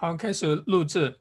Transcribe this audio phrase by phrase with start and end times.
[0.00, 1.18] 好，开始录制。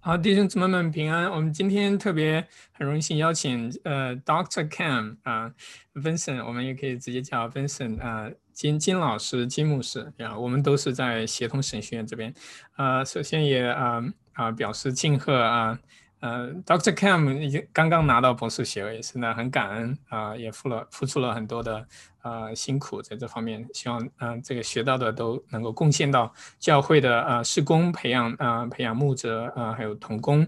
[0.00, 1.30] 好，弟兄姊妹们平安。
[1.30, 5.52] 我们今天特别很荣幸邀请呃，Doctor Cam 啊
[5.94, 12.32] ，Vincent，我们也可以直接叫 Vincent 啊，金金老师、金牧师啊，我们都是在协同神学院这边。
[12.78, 14.02] 呃，首先也啊
[14.32, 15.78] 啊表示敬贺啊。
[16.20, 16.94] 呃，Dr.
[16.94, 21.86] Cam 已经刚刚拿到博士学位，是呢，很感恩啊，也付了付出了很多的
[22.22, 30.46] 呃辛苦在这方面，希望嗯这个学到的都能够贡献到教会的呃施工培养啊培养牧者啊还有童工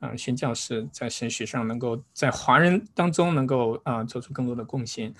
[0.00, 5.14] 啊宣教士在神学上能够在华人当中能够啊做出更多的贡献，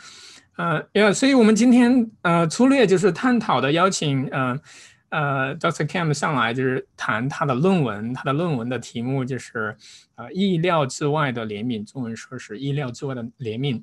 [0.56, 4.58] 呃，要所以我们今天呃粗略就是探讨的邀请呃。
[5.10, 5.86] 呃，Dr.
[5.86, 9.76] Cam 上来就是谈他的论文，他的论文的题目就是
[10.14, 13.82] 呃意料之外的怜悯，中文说是意料之外的怜悯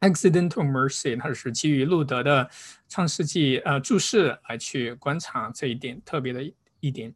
[0.00, 2.48] ，accidental mercy，它是基于路德的
[2.88, 6.42] 创世纪呃注释来去观察这一点特别的
[6.80, 7.12] 一点。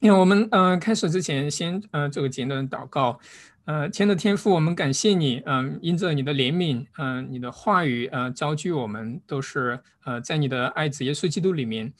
[0.00, 3.18] 因为我们呃开始之前先呃做个简短的祷告，
[3.64, 11.90] 呃，天的天父，我们感谢你，嗯，因着你的怜悯，嗯，你的话语呃招聚我们都是呃在你的爱子耶稣基督里面。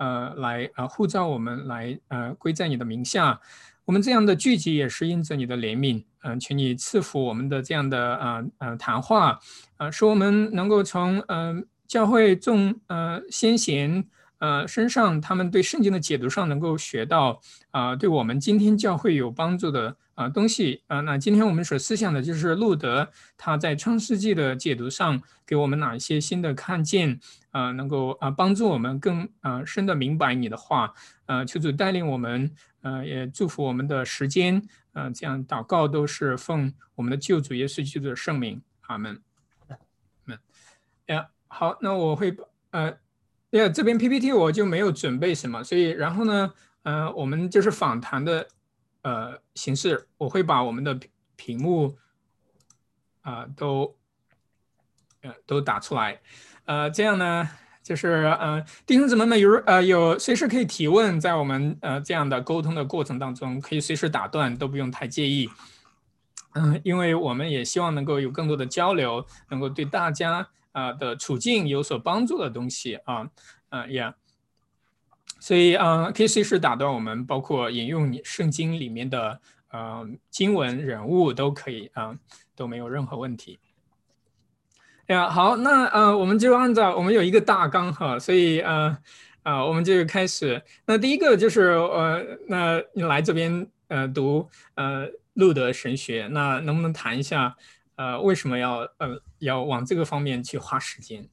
[0.00, 3.38] 呃，来呃护照我们来呃归在你的名下，
[3.84, 9.38] 我们这样的聚集也是因着你的怜悯，嗯，请你赐福我们的这样的呃呃谈话，
[9.76, 14.02] 呃，使我们能够从嗯教会众呃先贤
[14.38, 17.38] 呃身上，他们对圣经的解读上能够学到
[17.72, 21.00] 啊，对我们今天教会有帮助的啊东西啊。
[21.02, 23.06] 那今天我们所思想的就是路德
[23.36, 27.20] 他在创世纪的解读上给我们哪一些新的看见。
[27.50, 30.92] 啊，能够啊帮助我们更啊深的明白你的话，
[31.26, 34.62] 呃，求主带领我们，呃，也祝福我们的时间，
[34.92, 39.20] 呃，这样祷告都是奉我们的救主耶稣基督的圣名，阿门。
[40.24, 40.38] 门，
[41.06, 42.36] 呀，好，那我会
[42.70, 42.90] 呃，
[43.50, 48.46] 呀，这边 PPT 我就没有准备什么，所以然后呢，呃，我们就是访谈的
[49.02, 50.98] 呃形式，我会把我们的
[51.34, 51.98] 屏幕
[53.22, 53.96] 啊都
[55.22, 56.20] 呃都打出来。
[56.70, 57.48] 呃，这样呢，
[57.82, 65.50] 就是呃，弟兄姊妹们有呃有随时可以提问，在我们呃这样的沟通的过程当中，可以随时打断，都不用太介意。
[66.54, 73.28] 嗯，因为我们也希望能够有更多的交流，能够对大家啊的处境有所帮助的东西啊，
[73.70, 74.14] 嗯，Yeah，
[75.40, 79.40] 所以啊，可以随时打断我们，包括引用你圣经里面的
[79.72, 82.16] 呃经文人物都可以啊，
[82.54, 83.58] 都没有任何问题。
[85.10, 88.96] 呀，好，那呃，我们就按照我们有一个大纲哈，所以呃，
[89.42, 90.62] 啊，我们就开始。
[90.86, 97.56] 那第一个就是呃，那你来这边呃读呃路德神学，那能不能谈一下
[97.96, 101.26] 呃为什么要呃要往这个方面去花时间？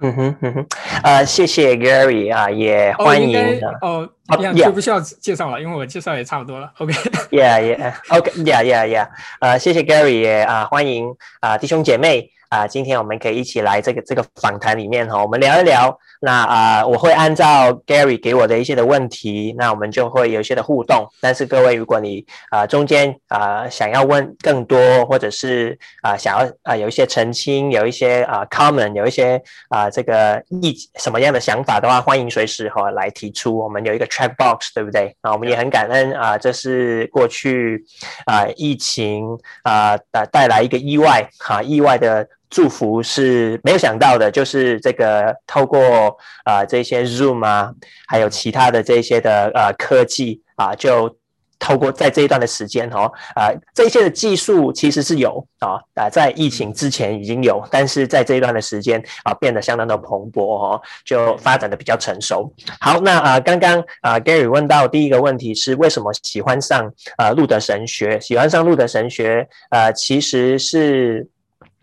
[0.00, 0.66] 嗯哼嗯哼，
[1.02, 6.72] 呃，谢谢 Gary 啊，也欢迎哦，这样就不需要介绍了，因为我介绍也差不多了。
[6.78, 9.08] OK，Yeah Yeah，OK，Yeah Yeah Yeah，
[9.40, 12.30] 呃，谢谢 Gary 也啊，欢迎啊弟兄姐妹。
[12.48, 15.98] 啊，今天我们可以一起来这个这个访谈里面哈，我们聊一聊。
[16.20, 21.06] 那啊，我会按照 Gary 给我的一些的问题，那我们就会有一些的互动。
[21.20, 33.56] 但是各位，如果你啊中间啊想要问更多，或者是啊想要啊有一些澄清，有一些啊 common，有一些啊这个意什么样的想法的话，欢迎随时哈来提出。
[33.56, 35.14] 我们有一个 check box，对不对？
[35.20, 37.84] 啊，我们也很感恩啊，这是过去
[38.24, 39.24] 啊疫情
[39.62, 42.26] 啊带带来一个意外哈，意外的。
[42.50, 47.70] 祝福是没有想到的，就是这个透过啊这些 Zoom 啊，
[48.06, 51.14] 还有其他的这些的呃科技啊，就
[51.58, 62.50] 透过在这一段的时间哦啊这些的技术其实是有啊啊在疫情之前已经有，但是在这一段的时间啊变得相当的蓬勃哦，就发展的比较成熟。
[62.80, 68.18] 好，那啊刚刚啊 Gary 问到第一个问题是为什么喜欢上啊路德神学？
[68.20, 71.28] 喜欢上路德神学呃其实是。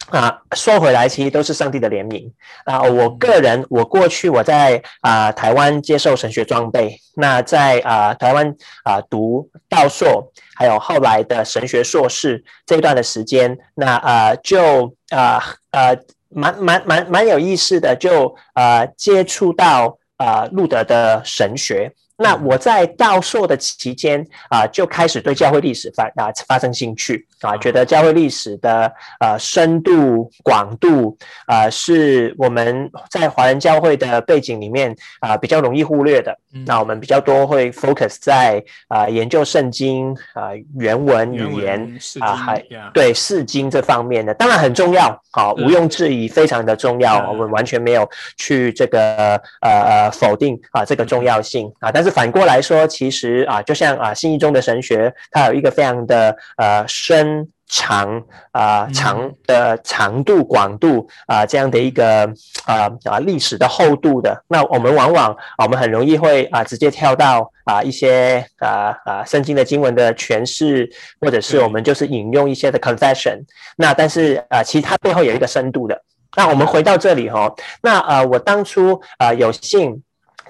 [0.10, 2.32] 啊，说回来，其实都是上帝的怜悯
[2.64, 2.82] 啊！
[2.84, 15.42] 我个人，我过去我在啊台湾接受神学装备，那在啊台湾啊读道硕，还有后来的神学硕士这一段的时间，那啊就啊
[15.72, 15.98] 呃
[16.30, 21.92] 蛮蛮蛮蛮有意思的，就啊接触到啊路德的神学。
[22.18, 36.34] 那我在教授的期间啊，就开始对教会历史发啊发生兴趣啊，觉得教会历史的呃深度广度啊，是我们在华人教会的背景里面啊比较容易忽略的。
[36.66, 42.64] 那我们比较多会 focus 在啊研究圣经啊原文语言啊，还
[42.94, 52.05] 对释经这方面的，当然很重要，好毋庸置疑，非常的重要，我们完全没有去这个呃呃否定啊这个重要性啊，但是。
[52.06, 62.32] 是反过来说，其实啊，就像啊，新一中的神学，它有一个非常的呃深长啊长的长度、广度啊这样的一个
[62.66, 64.44] 啊啊历史的厚度的。
[64.48, 70.88] 那我们往往我们很容易会啊直接跳到啊一些啊啊圣经的经文的诠释，
[71.20, 73.40] 或者是我们就是引用一些的 confession。
[73.76, 76.00] 那但是啊，其实它背后有一个深度的。
[76.38, 80.04] 那我们回到这里哈，那呃，我当初啊有幸。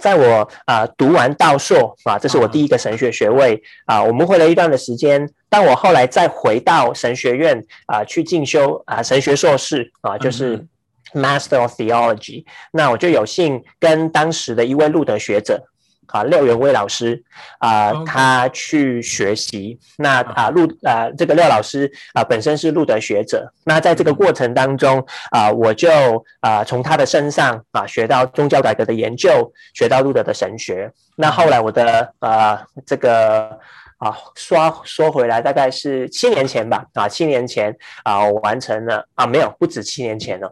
[0.05, 4.03] 在我啊读完道硕啊，这是我第一个神学学位啊。
[4.03, 10.63] 我们会了一段的时间，但我后来再回到神学院啊去进修啊神学硕士啊，就是
[11.11, 12.45] Master of Theology。
[12.71, 15.69] 那我就有幸跟当时的一位路德学者。
[16.07, 17.21] 啊，廖元威老师
[17.59, 19.77] 啊，他去学习。
[19.97, 23.51] 那啊，陆啊，这个廖老师啊，本身是路德学者。
[23.65, 25.89] 那在这个过程当中啊，我就
[26.39, 30.91] 啊，从他的身上啊，学到宗教改革的研究，学到路德的神学。
[31.17, 33.59] 那后来我的啊，这个
[33.97, 36.85] 啊，说说回来，大概是七年前吧。
[36.93, 40.51] 啊，七年前啊，我完成了啊，没有，不止七年前了。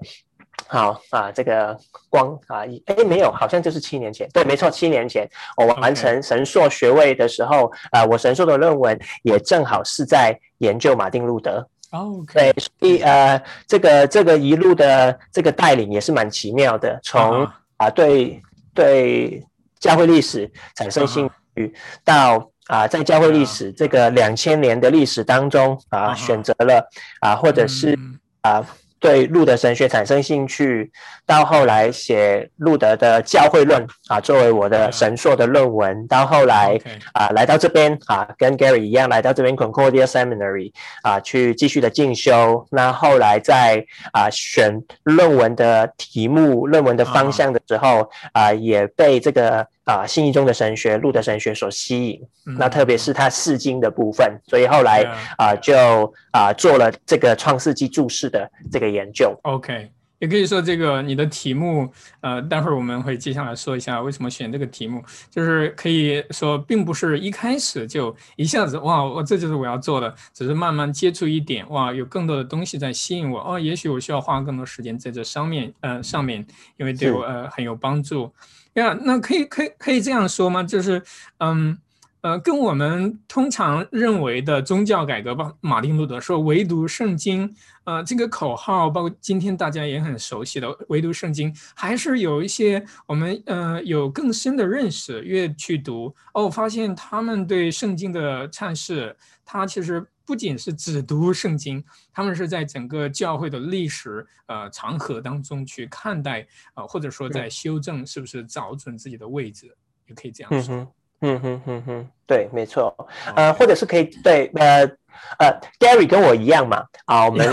[0.67, 1.77] 好啊，这个
[2.09, 11.67] 光啊，哎，没有，好像就是七年前，对，没错，七年前我完成神硕学位的时候，啊，我神硕的论文也正好是在研究马丁路德。
[11.91, 17.47] 哦，对，所以呃，这个这个一路的这个带领也是蛮奇妙的，从
[17.77, 18.41] 啊对
[18.73, 19.45] 对
[19.79, 21.71] 教会历史产生兴趣，
[22.03, 26.89] 到啊在教会历史这个两千年的历史当中啊选择了
[27.19, 27.95] 啊或者是
[28.41, 28.65] 啊。
[29.03, 30.89] 对路德神学产生兴趣，
[31.25, 36.07] 到后来写路德的教会论啊，作为我的神硕的论文。
[36.07, 36.79] 到后来
[37.11, 40.71] 啊，来到这边啊，跟 Gary 一样来到这边 Concordia Seminary
[41.01, 42.65] 啊，去继续的进修。
[42.71, 49.67] 那后来在啊选论文的题目、论文的方向的时候啊，也被这个。
[49.85, 52.21] 啊，信义中的神学、路德神学所吸引，
[52.57, 55.03] 那特别是他释经的部分，所以后来
[55.37, 59.37] 啊，就啊做了这个创世纪注释的这个研究。
[59.43, 61.91] OK，也可以说这个你的题目，
[62.21, 76.47] 呃，待会儿我们会接下来说一下为什么选这个题目，就是可以说并不是一开始就一下子哇，我这就是我要做的，只是慢慢接触一点，哇，有更多的东西在吸引我，哦，也许我需要花更多时间在这上面，呃，上面，
[76.77, 78.31] 因为对我呃很有帮助。
[78.73, 80.63] 呀，那可以可以可以这样说吗？
[80.63, 81.01] 就是，
[81.37, 81.77] 嗯，
[82.21, 87.53] 呃，跟我们通常认为的宗教改革吧，马丁路德说唯独圣经，
[87.83, 99.15] 呃，这个口号，包括今天大家也很熟悉的唯独圣经，还是有一些我们呃有更深的认识，越去读哦，发现他们对圣经的阐释，
[99.45, 100.03] 它其实。
[100.25, 109.75] 不仅是只读圣经，他们是在整个教会的历史呃长河当中去看待啊，或者说在修正是不是找准自己的位置，
[110.07, 110.87] 也可以这样说。
[111.25, 112.93] 嗯哼哼哼，对，没错。
[113.35, 114.89] 呃，或者是可以对呃。
[115.39, 117.47] 呃，Gary 跟我一样嘛，啊，我们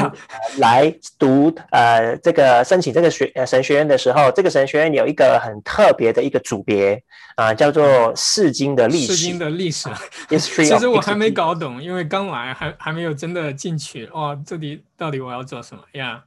[0.58, 7.02] 来读呃这个申请这个学呃神学院的时候，这个神学院有一个很特别的一个组别
[7.36, 9.16] 啊，叫做世经的历史。
[9.16, 9.88] 世经的历史，
[10.28, 14.06] 其实我还没搞懂，因为刚来，还还没有真的进去。
[14.12, 16.22] 哇，这里到底我要做什么呀？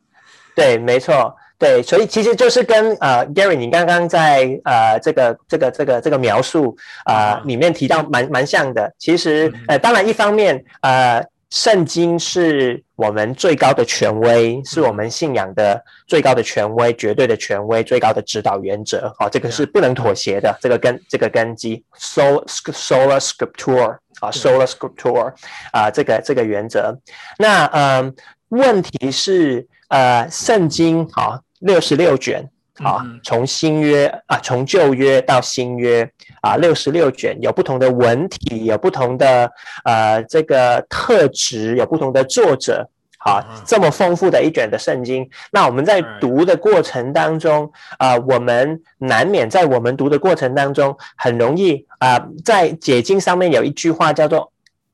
[0.56, 6.76] 对，没错，对，所以其实就是跟呃 Gary 你刚刚在呃这个这个这个这个描述
[7.06, 8.94] 啊里面提到蛮蛮像的。
[9.00, 11.24] 其实呃，当然一方面呃。
[11.54, 19.14] 圣经是我们最高的权威，是我们信仰的最高的权威，绝对的权威，最高的指导原则。
[19.20, 21.86] 哦，这个是不能妥协的，这个根，这个根基。
[22.00, 25.32] Sol sola scriptura 啊，sola scriptura
[25.72, 26.98] 啊，这个这个原则。
[27.38, 28.16] 那嗯，
[28.50, 32.50] 问题是呃，圣经好六十六卷。
[32.82, 36.10] 啊，从新约啊，从旧约到新约
[36.42, 39.48] 啊，六十六卷有不同的文体，有不同的
[39.84, 42.90] 呃这个特质，有不同的作者。
[43.20, 54.52] 好，这么丰富的一卷的圣经，那我们在读的过程当中啊，我们难免在我们读的过程当中，很容易啊，在解经上面有一句话叫做。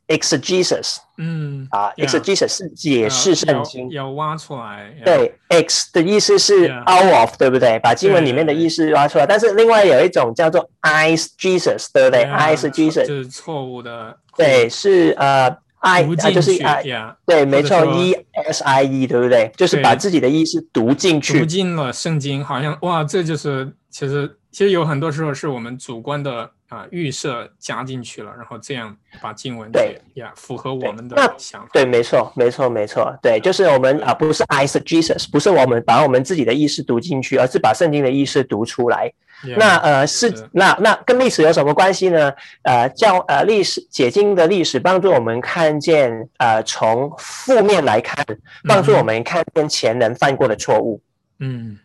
[0.09, 4.91] exegesis，嗯啊，exegesis 是解释圣经，要挖出来。
[5.05, 7.79] 对，ex 的意思是 out of，对不对？
[7.79, 9.25] 把经文里面的意思挖出来。
[9.25, 14.17] 但是另外有一种叫做 Ise Jesus，对不对？isegesis 就是错误的。
[14.35, 16.83] 对，是呃，i 就是 i，
[17.25, 19.51] 对，没错，e s i e，对不对？
[19.55, 31.69] 就是把自己的意思读进去，读进了圣经，好像哇，这就是其实其实有很多时候是我们主观的啊预设加进去了，然后这样把经文对呀符合我们的想法。
[31.73, 33.17] 对，没错，没错，没错。
[33.21, 39.11] 对，就是我们啊，不是 I s Jesus，不是我们把我们自己的意识读进去，而是把圣经的意识读出来。
[39.57, 42.31] 那呃是那那跟历史有什么关系呢？
[42.63, 48.23] 呃，教呃历史解经的历史帮助我们看见呃从负面来看，
[48.67, 51.01] 帮助我们看见前人犯过的错误。
[51.39, 51.79] 嗯。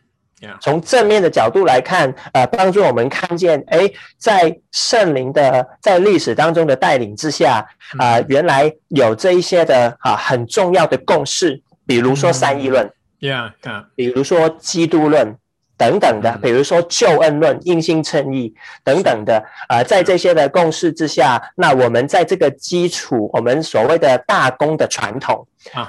[0.61, 7.67] 从正面的角度来看，呃，帮助我们看见，哎，在圣灵的在历史当中的带领之下，
[7.99, 13.53] 啊，原来有这一些的啊很重要的共识，比如说三义论，Yeah，
[13.95, 15.37] 比如说基督论
[15.77, 25.47] 等等的，比如说救恩论、应信称义等等的，啊，在这些的共识之下，那我们在这个基础，我们所谓的大公的传统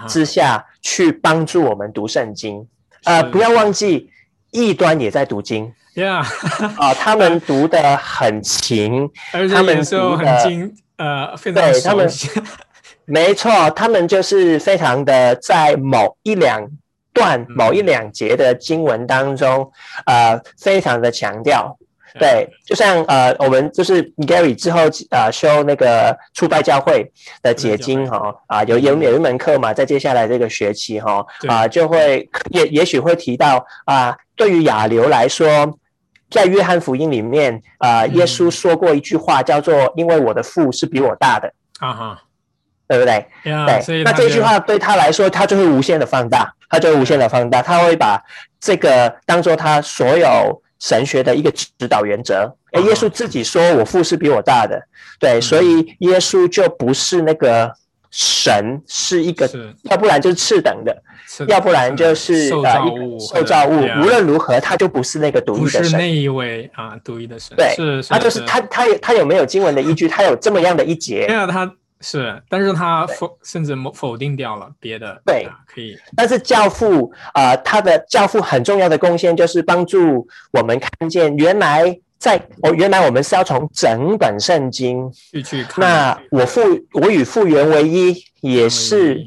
[0.07, 2.67] 之下去帮助我们读圣经，
[3.03, 4.09] 啊，不要忘记。
[4.55, 6.23] 异端也在读经，Yeah，
[6.77, 12.09] 啊，他们读的很勤，他们读很精，呃，非常对他们，
[13.03, 16.65] 没错，他们就是非常的在某一两
[17.13, 19.69] 段、某一两节的经文当中，
[20.05, 21.77] 呃，非常的强调。
[22.17, 35.77] 对，就像呃，我们就是 Gary 之后呃修那个初拜教会的解经哈啊，有有有一门课嘛，在接下来这个学期哈啊，就会也也许会提到啊，对于亚流来说，
[36.29, 42.21] 在约翰福音里面啊，耶稣说过一句话，叫做“因为我的父是比我大的”，啊哈，
[42.87, 43.25] 对不对？
[43.43, 48.21] 对，那这句话对他来说，他就会无限的放大，他就会无限的放大，他会把
[48.59, 50.61] 这个当做他所有。
[50.77, 54.79] 神学的一个指导原则，哎，耶稣自己说：“我父是比我大的。”
[55.19, 57.71] 对，所以耶稣就不是那个
[58.11, 59.49] 神，是一个，
[59.83, 61.01] 要不然就是次等的，
[61.47, 63.19] 要不然就是受造物。
[63.19, 65.81] 受造物，无论如何，他就不是那个独一的神。
[65.81, 67.55] 不是那一位啊，独一的神。
[67.57, 70.07] 对，是，他就是他，他他有没有经文的依据？
[70.07, 71.27] 他有这么样的一节？
[71.27, 71.71] 对啊他。
[72.01, 75.19] 是，但是他否甚至否否定掉了别的。
[75.25, 75.97] 对，可以。
[76.15, 85.79] 但是教父啊，他的教父很重要的贡献就是帮助我们看见，原来在哦原来我们是要从整本圣经去去看。
[85.79, 86.61] 那我复
[86.91, 89.25] 我与复原为一，也是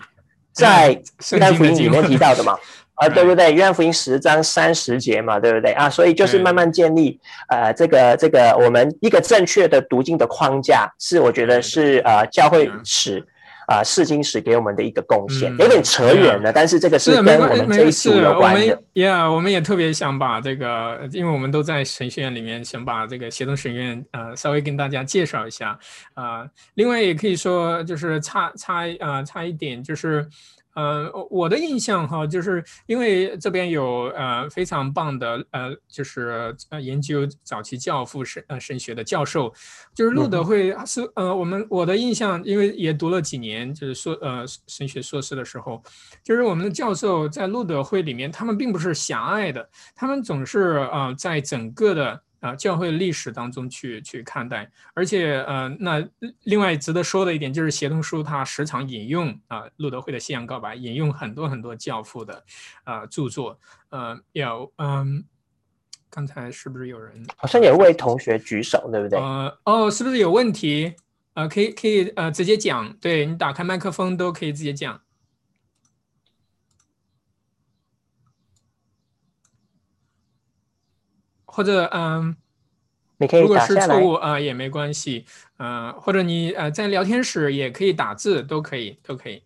[0.59, 0.91] 在
[1.33, 2.57] 约翰福音里面提到的嘛。
[2.99, 3.53] 啊，对不对？
[3.53, 5.89] 约翰福音十章三十节嘛，对不对啊？
[5.89, 7.17] 所以就是慢慢建立
[7.49, 13.25] 呃，这个这个我们一个正确的读经的框架，是我觉得是呃教会史
[13.69, 15.57] 啊试金石给我们的一个贡献。
[15.59, 18.83] 有点扯远了，但是这个是跟我们这一组有关的。
[18.95, 25.79] Yeah，我们也特别想把这个，因为我们都在神学院里面，想把这个协同神院呃稍微跟大家介绍一下
[26.15, 26.45] 啊。
[26.75, 30.27] 另外也可以说，就是差差啊差一点就是。
[30.79, 39.53] 呃，我的印象哈，就是因为这边有呃非常棒的呃，就是呃研究早期教父神呃神学的教授，
[39.93, 45.83] 就是路德会是呃我们我的印象，因为也读了几年，就是说呃神学硕士的时候，
[46.23, 52.23] 就是我们的教授在路德会里面，他们并不是狭隘的，他们总是啊在整个的。
[52.41, 56.07] 啊，教会历史当中去去看待，而且呃，那
[56.45, 62.45] 另外值得说的一点就是，协同书它时常引用啊，路德会的信仰告白，引用很多很多教父的
[62.85, 63.59] 啊著作，
[63.91, 65.25] 呃，有嗯，
[66.09, 67.27] 刚才是不是有人？
[67.37, 69.19] 好像有位同学举手，对不对？
[69.19, 70.95] 呃，哦，是不是有问题？
[71.35, 75.01] 呃，可以可以呃，直接讲，对你打开麦克风都可以直接讲。
[81.59, 82.37] 或者嗯，
[83.17, 89.43] 你可以如果是错误啊也没关系，呃，或者你呃在聊天室也可以打字，都可以都可以。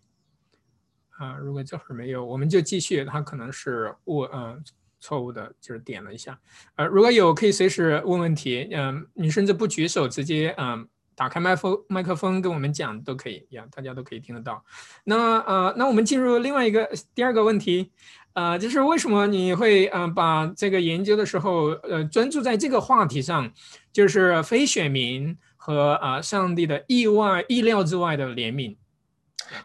[1.17, 3.03] 啊，如果这会儿没有，我们就继续。
[3.03, 4.63] 他可能是误嗯
[4.99, 6.39] 错误的，就是点了一下。
[6.75, 14.63] 呃，如果有可以随时问问题，嗯，你甚至不举手，直接嗯打开麦克风麦克风跟我们讲都可以呀，大家都可以听得到。
[15.03, 17.91] 那呃，那我们进入另外一个第二个问题。
[18.35, 23.51] 呃，就是为什么你会呃把这个研究的时候呃专注在这个话题上，
[23.91, 28.75] 就是非选民和啊上帝的意外意料之外的怜悯？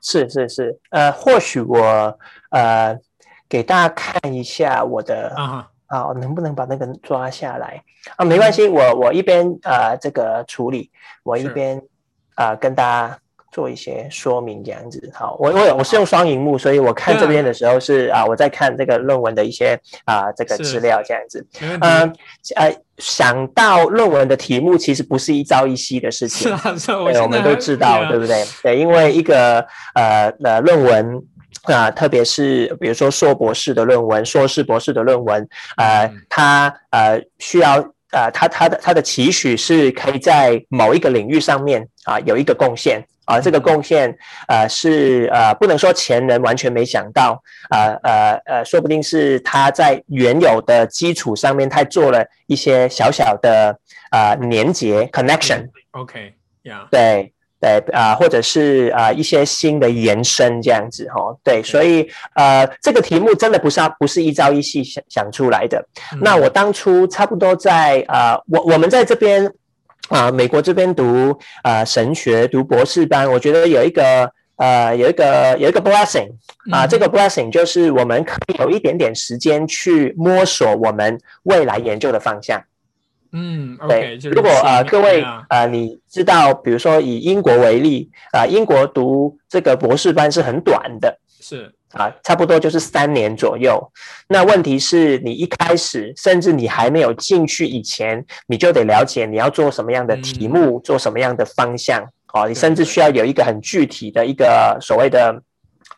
[0.03, 2.19] 是是是，呃，或许我
[2.51, 2.99] 呃
[3.49, 7.83] 给大家看一下我的啊啊，能不能把那个抓下来？
[8.17, 8.25] 啊？
[8.25, 10.91] 没关系，我我一边呃这个处理，
[11.23, 11.83] 我一边
[12.37, 13.19] 啊跟大家。
[13.51, 20.79] 做一些说明这样子，好，我我我是用双荧幕，所以我看这边的时候是啊，我在看这个论文的一些啊这个资。
[20.81, 21.45] 料这样子，
[21.81, 22.13] 嗯
[22.57, 28.45] 呃，想到论文的题目其实不是一朝一夕的事情，是啊，是啊，我们都知道，对不对？
[28.63, 31.23] 对，因为一个呃呃论文
[31.63, 37.77] 啊，特别是比如说硕博士的论文、硕士博士的论文，呃，他呃需要
[38.13, 53.79] 呃，他他的他的期许是可以在某一个领域上面啊有一个贡献啊，这个贡献呃是呃不能说前人完全没想到啊呃呃，说不定是他在原有的基础上面他做了一些小小的
[54.11, 55.69] 啊连接 connection。
[55.91, 57.35] OK，Yeah，对。
[57.61, 65.85] 对啊，或者是啊一些新的延伸这样子哈，对，所以呃这个题目真的不是不是一朝一夕想想出来的。
[66.21, 69.53] 那我当初差不多在啊我我们在这边
[70.09, 76.29] 啊美国这边读啊神学读博士班，我觉得有一个呃有一个有一个 blessing
[76.71, 82.63] 啊，这个 blessing 就是我们可以有一点点时间去摸索我们未来研究的方向。
[83.33, 84.17] 嗯，对。
[84.31, 93.93] 如果呃各位呃你知道，比如说以英国为例啊，英国读这个博士班是很短的，是啊，差不多就是三年左右。
[94.29, 102.03] 那问题是你一开始，甚至你还没有进去以前，你就得了解你要做什么样的题目，做什么样的方向。
[102.33, 105.43] 哦，你甚至需要有一个很具体的一个所谓的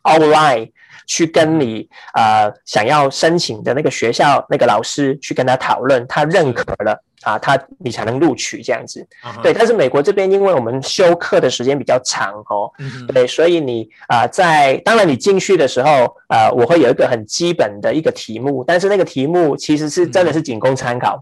[0.05, 0.71] outline。
[1.11, 9.05] 去跟你呃想要申请的那个学校那个老师去跟他讨论，他认可了啊，他你才能录取这样子。
[9.43, 12.71] 对，但是美国这边因为我们修课的时间比较长哦，
[13.13, 21.21] 对，所以你啊在当然你进去的时候啊，我会有一个很基本的一个题目，但是那个题目其实是真的是仅供参考。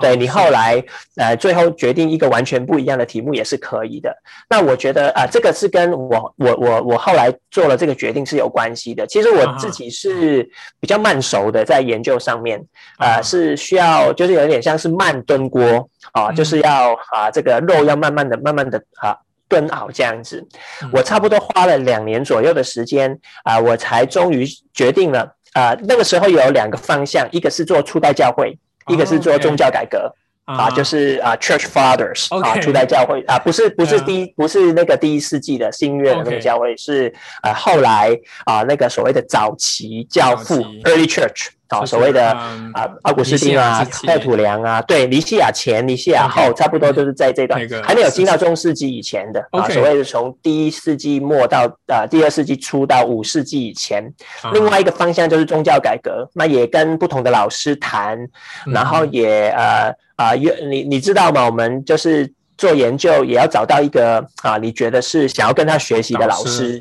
[0.00, 0.82] 对你后来
[1.16, 4.14] 呃最后决定一个完全不一样的题目也是可以的。
[4.48, 9.06] 那我觉得啊，这个是跟我我我我后来做了这个决定是有关系的。
[9.06, 10.48] 其实我自己是
[10.80, 12.62] 比较慢熟的，在研究上面
[12.98, 19.16] 啊是需要就是有点像是慢炖锅啊，就是要啊这个肉要慢慢的慢慢的啊
[19.48, 20.46] 炖好这样子。
[20.92, 25.76] 我差不多花了两年左右的时间啊，我才终于决定了啊。
[25.84, 28.58] 那个时候有两个方向，一个是做初代教会。
[28.88, 30.14] 一个是做宗教改革
[30.44, 38.10] 啊，就是啊，Church Fathers 啊，初代教会啊，不是不是第一不是那个第一世纪的新约的那个教会，是呃后来
[38.44, 41.48] 啊那个所谓的早期教父 Early Church。
[41.68, 49.66] 啊，所谓的啊，奥古斯丁啊，泰土良啊，对，尼西亚前、尼西亚后，差不多都是在这段，还没有进到中世纪以前的啊。
[49.70, 54.04] 所谓的从第一世纪末到啊第二世纪初到五世纪以前，
[54.52, 58.18] 另外一个方向就是宗教改革，那也跟不同的老师谈，
[58.66, 61.44] 然后也呃啊，你你知道吗？
[61.46, 62.32] 我们就是。
[62.56, 66.80] 做研究也要找到一个啊，你觉得是想要跟他学习的老师，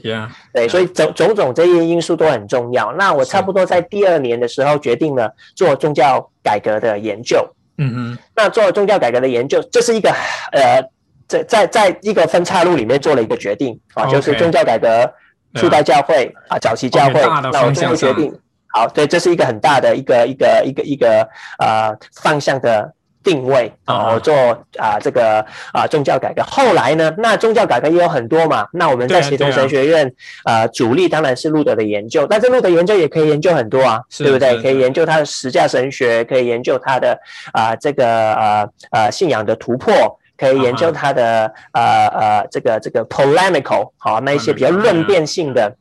[0.53, 2.93] 对，所以种种种这些因素都很重要。
[2.93, 7.43] 那我差不多在第二年的时候决定了做宗教改革的研究。
[7.79, 10.11] 嗯嗯，那做宗教改革的研究，这是一个
[10.51, 10.79] 呃，
[11.27, 15.11] 在在在一个分岔路里面做了一个决定啊，就是宗教改革
[15.55, 17.19] 初代教会啊，早期教会。
[17.51, 18.31] 那我最后决定，
[18.67, 22.93] 好，对，这是一个很大的一个一个一个一个呃方向的。
[23.23, 24.35] 定位啊，我做
[24.77, 26.43] 啊这个啊宗教改革。
[26.43, 28.67] 后来呢，那宗教改革也有很多嘛。
[28.73, 34.61] 那我们在协同神学院啊，主力当然是路德的研究，但是路德研究也可以研究很多啊，对不对？
[34.61, 37.17] 可以研究他的实价神学，可以研究他的
[37.53, 39.93] 啊这个啊啊信仰的突破，
[40.37, 45.73] 可以研究他的呃呃这个这个 polemical 好那一些比较论辩性的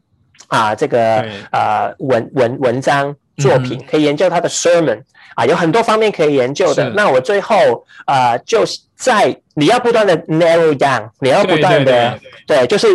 [0.48, 5.02] 啊这个啊文文文章作品，可以研究他的 sermon。
[5.34, 6.90] 啊，有很多方面可以研究的。
[6.90, 7.56] 那我最后
[8.04, 12.86] 啊，就是在你要不断的 narrow down，你要不断的对，就是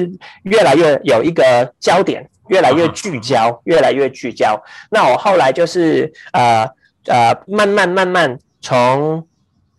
[0.44, 4.62] 越来越有一个焦点，越来越聚焦，越来越聚焦。
[4.92, 6.70] 那我后来就是呃
[7.08, 9.28] 呃，慢慢慢慢从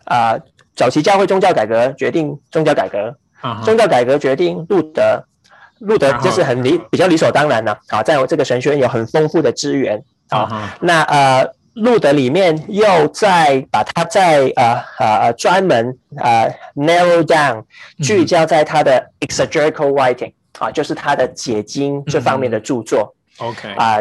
[0.07, 0.37] 啊
[0.75, 3.17] 早期教会宗教改革决定宗教改革，
[3.65, 5.23] 宗教改革决定路德，
[5.79, 7.79] 路德就是很理比较理所当然的。
[7.87, 11.49] 啊，在我这个神学院有很丰富的资源啊，那呃。
[11.75, 17.63] 路德里面又在把它在呃呃专门呃 narrow down
[18.03, 23.15] 聚焦在他的 exegetical writing 啊，就是他的解经这方面的著作。
[23.37, 23.99] OK 啊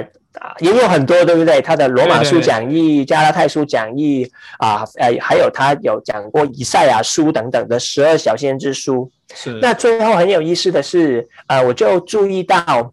[0.58, 1.62] 也有很多对不对？
[1.62, 9.08] 他的罗马书讲义、加拉太书讲义啊，呃还有他有讲过以赛亚书等等的十二小先知书。
[9.36, 9.52] 是。
[9.62, 12.92] 那最后很有意思的是，呃，我就注意到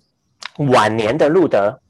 [0.58, 1.80] 晚年的路德。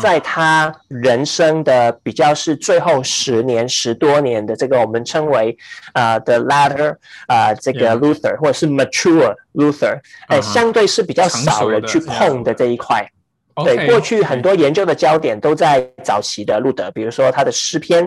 [0.00, 5.56] 在他人生的比较是最后十年十多年的这个我们称为
[5.92, 6.96] 啊的 latter
[7.28, 13.08] 啊这个 Luther 或者是 mature Luther，哎，相对是比较少人去碰的这一块。
[13.64, 18.04] 对，过去很多研究的焦点都在早期的路德，比如说他的诗篇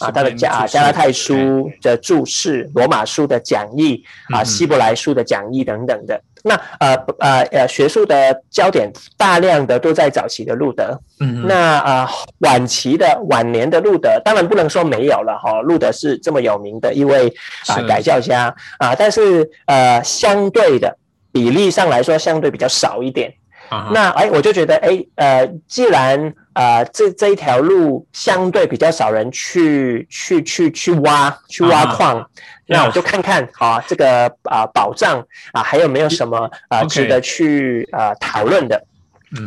[0.00, 6.20] 啊，他的加加拉太书的注释、罗马书的讲义啊、希伯来书的讲义等等的。
[6.42, 10.98] 那呃呃呃，学术的焦点大量的都在早期的路德。
[11.20, 15.60] 嗯，那啊晚期的晚年的路德，当然不能说没有了哈。
[15.60, 17.32] 路德是这么有名的一位
[17.66, 20.96] 啊改教家啊，但是呃相对的
[21.30, 23.32] 比例上来说，相对比较少一点。
[23.92, 32.28] 那哎，我就觉得哎，呃，既然啊，这这一条路相对比较少人去去去去挖去挖矿，
[32.66, 38.84] 那我就看看啊，这个啊宝藏啊还有没有什么啊值得去啊讨论的？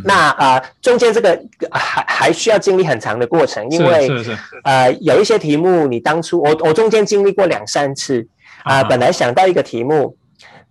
[0.04, 4.38] 那啊中间这个还还需要经历很长的过程，因为是是。
[4.64, 8.26] 呃有一些题目你当初我我中间经历过两三次
[8.64, 10.18] 啊，本来想到一个题目，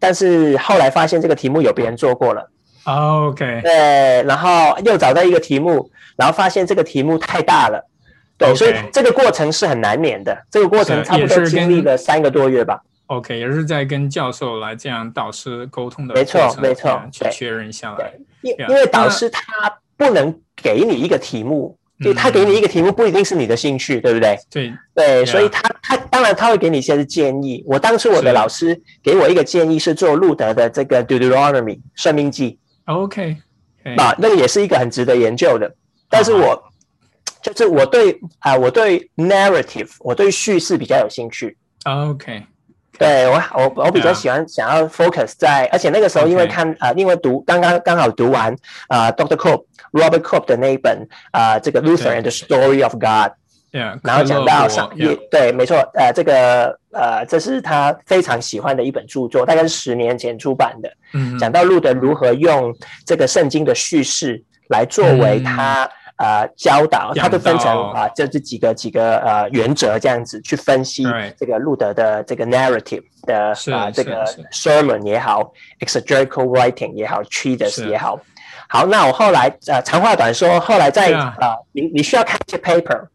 [0.01, 2.51] 但是后来发现这个题目有别人做过了。
[2.85, 7.89] OK，对，然后又找到一个题目，然后发现这个题目太大了，
[8.37, 10.37] 对，所以这个过程是很难免的。
[10.51, 12.81] 这个过程差不多经历了三个多月吧。
[13.07, 18.13] OK，也是在跟教授来这样导师沟通的，没错没错，去确认下来。
[18.41, 19.43] 因因为导师他
[19.97, 24.37] 不能给你一个题目，就他给你一个题目不一定是你的兴趣，对不对？
[24.51, 27.63] 对对，所以他他当然他会给你一些建议。
[27.67, 32.59] 我当时我的老师给我一个建议是做路德的这个 Deuteronomy 算命记。
[32.87, 33.37] OK，
[33.97, 35.73] 啊，那个也是一个很值得研究的。
[36.09, 36.63] 但是我
[37.43, 41.57] 就是我对啊，我对 narrative，我对叙事比较有兴趣。
[41.85, 42.45] OK，
[42.99, 48.55] 对我我我比较喜欢想要 focus 在，而且那个时候因为看啊，因为读刚刚刚好读完
[48.89, 53.33] 啊 Doctor Cope Robert Cope 的那一本啊，这个 Luther and the Story of God。
[54.03, 60.93] 然后讲到上也对，没错，呃，这个呃，这是他非常喜欢的一本著作，大概是十年前出版的。
[61.15, 62.71] 嗯，讲到路德如何用
[63.07, 71.07] 这个圣经的叙事来作为他呃教导，他都分成啊，这这几个几个呃原则这样子去分析
[71.39, 78.21] 这个路德的这个 narrative 的啊这个 sermon 也好，exegetical writing 也好，treatise 也好。
[78.69, 83.07] 好，那我后来呃长话短说，后来在啊，你你需要看一些 paper。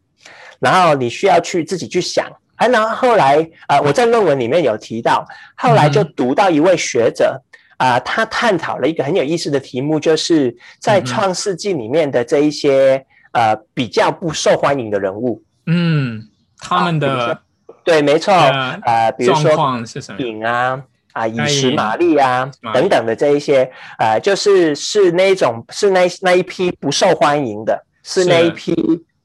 [0.58, 7.40] 然后你需要去自己去想，哎，然后后来啊，我在论文里面有提到，后来就读到一位学者
[7.76, 16.24] 啊，他探讨了一个很有意思的题目，就是在创世纪里面的这一些呃比较不受欢迎的人物，嗯，
[16.58, 17.40] 他们的
[17.84, 18.32] 对，没错，
[18.84, 19.54] 呃，比如说
[20.18, 28.74] 影啊啊，以实玛利啊等等的这一些，呃，就是是那种是那那一批不受欢迎的，是那一批。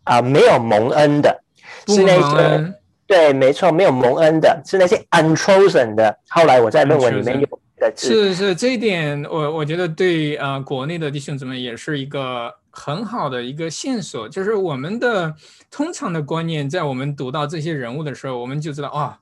[0.03, 1.43] 啊，没有蒙恩的，
[1.87, 2.73] 是那些
[3.05, 6.17] 对，没错，没有蒙恩的，是那些 unchosen 的。
[6.29, 15.35] 后来我在论文里面有的是是这一点，我我觉得对啊，国内的弟兄姊妹也是一个很好的一个线索，就是我们的
[15.69, 19.19] 通常的观念，在我们读到这些人物的时候，我们就知道啊，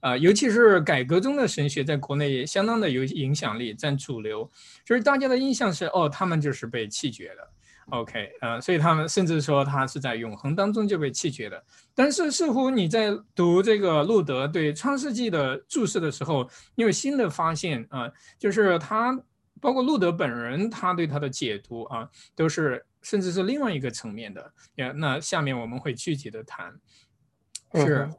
[0.00, 4.48] 啊，尤其是改革中的神学，在国内也相当的有影响力，占主流，
[4.84, 7.48] 就是大家的印象是哦，他们就是被弃绝的。
[7.90, 11.64] OK，呃，所以他们甚至说他是在永恒当中就被弃绝的。
[11.94, 19.16] 但是似乎你在读这个路德对创世纪的注释的时候，你有新的发现啊，就是他
[19.60, 24.52] 包括路德本人，他对他的解读啊，都是甚至是另外一个层面的。
[24.74, 26.74] 也那下面我们会具体的谈，
[27.74, 28.10] 是。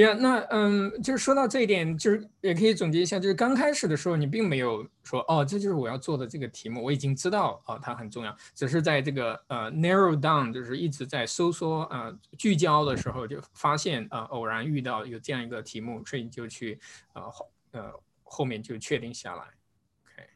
[0.00, 16.78] 呀，那嗯，就是说到这一点，就是也可以总结一下，就是刚开始的时候，你并没有说哦，这就是我要做的这个题目，我已经知道啊，它很重要，只是在这个呃 narrow down，就是一直在收缩啊聚焦的时候，就发现啊偶然遇到有这样一个题目，所以你就去
[17.12, 17.24] 啊
[17.72, 17.90] 呃
[18.22, 19.42] 后面就确定下来。
[20.04, 20.28] OK，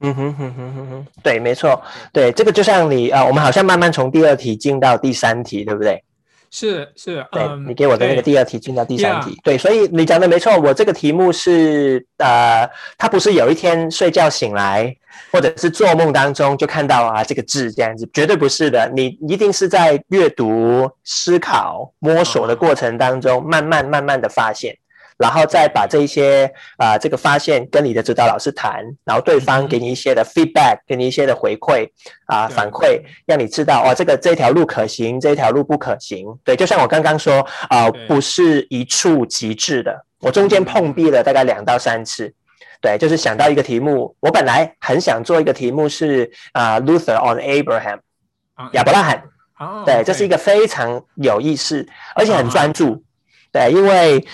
[0.00, 6.04] 嗯哼哼哼哼哼，对，没错，对，这个就像你啊，我们好像慢慢从第二题进到第三题，对不对？
[6.50, 14.96] 是是，对你给我的那个第二题进到第三题，对，所以你讲的没错，我这个题目是呃，他不是有一天睡觉醒来，
[15.30, 24.76] 或者是做梦当中就看到啊这个字这样子，绝对不是的，你一定是在阅读、思考、摸索的过程当中，慢慢慢慢的发现。
[25.18, 31.86] 然后再把这一些啊这个发现跟你的指导老师谈，然后对方给你一些的 feedback，给你一些的回馈
[32.26, 36.26] 啊反馈，让你知道哦这个这条路可行，这条路不可行。
[36.44, 42.32] 对，就像我刚刚说啊，不是一触即至的，我中间碰壁了大概两到三次。
[42.80, 47.98] 对，就是想到一个题目，我本来很想做一个题目是啊 Luther on Abraham，
[48.72, 49.24] 亚伯拉罕。
[49.84, 53.02] 对，这是一个非常有意思，而且很专注。
[53.58, 54.24] 对，因为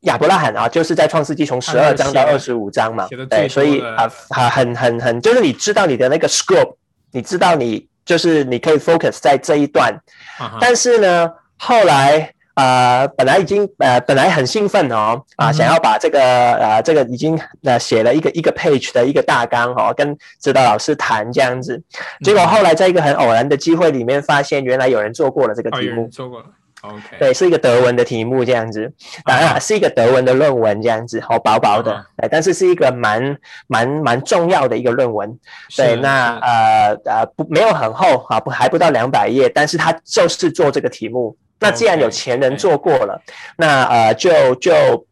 [0.00, 4.10] 亚伯拉罕啊，就是在创世纪从十二章到二十五章嘛，对，所以啊，
[4.50, 6.74] 很很很，就是你知道你的那个 scope，
[7.12, 9.92] 你知道你就是你可以 focus 在这一段。
[10.38, 16.20] 啊但是呢，后来呃，本来已经呃，本来很兴奋哦，啊，想要把这个
[16.54, 21.82] 呃，这个已经呃写了一个一个 page 的一个大纲哦，跟指导老师谈这样子。
[22.24, 26.46] 结果嗯后来在一个很偶然的机会里面，发现原来有人做过了这个哦，题目做过了
[26.88, 28.92] ，OK，对，是一个德文的题目这样子，
[29.24, 29.58] 当然啊。
[29.58, 35.36] 是一个德文的论文这样子，好薄薄的啊，哎，但是是一个蛮蛮蛮重要的一个论文。
[35.76, 41.36] 对，那呃呃不没有很厚啊，不还不到两百页，但是他就是做这个题目。
[41.58, 43.20] 那既然有前人做过了，
[43.56, 45.06] 那呃就就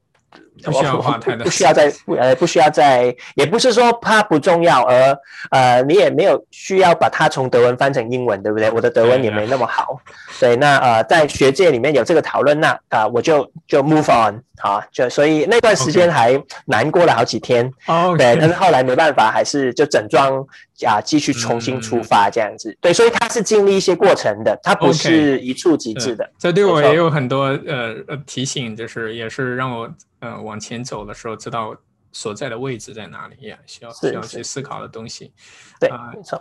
[0.64, 5.16] 不需要我花太多不需要再不呃不需要再，也不是说它不重要，而
[5.50, 8.70] 呃你也没有需要把它从德文翻成英文，对不对？
[8.70, 10.00] 我的德文也没那么好，
[10.32, 17.70] 所以，那呃在学界里面有这个讨论，那啊、呃我就就 move on 好，就所以那段时间还难过了好几天。
[17.86, 20.44] 哦，对，但是后来没办法，还是就整装
[20.84, 22.76] 啊，继续重新出发这样子。
[22.80, 26.28] 对，所以它是经历一些过程的，它不是一触即至的。
[26.38, 29.88] 这对我也有很多呃呃提醒，就是也是让我
[30.20, 31.76] 呃往前走的时候知道
[32.12, 35.32] 所在的位置在哪里，也需要需要去思考的东西。
[35.78, 36.38] 对，啊没错。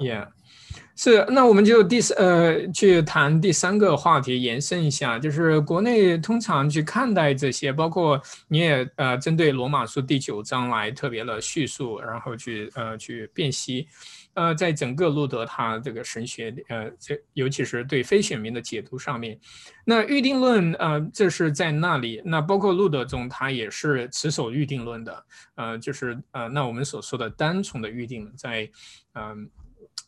[0.95, 13.87] 是，那我们就第四呃去谈第三个话题，延伸一下，就是国内通常去看待这些，包括你也呃针对罗马书第九章来特别的叙述，然后去呃去辨析，
[14.35, 19.39] 呃，在整个路德他这个神学呃这尤其是对非选民的解读上面，
[19.83, 25.25] 那预定论呃这是在那里，那包括路德中他也是持守预定论的，
[25.55, 28.69] 呃就是呃那我们所说的单重的预定在
[29.15, 29.49] 嗯。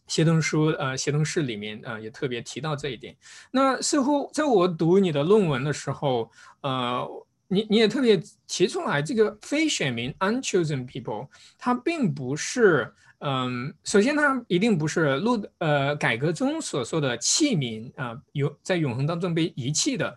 [0.08, 3.16] 协同书呃协同室里面呃也特别提到这一点。
[3.52, 6.30] 那似乎在我读你的论文的时候，
[6.62, 7.08] 呃，
[7.48, 20.16] 你你也特别提出来，这个非选民 （unchosen people） 它并不是嗯，首先它一定不是路呃改革中所说的弃民啊，永、在永恒当中被遗弃的。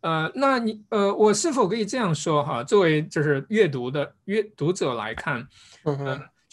[0.00, 2.62] 呃，那你呃，我是否可以这样说哈？
[2.62, 5.46] 作为就是阅读的阅读者来看，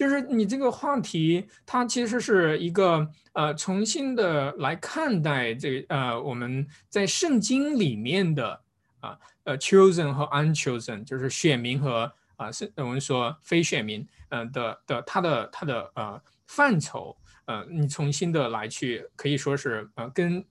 [0.03, 8.59] 就是你这个话题，它其实是一个呃重新的来看待这呃我们在圣经里面的
[8.99, 20.43] 啊呃 chosen 和 unchosen，就是选民和啊是我们说非选民呃的的它的它的呃范畴呃你重新的来去可以说是呃跟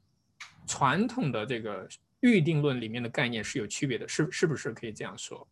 [0.67, 1.87] 传统的这个
[2.21, 5.47] 预定论里面的概念是有区别的，是是不是可以这样说？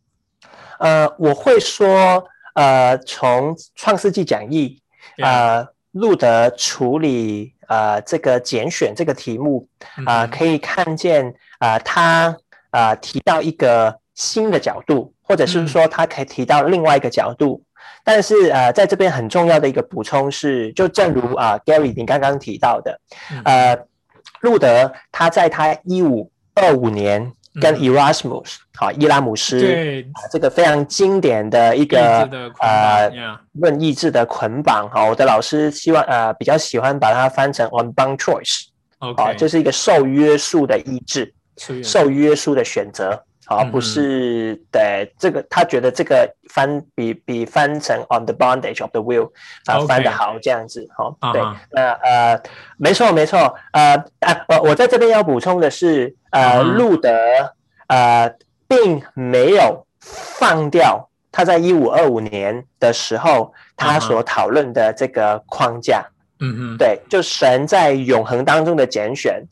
[0.79, 4.81] 呃，我会说，呃，从创世纪讲义，
[5.23, 9.69] 呃，路德处理呃这个拣选这个题目
[10.05, 11.27] 啊、可以看见
[11.59, 12.37] 啊、呃，他
[12.71, 17.63] 啊、呃、提到一个新的角度，或者是说他可以提到另外一个角度。
[18.05, 23.43] 但是呃，在这边很重要的一个补充是，就正如啊、呃、Gary 你刚刚提到的，嗯。
[23.45, 23.79] 呃，
[24.41, 29.61] 路德他在他一五二五年跟 Erasmus 好、伊拉姆斯
[30.31, 32.29] 这个非常经典的一个
[32.61, 33.11] 呃
[33.53, 38.67] 论意志的捆绑哈，我的老师希望呃比较喜欢把它翻成 on bound choice，
[38.99, 41.35] 好，就是一个受约束的意志，
[41.83, 43.25] 受约束的选择。
[43.51, 49.29] 好，不是对这个，他觉得这个翻比比翻成 on the bondage of the will
[49.67, 51.33] 啊翻的好这样子哈。
[51.33, 52.41] 对，那呃
[52.79, 57.11] 没错没错，呃啊我我在这边要补充的是，呃路德
[57.89, 58.33] 呃
[58.69, 66.07] 并没有放掉他在一五二五年的时候他所讨论的这个框架。
[66.39, 69.43] 嗯嗯，对，就神在永恒当中的拣选。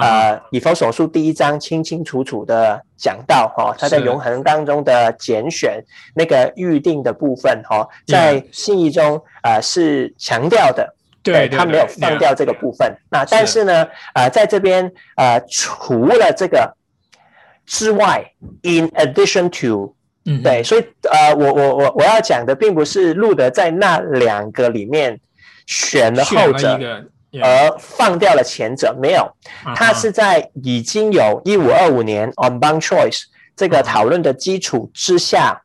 [0.00, 5.82] 呃，以弗所书第一章清清楚楚的讲到哈、哦，他在永恒当中的拣选
[6.14, 12.96] 那个预定的部分哈、哦，在信义中呃是强调的，对他没有放掉这个部分。
[13.10, 16.76] 那但是呢，呃，在这边呃除了这个
[17.66, 18.24] 之外
[18.62, 25.20] ，in addition to，嗯，对，所以呃我我我我要讲的并不是路德在那两个里面
[25.66, 26.78] 选了后者。
[27.42, 29.30] 而放掉了前者，没有，
[29.74, 33.24] 他是在已经有一五二五年 on bound choice
[33.56, 35.62] 这个讨论的基础之下，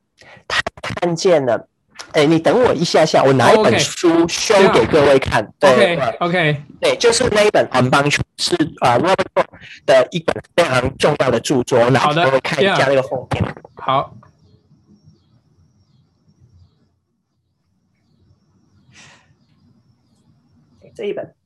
[0.48, 1.68] 他看见了。
[2.14, 5.48] 哎，你等我一下下，我拿一本书 show 给各位看。
[5.60, 9.46] 对，OK，对，就是那一本 on choice 是啊 Robert
[9.86, 11.80] 的一本非常重要的著作。
[11.92, 13.56] 好的，各位看一下那个封面。
[13.76, 14.16] 好。
[20.96, 21.39] 这一本。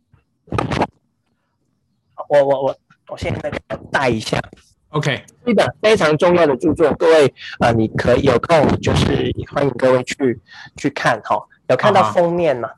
[2.34, 2.76] 我我我
[3.10, 3.52] 我现在
[3.92, 4.42] 带一下
[4.90, 10.40] ，OK，一本非常重要的著作，各位呃，你可以有空就是欢迎各位去
[10.76, 11.38] 去看哈。
[11.68, 12.72] 有看到封面吗？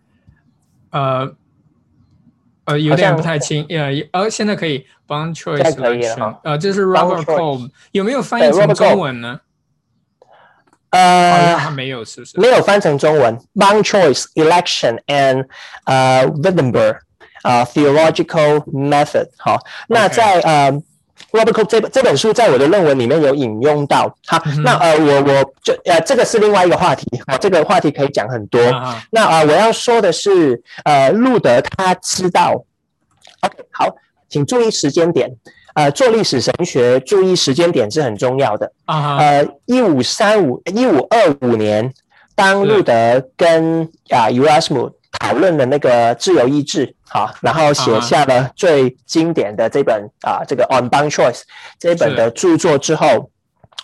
[0.92, 1.34] 呃，
[2.66, 9.40] 呃，有点不太清，呃，呃，现在可以帮 choice 可以了呃，这是 Robert Cole，有没有翻译成中文呢？
[10.90, 12.40] 呃，他没有，是不是？
[12.40, 13.38] 没有翻成中文。
[13.56, 15.48] Bang choice election and
[15.86, 17.00] 呃 Wittenberg
[17.46, 19.28] 啊 theological method。
[19.38, 20.72] 好，那在呃
[21.32, 24.16] Robert Cole 这这本书在我的论文里面有引用到。
[24.26, 27.06] 好，那呃我我就呃这个是另外一个话题。
[27.28, 28.60] 好，这个话题可以讲很多。
[29.12, 32.66] 那啊我要说的是呃路德他知道。
[33.42, 33.96] OK，好，
[34.28, 35.30] 请注意时间点。
[35.76, 39.18] 呃，做历史神学，注意时间点是很重要的啊。
[39.18, 41.94] 呃，一五三五一五二五年，
[42.34, 51.44] 当路德跟啊 Erasmus 讨论了那个自由意志，好，然后写下了最经典的这本啊这个 On b o n Choice
[51.80, 53.30] 这本的著作之后，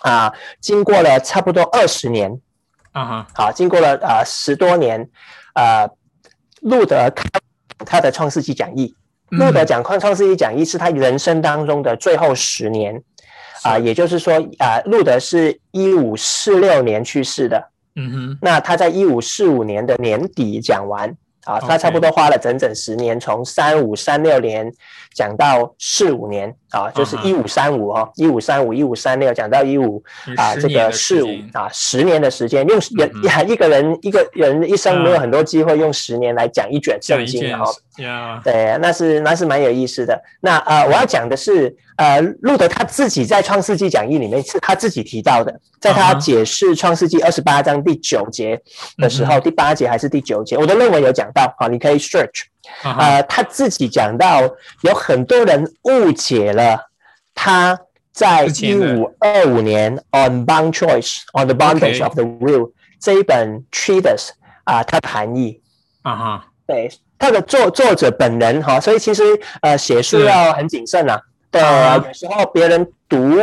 [0.02, 2.40] 啊，经过了差不多二十年，
[2.90, 5.08] 啊哈，好，经过了啊十多年，
[5.54, 5.88] 啊，
[6.62, 7.28] 路德开
[7.86, 8.94] 他的创世纪讲义。
[9.30, 13.00] 路德讲创创世纪讲义是他人生当中的最后十年，
[13.62, 21.16] 啊，也就是说，啊，路德是一五四六年去世的，嗯哼，那他在一五四五年的年底讲完。
[21.44, 24.72] 啊，他差不多花了整整十年，从三五三六年
[25.12, 30.02] 讲到四五年啊，就是一五三五哈，一五三五一五三六讲到一五
[30.36, 37.64] 啊，这个四五啊，十年的时间，用人一个人一个人一生没有很多机会用十年来讲一卷圣经哦，
[38.42, 40.20] 对，那是那是蛮有意思的。
[40.40, 41.76] 那呃，我要讲的是。
[41.96, 48.60] 呃，路德他自己在《创世纪》讲义里面是他自己提到的，在他解释《创世纪》二十八章第九节
[48.96, 52.46] 的时候，第八节还是第九节，我的论文有讲到，好，你可以 search。
[52.82, 54.40] 呃，他自己讲到
[54.82, 56.90] 有很多人误解了
[57.34, 57.78] 他
[58.12, 62.66] 在一五二五年《On Bond Choice on the Bondage of the Will》
[63.00, 64.30] 这一本 treatise
[64.64, 65.60] 啊，它的含义
[66.02, 69.22] 啊哈，对，他的作作者本人哈，所以其实
[69.60, 71.20] 呃写书要很谨慎啊。
[71.50, 73.36] 对，有时候别人读，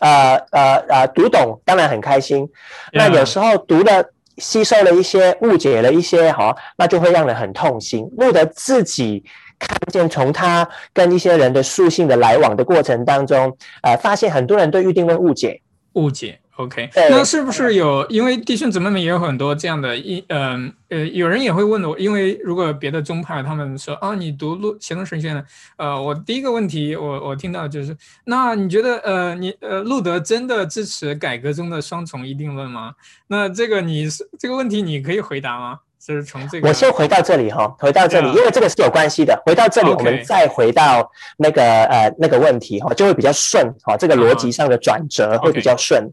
[0.00, 2.48] 呃呃呃，读懂当然很开心。
[2.92, 4.04] 那有时候读了
[4.38, 8.08] 吸收了一些误解了一些哈，那就会让人很痛心。
[8.16, 9.24] 路德自己
[9.58, 15.60] 看见从他跟一些人的书信的来往的过程当中，呃，发现很多人对预定论误解，
[15.94, 16.38] 误解。
[16.56, 18.06] OK，那是不是有？
[18.08, 25.44] 因为弟兄姊妹们也有很多这样的，一嗯呃，有人也会问我，因为如果别的宗派他们说啊，你读路协同神学呢，
[25.76, 32.92] 呃，我第一个问题我我听到就是，那你觉得呃你呃路德真的支持改革中的双重一定论吗？
[33.26, 35.80] 那这个你是这个问题你可以回答吗？
[35.98, 39.42] 就是从这个，我先回到这里哈，回到这里，因为这个是有关系的。
[39.44, 46.08] 回到这里，我们再回到那个呃那个问题哈，就会比较顺哈，这个逻辑上的转折会比较顺。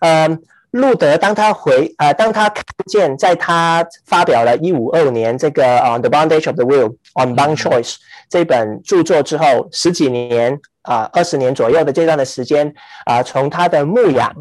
[0.00, 7.92] 嗯，路德当他回呃，当他看见在他发表了一五二五年这个 On《The Bondage of the Will on Bond Choice》
[8.28, 12.72] 这本著作之后，十几年啊二十年左右的这段的时间
[13.04, 14.32] 啊，从他的牧养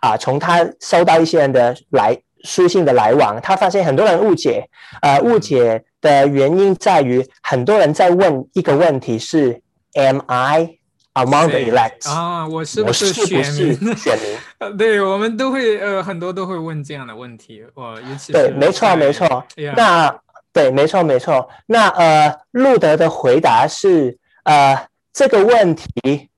[0.00, 2.18] 啊，从他收到一些人的来。
[2.42, 4.66] 书信的来往，他发现很多人误解，
[5.02, 9.60] 呃，误解的原因在于很多人在问一个问题是
[9.92, 10.78] ：Am I
[11.24, 12.08] among the elect？
[12.10, 13.96] 啊，我是不是选民？
[13.96, 14.36] 选民？
[14.58, 17.64] 呃， 对，我们都会，呃，很多都会问这样的问题。
[17.74, 19.44] 我尤其对，没错，没错。
[19.76, 20.14] 那
[20.52, 21.48] 对，没错，没错。
[21.66, 26.28] 那呃，路德的回答是：呃，这个问题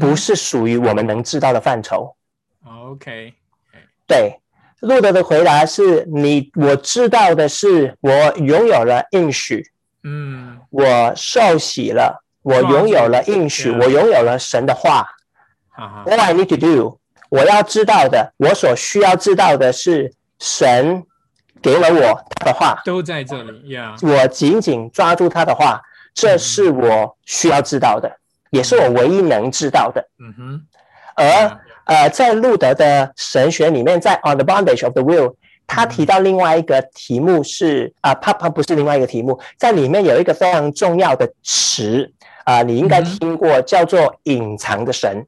[0.00, 2.14] 不是属于我们能知道的范畴。
[2.66, 3.32] OK，
[4.06, 4.36] 对。
[4.80, 9.62] 路德的回答是：你我知道的是，我拥有了应许，
[10.04, 15.06] 嗯，我受洗了，我拥有了应许，我拥有了神的话。
[16.04, 16.98] What I need to do，
[17.28, 21.04] 我要知道的，我所需要知道的是，神
[21.62, 23.94] 给了我他的话，都在这里呀。
[24.02, 25.80] 我紧紧抓住他的话，
[26.14, 28.10] 这是我需要知道的，
[28.50, 30.08] 也是我唯一能知道的。
[30.18, 30.66] 嗯哼，
[31.16, 31.60] 而。
[31.86, 35.34] 呃，在路德的神学里面，在 On the Bondage of the Will，
[35.66, 42.12] 他提到另外一个题目是啊，他他不是另外一个题目，在里面有一个非常重要的词
[42.50, 45.24] 啊，你应该听过，叫做隐藏的神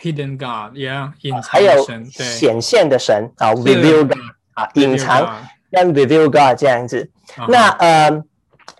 [0.00, 4.18] ，Hidden God，Yeah，隐藏还有显现的神啊，Reveal God
[4.54, 7.10] 啊，隐藏跟 Reveal God 这样子。
[7.48, 8.10] 那呃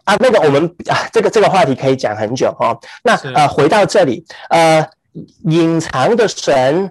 [0.04, 2.78] 啊，那个我们啊，这个这个话题可以讲很久哦。
[3.02, 4.88] 那呃，回到这里，呃，
[5.44, 6.90] 隐藏的神。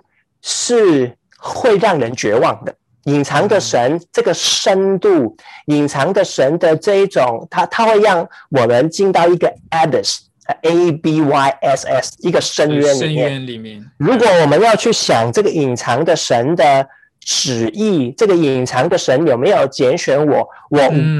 [0.49, 2.73] 是会让人绝望的。
[3.03, 5.35] 隐藏的神，这个深度，
[5.65, 9.51] 隐藏的神的这一种，它它会让我们进到一个
[10.61, 12.95] abyss，a b y s s，一个深渊里面。
[12.95, 13.91] 深渊里面。
[13.97, 16.87] 如果我们要去想这个隐藏的神的
[17.19, 20.79] 旨意，这个隐藏的神有没有拣选我，我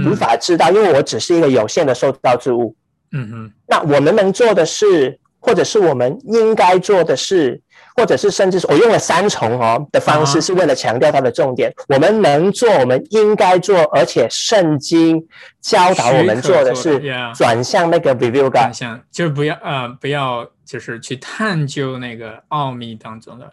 [0.10, 2.76] 无法知道，因为我只是一个有限的受造之物。
[3.12, 7.62] 嗯嗯，那我们能做的事，或者是我们应该做的事，
[7.98, 11.74] 或者是甚至是我用了三重哦的方式，是为了强调它的重点。
[11.90, 15.28] 我们能做，我们应该做，而且圣经
[15.60, 17.02] 教导我们做的是
[17.36, 23.52] 转向那个 review 转向，就是不要呃不要就是去探究那个奥秘当中的。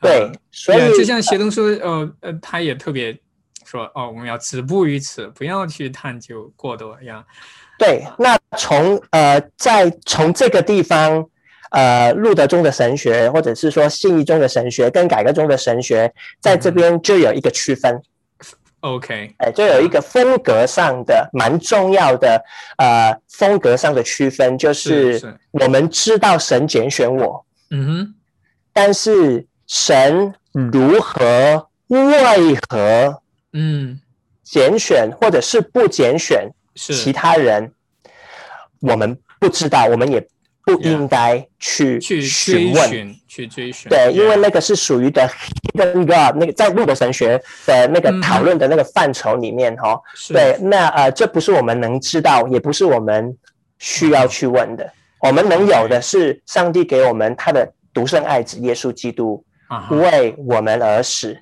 [0.00, 3.16] 对，所以就像协同说，呃呃，他也特别
[3.64, 7.22] 说哦，我们要止步于此，不要去探究过多呀。
[7.78, 11.24] 对，那从呃，在从这个地方，
[11.72, 18.00] 呃，路德中的神学，或者是说信义中的神学，跟改革中的神学，在这边就有一个区分。
[18.80, 22.42] OK，哎，就有一个风格上的蛮重要的
[22.78, 28.14] 呃风格上的区分，就是我们知道神拣选我，嗯哼，
[28.72, 34.00] 但是神如何为何嗯
[34.42, 36.50] 拣选或者是不拣选？
[36.74, 37.72] 其他人，
[38.80, 40.26] 我们不知道，我们也
[40.64, 43.88] 不应该去去询问、去追寻。
[43.88, 45.28] 对，因为那个是属于的
[45.74, 50.00] hidden God，那个在路德神学的那个讨论的那个范畴里面哈。
[50.28, 53.36] 对，那呃，这不是我们能知道，也不是我们
[53.78, 54.92] 需要去问的。
[55.20, 59.44] 我们能有的是上帝给我们他的独生爱子耶稣基督
[59.90, 61.36] 为我们而死，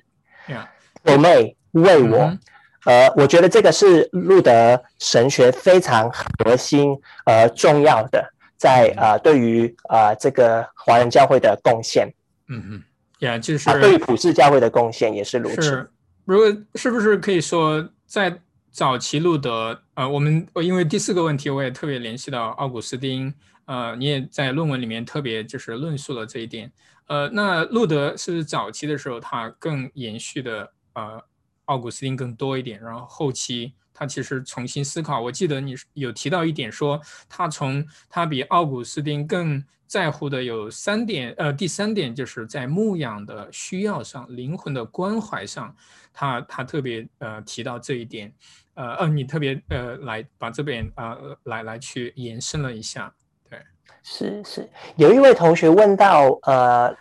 [1.03, 2.37] 我妹为我。
[2.83, 8.27] 呃，我觉得这个是路德神学非常核心而重要的，
[8.61, 12.07] 在呃对于呃这个华人教会的贡献。
[12.47, 12.83] 嗯嗯，
[13.17, 15.61] 也，就是对于普世教会的贡献也是如此。
[15.63, 15.91] 是，
[16.25, 16.45] 如果
[16.75, 18.39] 是不是可以说，在
[18.71, 23.33] 早期路德，呃，我们因为第四个问题，我也特别联系到奥古斯丁，
[23.65, 26.71] 呃，你也在论文里面特别就是论述了这一点。
[27.07, 31.19] 呃，那路德是早期的时候他更延续的呃？
[31.65, 35.21] 奥古斯丁更多一点，然后后期他其实重新思考。
[35.21, 36.99] 我记得你有提到一点，说
[37.29, 45.75] 他从他比奥古斯丁更在乎的有三点，呃，第三点就是在牧养的需要上、灵魂的关怀上，
[46.11, 48.33] 他他特别呃提到这一点，
[48.73, 53.13] 呃呃，你特别呃来把这边啊来来去延伸了一下，
[53.47, 53.61] 对，
[54.01, 56.91] 是是，有一位同学问到，呃，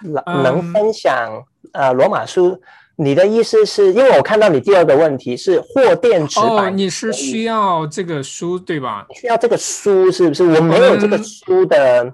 [0.45, 1.43] 能分享
[1.73, 2.61] 呃罗马书。
[3.03, 9.07] 你的意思是因为我看到你第二个问题是货电纸版，哦，你是需要这个书对吧？
[9.15, 10.45] 需要这个书是不是？
[10.45, 12.13] 我没有这个书的，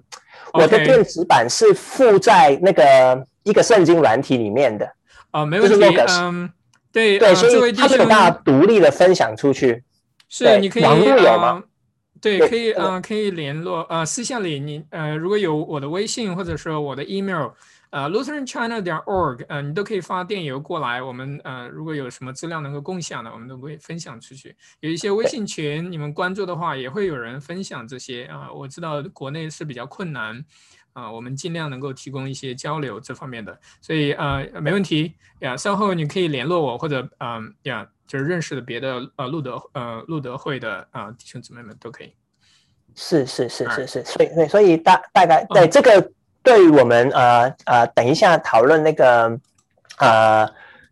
[0.53, 4.89] 我的电子版是附在那个一个圣经软体里面的。
[5.32, 5.76] 哦，没问题。
[6.09, 6.49] 嗯，
[6.93, 9.82] 对对，所以他没有办法独立的分享出去。
[10.28, 11.64] 是，你可以网络有吗？
[12.20, 17.49] 对，可以嗯，可以联络呃，私下里你呃，如果有我的微信或者说我的 email。
[17.97, 21.01] 呃，lutheranchina 点 org，呃，你都可以发电邮过来。
[21.01, 24.55] 我们呃，如果有什么资料能够共享的，我们都会分享出去。
[24.81, 28.53] 有一些微信群，你们关注的话，也会有人分享这些啊。
[28.53, 30.45] 我知道国内是比较困难
[30.93, 33.59] 啊，我们尽量能够提供一些交流这方面的。
[33.81, 35.57] 所以呃，没问题呀。
[35.57, 42.13] 稍后你可以联络我，或者嗯呀，就是认识的别的呃路德呃路德会的啊弟兄姊妹们都可以。
[42.95, 46.13] 是是是是是，所以所以大大概对这个。
[46.47, 49.37] 对于我们呃呃，等一下讨论那个
[49.99, 50.49] 呃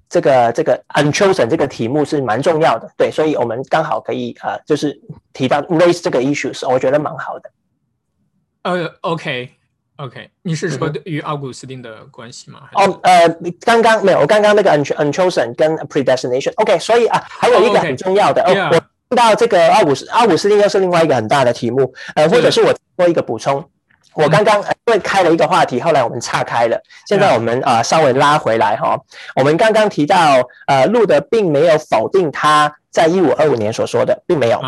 [0.09, 5.01] 这个这个 unchosen 这个题目是蛮重要的，对，所以我们刚好可以呃就是
[5.33, 7.51] 提到 raise 这个 issues，我觉得蛮好的。
[8.63, 9.49] 呃，OK
[9.99, 12.63] OK，你是说与奥古斯丁的关系吗？
[12.73, 13.29] 哦呃，
[13.61, 23.65] 刚刚没有，我刚刚那个 unchosen 跟 predestination，OK，所以啊还有一个很重要的，哦，我听到这个奥古斯奥古斯丁又是另外一个很大的题目，呃，或者是我做一个补充。
[24.13, 26.81] 我刚刚因为开了一个话题，后来我们岔开了。
[27.09, 28.97] 现在我们啊稍微拉回来哈。
[29.35, 34.61] 我们刚刚提到，呃，路德并没有否定他在一五二五年所说的，并没有，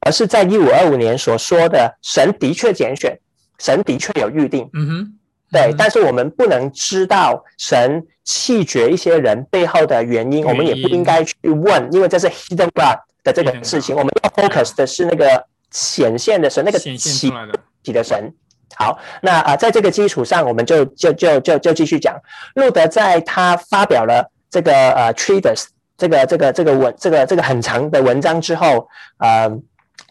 [0.00, 3.18] 而是在一五二五年所说的，神的确拣选，
[3.58, 4.70] 神的确有预定。
[4.72, 5.12] 嗯哼，
[5.52, 5.74] 对。
[5.76, 13.94] 但是我们不能知道神弃绝一些人背后的原因，我们也不应该去问，因为这是 hidden God 的这个事情。
[13.94, 18.32] 我们要 focus 的是那个显现的神，那个起起的神。
[18.78, 22.14] 好，那啊，在这个基础上，我们就就就就就继续讲。
[22.54, 25.64] 路德在他发表了这个呃 treatise
[25.96, 29.50] 这个这个这个文这个这个很长的文章之后，呃，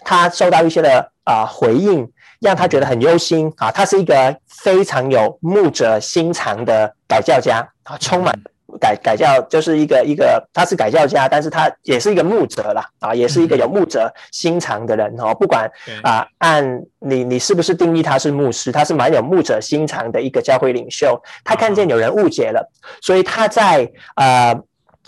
[0.03, 3.69] 他收到一些的啊回应，让他觉得很忧心啊。
[3.71, 8.33] 他是一个非常有牧者心肠的改教家啊，充满。
[8.79, 15.33] 改改教就是一个一个，他是改教家，但是他也是一个牧者啦，啊，也是一个有牧者心肠的人哦。
[15.33, 15.69] 不管
[16.03, 21.21] 啊，按你你是不是定义他是牧师，他是蛮有牧者心肠的一个教会领袖。
[21.43, 22.71] 他看见有人误解了，
[23.01, 24.55] 所以他在呃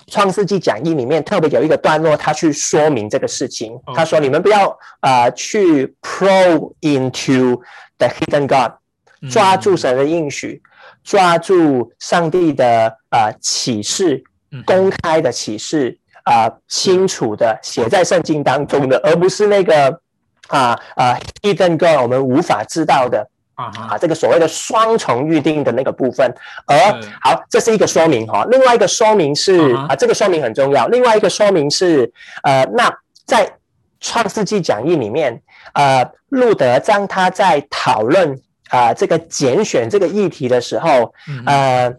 [0.07, 3.78] 创世纪讲义里面特别有一个段落，他去说明这个事情。
[3.93, 7.59] 他说：“你们不要啊，去 pro into
[7.97, 8.74] the hidden God，
[9.32, 10.61] 抓住神的应许，
[11.07, 14.21] 抓住上帝的啊启示，
[14.65, 20.01] 公开的启示啊，清楚的写在圣经当中的，而不是那个
[20.49, 23.25] 啊啊 hidden God，我们无法知道的。”
[23.57, 23.97] 啊啊！
[23.97, 26.31] 这个所谓的双重预定的那个部分，
[26.67, 26.77] 而
[27.23, 28.45] 好，这是一个说明哈。
[28.51, 30.85] 另外一个说明是啊，这个说明很重要。
[30.89, 32.95] 另外一个说明是，呃，那
[33.25, 33.51] 在
[33.99, 35.41] 创世纪讲义里面，
[35.73, 38.39] 呃，路德当他在讨论
[38.70, 41.13] 啊这个拣选这个议题的时候，
[41.45, 41.93] 呃，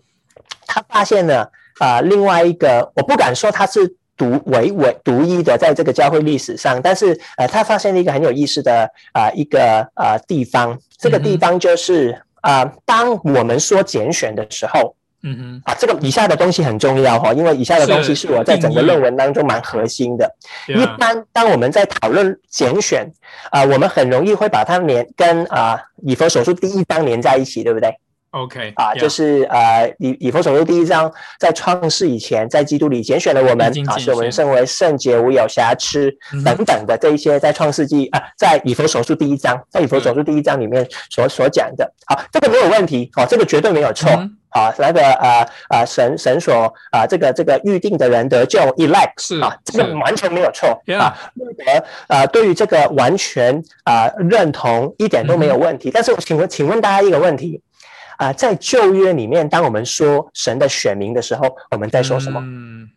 [0.67, 3.97] 他发现了啊另外一个，我不敢说他是。
[4.19, 20.33] 独唯唯独一的，在这个教会历史上，但是呃，他发现了一个很有意思的啊一个呃地方，这个地方就是啊，当我们说拣选的时候，嗯哼，啊，这个以下的东西很重要哈，因为以下的东西是我在整个论文当中蛮核心的。
[20.69, 23.11] 一般当我们在讨论拣选
[23.51, 27.93] 啊，我们很容易会把它连跟啊以佛手术第一章连在一起，对不对
[28.31, 31.11] ？OK 啊，就是呃，以以佛手术第一章，
[31.41, 36.15] 在创世以前，在基督里拣选了我们啊，使我们称为圣洁无有瑕疵
[36.45, 44.11] 等等的这一些，在创世纪啊，在以佛手术第一章，在以佛手术第一章里面所所讲的，好，这个没有问题，哦，这个绝对没有错，
[44.51, 50.69] 好，那个呃呃神神所啊这个这个预定的人得救 elect 是啊，这个完全没有错
[50.99, 51.65] 啊，路德
[52.07, 57.63] 啊对于这个完全啊认同一点都没有问题，但是我请问请问大家一个问题。
[58.19, 62.41] 啊，在旧约里面，当我们说神的选民的时候，我们在说什么？
[62.41, 62.91] 嗯，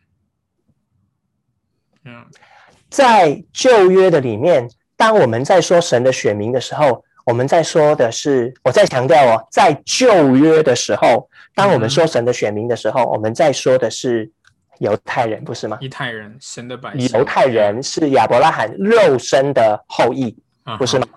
[2.90, 14.32] 在旧约的里面，当我们在说神的选民的时候，我们在说的是，我在强调哦，在旧约的时候，当我们说神的选民的时候，我们在说的是
[14.80, 15.78] 犹太人，不是吗？
[15.82, 17.10] 犹太人，神的百姓。
[17.18, 20.36] 犹太人是亚伯拉罕肉身的后裔，
[20.78, 21.08] 不是吗？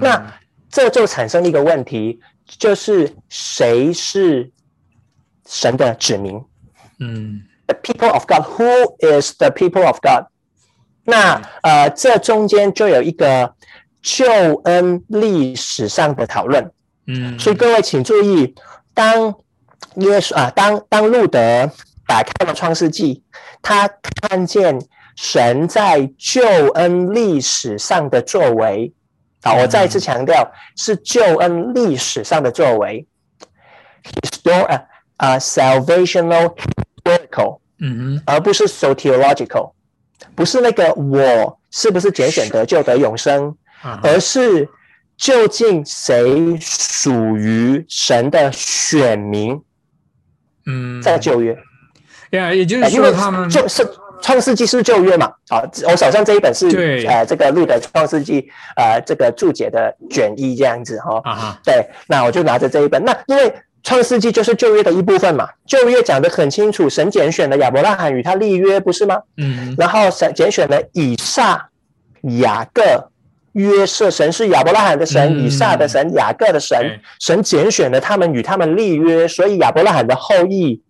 [0.00, 0.34] 那
[0.70, 2.20] 这就产生一个问题。
[2.56, 4.50] 就是谁是
[5.46, 6.42] 神的指民？
[6.98, 8.42] 嗯，The people of God.
[8.56, 10.28] Who is the people of God?
[11.04, 13.54] 那呃，这中间就有一个
[14.00, 14.24] 救
[14.64, 16.72] 恩历史上的讨论。
[17.06, 18.54] 嗯，所以各位请注意，
[18.98, 19.32] 当
[19.94, 21.70] 耶稣啊，当当路德
[22.04, 23.22] 打开了创世纪，
[23.62, 23.88] 他
[24.20, 24.76] 看见
[25.14, 26.42] 神在救
[26.74, 28.92] 恩历史上的作为。
[29.40, 33.06] 好，我再一次强调，是救恩历史上的作为
[34.02, 34.82] ，histor
[35.16, 39.74] 啊，salvational historical，嗯哼，而不是 soteriological，
[40.34, 43.56] 不是那个我是不是拣选得救得永生，
[44.02, 44.68] 而是
[45.18, 49.60] 究竟谁属于神的选民，
[50.64, 51.58] 嗯，在旧约，
[52.30, 53.86] 呀，也就是说他们就是。
[54.20, 55.32] 创世纪是旧约嘛？
[55.48, 56.66] 好，我手上这一本是
[57.06, 61.20] 呃这个路的创世纪呃这个注解的卷一这样子哈。
[61.22, 63.00] 啊对，那我就拿着这一本。
[63.04, 63.54] 那因为
[63.84, 69.22] 创世纪就是旧约的一部分嘛，旧约讲得很清楚，神拣选了亚伯拉罕与他立约，不是吗？
[69.36, 69.76] 嗯。
[69.78, 71.68] 然后神拣选了以撒、
[72.40, 72.82] 雅各、
[73.58, 80.82] 约瑟，神是亚伯拉罕的神，以撒的神，雅各的神，神拣选了他们与他们立约，所以亚伯拉罕的后裔。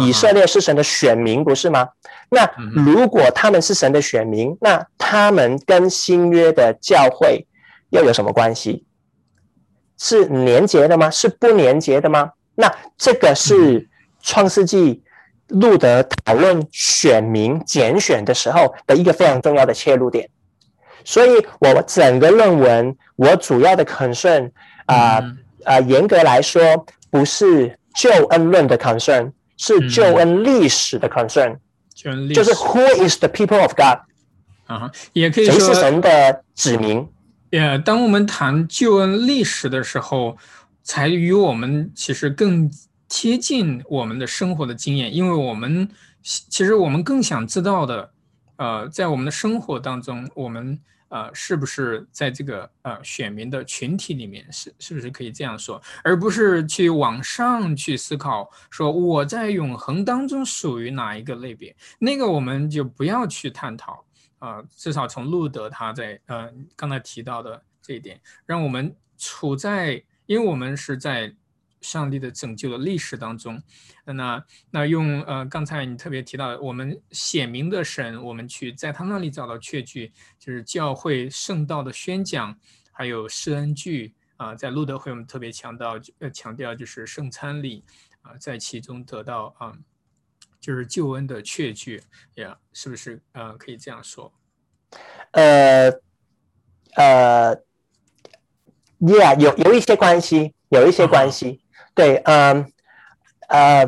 [0.00, 1.88] 以色列是神的选民，不是吗？
[2.28, 7.46] 那如果他们是神的选民，那他们跟新约的教会
[7.90, 8.84] 又有什么关系？
[9.96, 11.08] 是连结的吗？
[11.10, 12.30] 是不连结的吗？
[12.56, 13.88] 那这个是
[14.20, 15.04] 创世纪
[15.46, 20.28] 路德讨论选民拣选的时候的一个非常重要的切入点。
[21.04, 24.50] 所以，我整个论文我主要的 concern
[24.86, 25.22] 啊
[25.64, 29.30] 啊，严格来说不是救恩论的 concern。
[29.56, 31.56] 是救恩历史的 concern，
[32.34, 34.00] 就是 Who is the people of God？
[34.66, 37.08] 啊，也可以说谁是神的子民。
[37.52, 40.36] 呃，当我们谈救恩历史的时候，
[40.82, 42.68] 才与我们其实更
[43.08, 45.88] 贴近我们的生活的经验，因为我们
[46.20, 48.10] 其实我们更想知道的，
[48.56, 50.80] 呃，在我们的生活当中，我们。
[51.14, 61.72] 呃，是不是在这个呃选民的群体里面，是是不是可以这样说，而不是去往上去思考，说我在永恒当中属于哪一个类别？
[62.00, 64.04] 那个我们就不要去探讨
[64.40, 64.60] 啊。
[64.76, 71.32] 至少从路德他在呃刚才提到的这一点，让我们处在，因为我们是在。
[71.84, 73.62] 上帝的拯救的历史当中，
[74.06, 82.58] 那那用呃刚才你特别提到我们显明的神，我们去在他那里找到确据，就是教会圣道的宣讲，
[82.90, 87.84] 还有施恩剧啊，在路德会我们特别强调呃强调就是圣餐礼
[88.22, 89.76] 啊，在其中得到啊
[90.58, 92.02] 就是救恩的确据
[92.36, 93.20] 呀，是不是？
[93.32, 94.32] 呃，可以这样说。
[95.32, 95.90] 呃
[96.94, 97.56] 呃
[99.00, 101.63] ，Yeah，有有一些关系，有一些关系。
[101.94, 102.72] 对，嗯
[103.48, 103.86] 呃，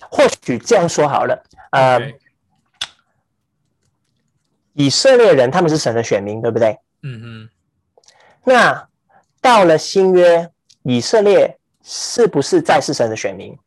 [0.00, 2.12] 或许这样说好了，呃，
[4.72, 6.78] 以色列人他们是神的选民，对不对？
[7.02, 7.50] 嗯嗯。
[8.44, 8.88] 那
[9.40, 10.50] 到了新约，
[10.82, 13.58] 以色列是不是再是神的选民？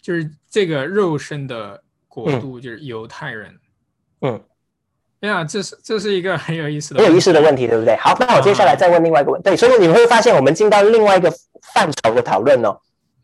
[0.00, 3.60] 就是这个肉身的国度，就是犹太人。
[4.20, 4.44] 嗯。
[5.22, 7.94] 对呀，这是这是一个很有意思的、很有意思的问题，对不对？
[7.94, 9.50] 好，那我接下来再问另外一个问题。
[9.50, 11.32] 对，所以你会发现，我们进到另外一个
[11.72, 12.76] 范畴的讨论哦。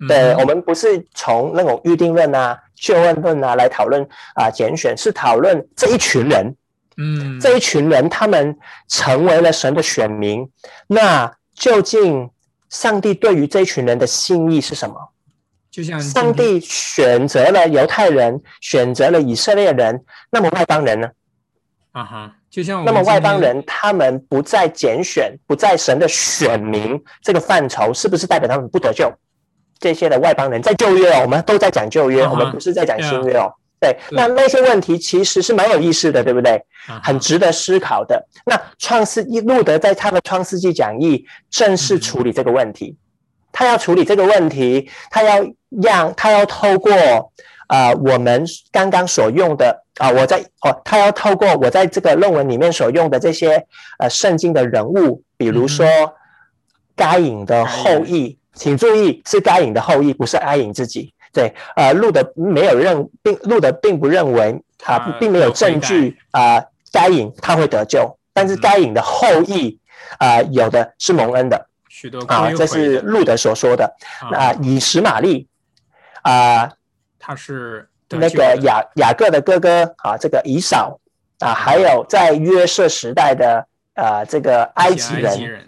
[0.07, 6.55] 对，我们不是从那种预定论啊、救恩论啊来讨论啊，拣选是讨论这一群人。
[6.99, 10.49] 嗯，这一群人他们成为了神的选民，
[10.87, 12.31] 那究竟
[12.69, 14.95] 上帝对于这一群人的心意是什么？
[15.69, 21.09] 就像上帝选择了犹太人，选择了以色列人，那么外邦人呢？
[21.99, 29.13] 啊哈，就像那么外邦人，他们不在拣选，不在神的选民这个范畴，是不是代表他们不得救？
[29.81, 33.53] 这些的外邦人在旧约哦，我们都在讲旧约，我们不是在讲新约哦。
[33.81, 36.65] 对，那那些问题其实是蛮有意思的，对不对？
[37.03, 38.25] 很值得思考的。
[38.47, 42.97] 那创世一路德在他的创世纪讲义正式处理这个问题，
[43.51, 45.45] 他要处理这个问题，他要
[45.83, 46.93] 让他要透过。
[47.69, 53.67] 啊，我们刚刚所用的啊，我在哦，他要透过我在这个论文里面所用的这些
[53.99, 55.87] 呃圣经的人物，比如说
[56.97, 61.13] 该隐的后裔，请注意是该隐的后裔，不是该隐自己。
[61.31, 69.79] 对，呃，路的没有认，并路的并不认为啊，并没有证据啊，该隐他会得救，但是该隐的后裔
[70.19, 73.95] 啊，有的是蒙恩的，许多啊，这是路德所说的。
[74.33, 75.47] 那以实玛利
[76.23, 76.73] 啊。
[77.29, 80.99] 他是那个雅雅各的哥哥啊，这个以扫
[81.41, 83.67] 啊，还有在约瑟时代的
[83.97, 85.67] 呃这个埃及人，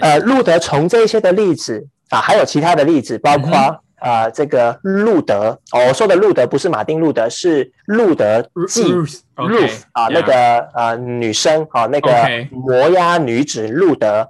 [0.00, 3.54] 呃路德从这些的例子啊，还有其他的例子，包括
[4.00, 8.92] 啊这个路德哦，我说的路德不是马丁路德，是路德记
[9.36, 12.10] Ruth 啊那个呃女生啊那个
[12.50, 14.28] 摩押女子路德，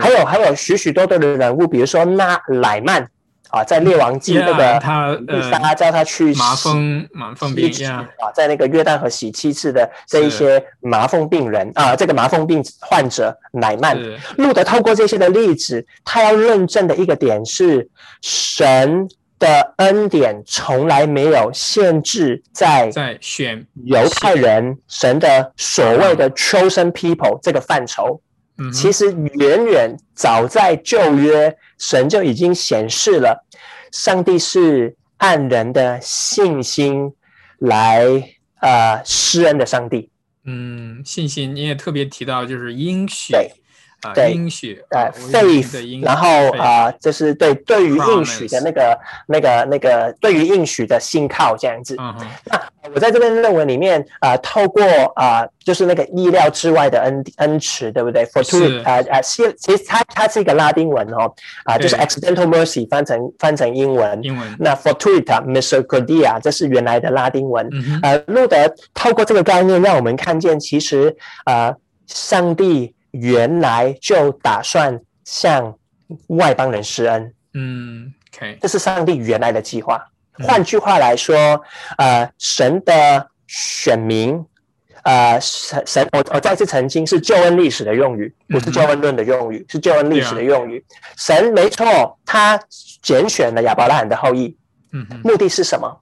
[0.00, 3.06] 还有还有许许多多的人物，比如说那乃曼。
[3.54, 5.16] 啊，在列王记那个，他
[5.52, 13.96] 大家叫他去麻风麻风病啊，在那个约旦河洗七次的这一些麻风病人啊，这个麻风病患者乃曼，
[14.38, 17.88] 路德透过这些的例子，他要论证的一个点是，
[18.22, 28.20] 神的恩典从来没有限制在在选犹太人，神的所谓的 chosen people 这个范畴。
[28.72, 33.44] 其实远远早在旧约，神就已经显示了，
[33.90, 37.12] 上帝是按人的信心
[37.58, 38.06] 来
[38.60, 40.08] 呃施恩的上帝。
[40.44, 43.34] 嗯，信心你也特别提到，就是应许。
[44.12, 48.98] 对，应许，呃，faith，然后啊，就是对对于应许的那个、
[49.28, 51.96] 那个、那个，对于应许的信靠这样子。
[51.96, 52.60] 那
[52.92, 54.82] 我在这篇论文里面啊，透过
[55.16, 61.32] 啊，就是那个意料之外的恩恩慈，对不对？fortuit，啊啊，其其实它它是一个拉丁文哦，
[61.64, 64.22] 啊，就是 accidental mercy 翻成翻成英文。
[64.22, 64.56] 英文。
[64.58, 67.68] 那 fortuit，misericordia，这是原来的拉丁文。
[68.02, 68.56] 呃，路德
[68.92, 71.74] 透过这个概念，让我们看见其实啊，
[72.06, 72.94] 上帝。
[73.14, 75.76] 原来就打算向
[76.28, 80.04] 外邦人施恩，嗯，OK，这是上帝原来的计划。
[80.42, 81.62] 换句话来说，
[81.96, 84.44] 呃，神的选民，
[85.04, 90.84] 呃，神神，我我再次澄清，是救恩历史的用语，不是救恩论的用语，是救恩历史的用语。
[91.16, 92.60] 神没错，他
[93.00, 94.56] 拣选了亚伯拉罕的后裔，
[94.92, 96.00] 嗯，目的是什么？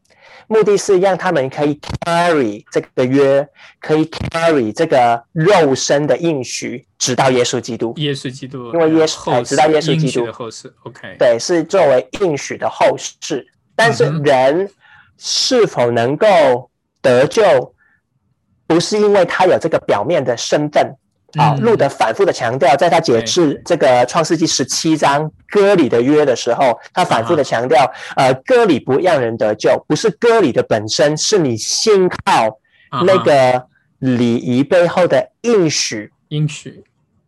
[0.52, 3.48] 目的是让他们可以 carry 这个约，
[3.80, 7.94] 可以 carry 这个肉身的应许，直到耶稣基督。
[7.96, 10.70] 耶稣基督，因为耶稣直到耶稣基督的后世。
[10.82, 13.46] OK，对，是作为应许的后世。
[13.74, 14.70] 但是人
[15.16, 17.74] 是否能够得救，
[18.66, 20.94] 不是因为他有这个表面的身份。
[21.36, 32.58] 啊，路德反复的强调，在他解释这个创世纪十七章割礼的约的时候，他反复的强调，呃，割礼不让人得救，不是割礼的本身，是你信靠
[33.06, 33.66] 那个
[33.98, 36.10] 礼仪背后的应许。
[36.28, 36.84] 应许，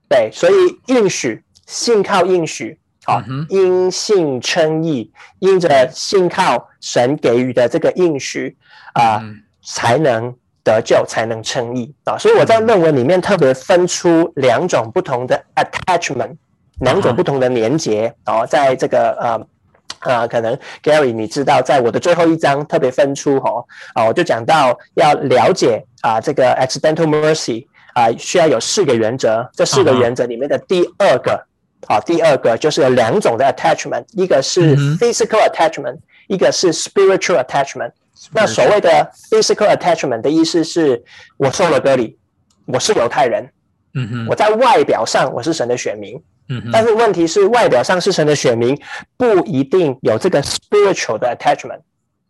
[0.09, 0.55] 对，所以
[0.86, 8.55] 应许，信靠应许，好，因信称义，因着信靠神给予的这个应许
[8.92, 9.22] 啊，
[9.62, 10.34] 才能。
[10.64, 12.16] 得救才能称义啊！
[12.18, 16.34] 所以我在论文里面特别分出两种不同的 attachment，
[16.80, 18.12] 两种不同的连结。
[18.24, 31.32] 然后在这个呃啊，可能 Gary 你知道，在我的最后一章特别分出哦，啊，我就讲到要了解啊这个 accidental mercy 啊，需要有四个原则，这四个原则里面的第二个，
[31.88, 35.98] 啊，第二个就是有两种的 attachment，一个是 physical attachment，
[36.28, 37.92] 一个是 spiritual attachment。
[38.32, 41.02] 那所谓的 physical attachment 的意思是，
[41.36, 42.18] 我受了割礼，
[42.66, 43.50] 我是犹太人，
[43.94, 46.22] 嗯哼，我在外表上我是神的选民。
[46.48, 48.78] 嗯，但是问题是，外表上是神的选民，
[49.16, 51.80] 不一定有这个 spiritual 的 attachment。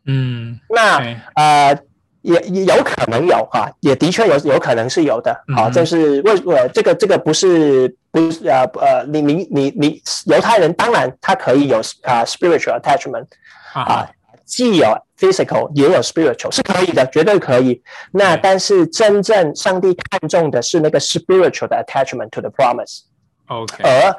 [0.07, 0.99] 嗯，那
[1.35, 1.77] 呃，
[2.23, 5.37] 也也有可能有哈，也的确有有可能是有的。
[5.57, 13.27] 好，这是为呃，这个这个不是不是呃呃，你你你你犹太人当然他可以有啊 spiritual attachment
[13.73, 14.09] 啊，
[14.45, 17.83] 既有 physical 也有 spiritual 是可以的，绝对可以。
[18.13, 23.01] 那但是真正上帝看重的是那个 spiritual 的 attachment to the promise。
[23.47, 24.15] OK，而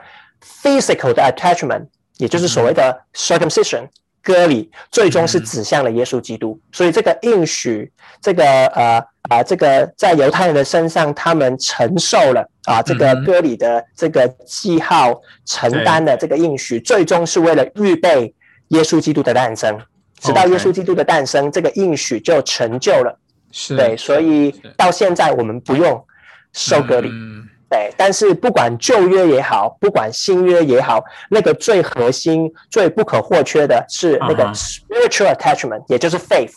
[0.64, 1.88] physical 的 attachment，
[2.18, 3.88] 也就是所谓的 circumcision
[4.24, 6.60] 割礼，最终是指向了耶稣基督。
[6.72, 7.92] 所以这个应许，
[8.22, 18.34] 这个呃啊，这个在犹太人的身上，他们承受了啊这个割礼的这个记号，承担的这个应许，最终是为了预备
[18.70, 19.80] 耶稣基督的诞生。
[20.20, 23.18] 直到耶稣基督的诞生，这个应许就成就了。
[23.52, 26.06] 是对，所以到现在我们不用
[26.52, 27.10] 受割礼。
[27.70, 36.52] 对，但是不管旧约也好，不管新约也好，那个最核心、最不可或缺的是那个 spiritual attachment，也就是 faith，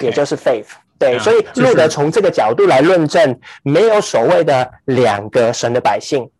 [0.00, 0.66] 也就是 faith。
[0.98, 6.30] 对，所以路德从这个角度来论证，没有所谓的两个神的百姓。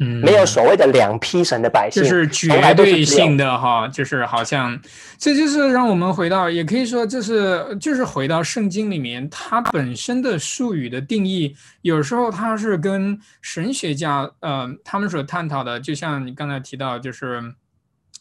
[0.00, 4.80] 嗯，没有所谓的两批神的百姓，就是绝对性的哈，就是好像，
[5.18, 17.42] 这就是让我们回到，也可以说这是就是回到圣经里面，它本身的术语的定义，有时候它是跟神学家呃他们所探讨的，就像你刚才提到，就是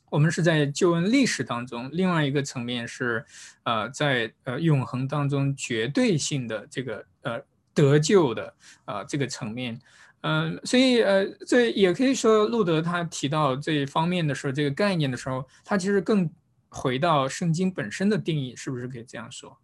[0.10, 3.24] 我们是在救恩历史当中，另外一个层面是
[3.66, 7.40] 呃在呃永恒当中绝对性的这个呃
[7.76, 8.52] 得救的
[8.86, 9.80] 啊这个层面。
[10.22, 16.30] 嗯，所以呃，这也可以说，路德他提到这一方面的时候，这个概念的时候，他其实更
[16.70, 19.56] 回到圣经本身的定义，是不是可以这样说？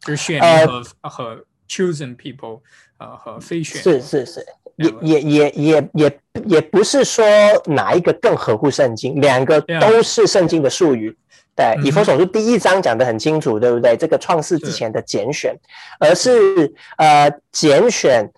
[0.00, 2.60] 就是选民和和 chosen people，
[2.96, 4.46] 呃，和非选是是是，
[4.76, 7.24] 也也也也也也不是说
[7.66, 11.14] 哪一个更合乎圣经，两个都是圣经的术语。
[11.54, 13.96] 对，以佛所书第一章讲的很清楚，对不对？
[13.96, 15.54] 这个创世之前的拣选，
[16.00, 18.28] 而是呃拣选。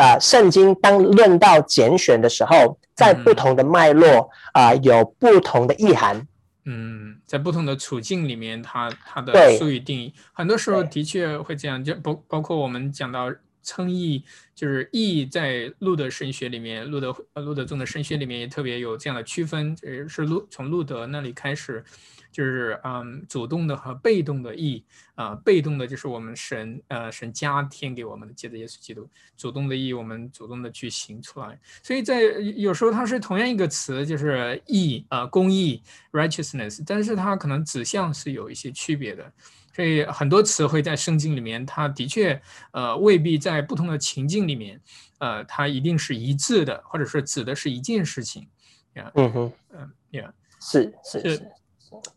[0.00, 6.26] 啊，圣经当论到拣选的时候，在不同的脉络啊，有不同的意涵。
[6.64, 11.82] 嗯，在不同的处境里面，它它的术语定义，很多时候的确会这样。
[11.82, 13.32] 就包包括我们讲到
[13.62, 14.24] 称义，
[14.54, 19.76] 就是义在路德神学里面，路德路德宗的神学里面也特别有这样的区分，
[20.08, 21.84] 是路从路德那里开始。
[22.32, 24.82] 就是嗯，主动的和被动的义
[25.14, 29.02] 啊，被动的就是我们神呃神加添给我们的，借着耶稣基督；
[29.36, 31.60] 主动的义，我们主动的去行出来。
[31.82, 32.22] 所以在
[32.56, 39.30] 有时候它是同样一个词，就是义啊，公义 （righteousness），但是它可能指向是有一些区别的。
[39.74, 42.40] 所以很多词汇在圣经里面，它的确
[42.72, 44.80] 呃未必在不同的情境里面，
[45.18, 48.46] 呃，它一定是一致的，或者说指的是一件事情。
[48.94, 50.30] 呀，嗯哼，嗯呀，
[50.60, 51.48] 是是是。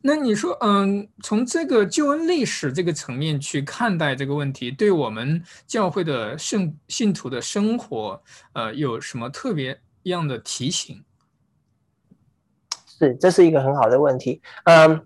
[0.02, 8.22] 那你说，嗯，从这个救恩历史这个层面去看待这个问题，对我们教会的圣信徒的生活，
[8.54, 11.04] 呃，有什么特别样的提醒？
[13.00, 14.42] 是，这是一个很好的问题。
[14.66, 15.06] 嗯，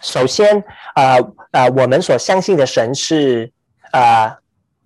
[0.00, 0.62] 首先，
[0.94, 1.16] 啊
[1.50, 3.52] 啊，我们所相信的神是
[3.92, 4.36] 啊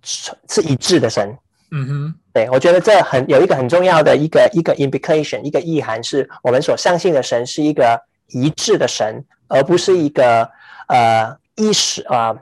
[0.02, 1.38] 是一致的神。
[1.70, 8.00] 嗯哼，对我觉得这很有一个很重要的一个一个 implication，一个意涵，是我们所相信的神是一个。
[8.28, 10.48] 一致的神，而不是一个
[10.88, 12.34] 呃意识啊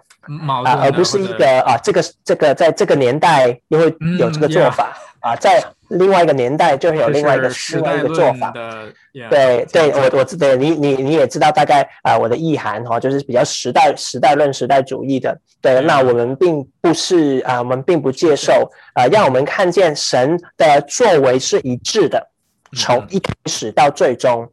[0.65, 8.53] 啊，而不是一个啊这个这个在这个年代又会有这个做法啊，在另外一个年代就会有另外一个另外一个做法。
[9.29, 15.39] 对对，我我对你你你也知道大概啊我的意涵哈，就是比较时代时代论时代主义的。
[15.61, 22.29] 对，那我们并不是啊，我们并不接受啊，让我们看见神的作为是一致的，
[22.75, 24.51] 从一开始到最终。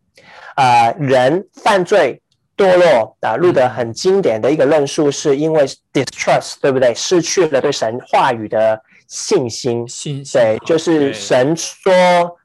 [0.59, 2.21] 啊，人犯罪
[2.57, 6.93] 堕落啊，路德很经典的一个论述，是因为 distrust，对不对？
[6.93, 9.87] 失去了对神话语的信心。
[9.87, 11.91] 信对，就是神说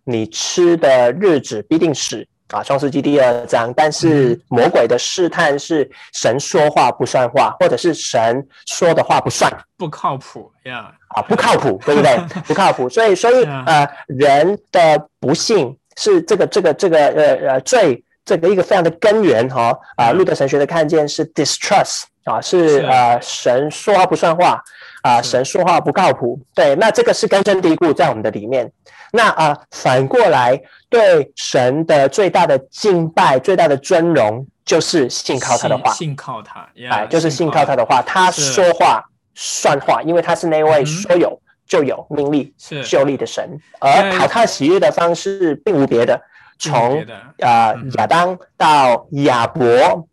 [0.05, 3.75] 你吃的日子必定死啊，《创世纪》第二章。
[3.75, 12.17] 但是魔鬼的试探是神说话不算话，或者是神说的话不算，不靠谱呀啊，不靠谱，对不对？
[12.47, 12.89] 不靠谱。
[12.89, 15.77] 所以，所以呃，人的不幸。
[15.97, 24.63] 是这个这个这个呃呃罪这个一个非常的根源哈啊，路德神学的看见是 distrust 啊，是呃神说话不算话
[25.03, 26.41] 啊，神说话不靠谱。
[26.55, 28.71] 对，那这个是根深蒂固在我们的里面。
[29.13, 38.31] 那啊，反过来对神的最大的敬拜、最大的尊荣，就是信靠他的话，信靠他，哎，就是信靠他的话，他。
[38.31, 39.05] 说话
[39.35, 42.53] 算话，因为他是那位说有就有命力、
[42.85, 43.57] 就力的神。
[43.81, 46.21] 而讨他喜悦的方式，并无别的。
[46.59, 47.05] 从
[47.41, 50.09] 啊亚当到亚伯，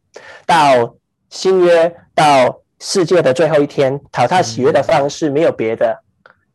[0.46, 0.96] 到
[1.30, 5.98] 新约，到世界的最后一天，讨他喜悦的方式没有别的，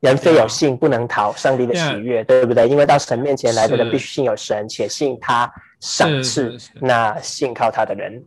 [0.01, 2.68] 人非有信不能讨上帝的喜悦，对不对？
[2.68, 8.22] 因为到神面前来的人必须信有神，且信他赏赐那信靠他的人。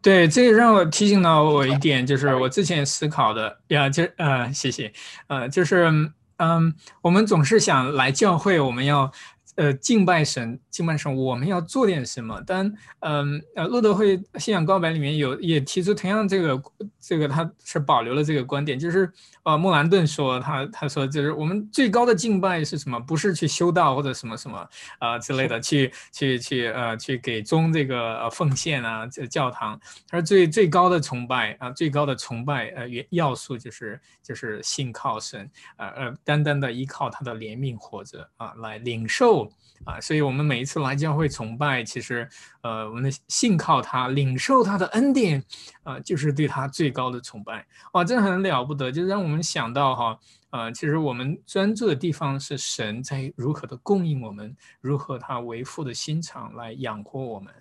[0.00, 4.92] 对，这个让我提醒到我一点，就是我之前思考的呀，就呃，谢谢，
[5.28, 5.92] 呃，就是
[6.38, 9.12] 嗯，我们总是想来教会，我们要。
[9.56, 12.42] 呃，敬拜神，敬拜神，我们要做点什么？
[12.46, 16.62] 但，嗯，呃，路德会信仰告白里面有也提出同样这个，
[16.98, 22.98] 这个他是保留了这个观点，就是，呃，莫兰顿说他他说就是我们最高的敬拜是什么？
[22.98, 24.66] 不是去修道或者什么什么
[24.98, 29.78] 啊之类的，去去去呃去给宗这个奉献啊，这教堂，
[30.08, 39.42] 他说最最高的崇拜啊，最高的崇拜呃元要素就是就是信靠神，呃呃，单单的依靠他的怜悯活着啊，来领受。
[39.84, 42.28] 啊，所以我们每一次来教会崇拜，其实，
[42.62, 45.42] 呃，我们的信靠他，领受他的恩典，
[45.82, 47.66] 啊，就是对他最高的崇拜。
[47.92, 50.18] 哇，这很了不得，就让我们想到哈，
[50.50, 57.52] 呃，其实我们专注的地方是神在如何的供应我们，如何他为父的心肠来养活我们，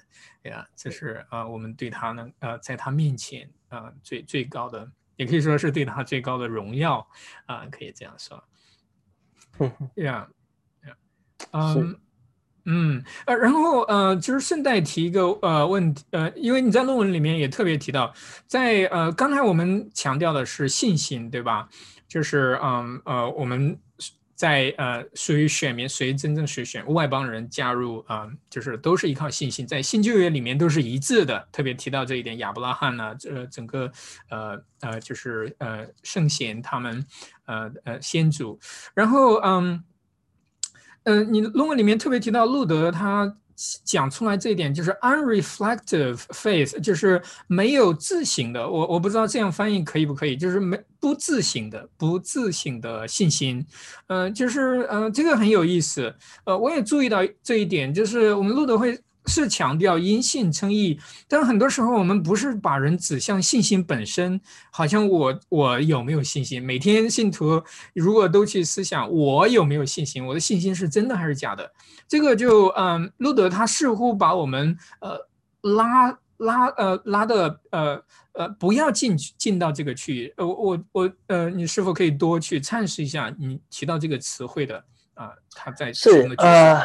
[0.43, 7.07] 呀，这是啊，我们对他呢，呃，在他面前啊，最最高的，也可以说是对他最高的荣耀，
[7.47, 8.43] 啊，可以这样说。
[11.53, 11.99] 嗯
[12.66, 18.14] 嗯呃，然后呃，就是顺带提一个呃问题呃，因为你在论文里面也特别提到，
[18.47, 21.68] 在呃刚才我们强调的是信心，对吧？
[22.07, 23.78] 就是嗯呃我们
[24.36, 33.91] 在呃属于选民，谁真正是选外邦人加入啊，就是都是依靠信心，在新旧约里面都是一致的，特别提到这一点，亚伯拉罕呢，这整个
[34.30, 37.05] 呃呃就是呃圣贤他们
[37.45, 38.59] 呃呃先祖，
[38.93, 39.84] 然后嗯。
[41.04, 43.36] 嗯，你论文里面特别提到路德，他
[43.84, 48.68] 讲出来这一点就是 unreflective faith，就是没有自省的。
[48.68, 53.66] 我我不知道这样翻译可以不可以，就是没不自省的、不自省的信心。
[54.08, 56.14] 嗯，就是嗯，这个很有意思。
[56.45, 58.99] 呃，我也注意到这一点，就是我们路德会。
[59.28, 64.41] 是强调因信称义，但很多时候我们不是把人指向信心本身，
[64.72, 66.61] 好像我我有没有信心？
[66.61, 67.61] 每天信徒
[67.93, 71.72] 如果都去思想我有没有信心，我的信心是真的还是假的？
[72.07, 75.17] 这个就嗯，路德他似乎把我们呃
[75.61, 78.03] 拉拉呃拉的呃
[78.34, 80.34] 呃不要进进到这个区域。
[80.38, 85.30] 呃我我呃你是否可以多去阐释一下你提到这个词汇的啊？
[85.55, 86.09] 他在是
[86.39, 86.82] 呃。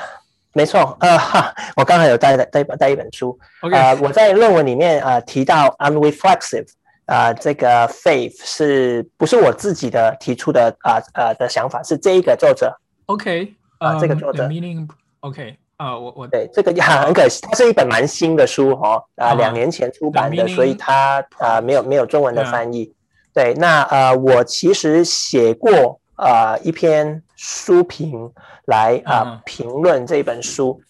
[0.56, 3.38] 没错，呃哈，我刚才有带带带一本书，
[3.70, 6.66] 呃，我在论文里面呃提到 unreflexive，
[7.04, 11.82] 啊，这个 faith 是不是我自己的提出的啊呃的想法？
[11.82, 22.90] 是这一个作者，OK，啊，这个作者，meaning，OK，啊，我我对这个很 很可惜，它是一本蛮新的书哦，啊，两年前出版的，所以它啊没有没有中文的翻译。
[23.34, 28.32] 对，那呃，我其实写过啊一篇书评。
[28.66, 30.82] 来啊，评论这本书。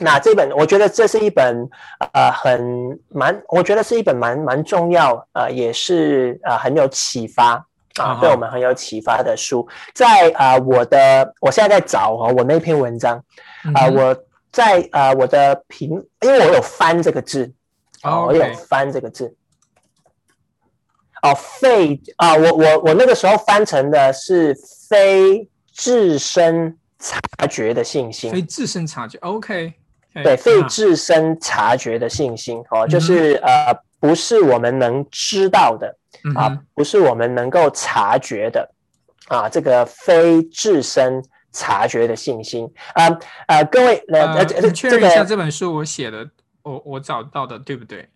[0.00, 1.66] 那这本我觉得这是一本
[2.12, 9.66] 呃很蛮，我觉得是一本蛮蛮重要呃，也是呃很有启发啊，对我们很有启发的书。
[9.94, 13.16] 在啊，我的我现在在找哦，我那篇文章
[13.74, 14.14] 啊，我
[14.52, 17.50] 在啊我的评，因为我有翻这个字
[18.02, 19.34] 哦，我有翻这个字
[21.24, 24.54] 哦，非啊，我我我那个时候翻成的是
[24.88, 26.78] 非自身。
[26.96, 29.74] 察觉的信心，非自身察觉，OK，
[30.14, 35.94] 对，非自身察觉的信心，哦，就是呃，不是我们能知道的
[36.34, 38.66] 啊，不是我们能够察觉的
[39.28, 41.22] 啊，这个非自身
[41.52, 43.04] 察觉的信心啊
[43.48, 46.26] 啊，各位，呃，确认一下这本书我写的，
[46.62, 48.08] 我我找到的对不对？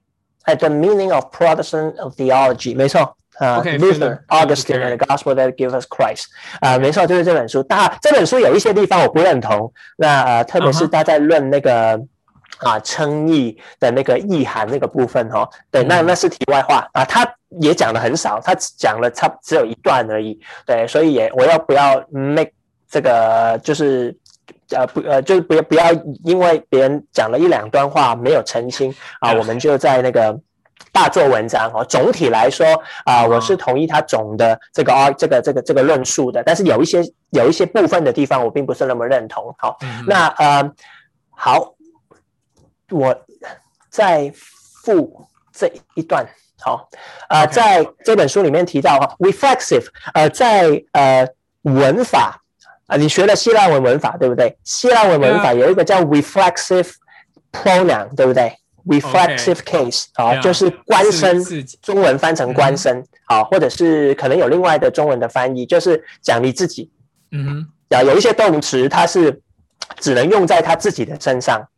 [0.49, 3.15] 哎，The Meaning of Protestant Theology，没错。
[3.39, 6.25] 啊，Luther、Augustine and the Gospel that give us Christ。
[6.61, 7.63] 啊，没错，就是这本书。
[7.63, 9.71] 大这本书有一些地方我不认同。
[9.97, 12.01] 那呃，特别是他在论那个
[12.59, 15.49] 啊称义的那个意涵那个部分哦。
[15.71, 17.05] 对，那那是题外话啊。
[17.05, 17.25] 他
[17.61, 20.41] 也讲的很少，他讲了差只有一段而已。
[20.67, 22.51] 对，所以也我要不要 make
[22.91, 24.17] 这个就是
[24.71, 25.93] 呃不呃，就是不要不要
[26.25, 30.39] 因为别人讲了一两段话没有澄清啊，我们就在那个
[30.93, 31.85] 大做文章哦。
[31.85, 32.67] 总体来说
[33.05, 39.55] 啊，我是同意他总的这个啊这个这个这个论述的，但是有一些有一些部分的地方我并不是那么认同。
[39.59, 40.71] 好，那呃
[41.31, 41.75] 好，
[42.91, 43.17] 我
[43.91, 46.27] 再附这一段。
[46.61, 46.89] 好，
[47.29, 51.25] 呃，在这本书里面提到哈，reflexive，呃，在呃
[51.63, 52.43] 文法
[52.89, 54.59] 啊，你学了希腊文文法对不对？
[54.65, 56.91] 希腊文文法有一个叫 reflexive
[57.53, 58.53] pronoun，对不对
[58.87, 61.41] ？reflexive case 啊，就是官声，
[61.81, 66.91] 中文翻成官声，啊，或者是可能有另外的中文的翻译，就是讲你自己。
[67.31, 69.41] 嗯哼，啊，有一些动词它是
[70.01, 71.69] 只能用在他自己的身上。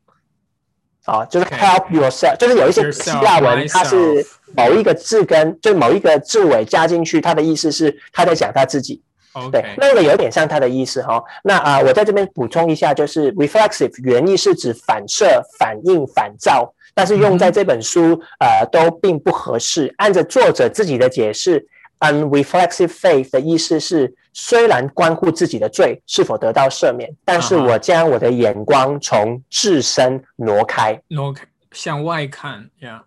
[1.07, 9.03] 啊，就是 help yourself，就是有一些希腊文，它是某一个字根，就某一个字尾加进去，它的意思是他在讲他自己。
[9.51, 11.23] 对，那个有点像他的意思哈。
[11.45, 19.95] 那啊，我在这边补充一下，就是 reflexive 原意是指反射、反应、反照，但是用在这本书呃都并不合适。
[19.99, 21.67] 按照作者自己的解释
[22.01, 24.15] ，unreflexive faith 的意思是。
[24.33, 33.03] 虽然关乎自己的罪是否得到赦免，但是我将我的眼光从自身挪开，挪开向外看呀，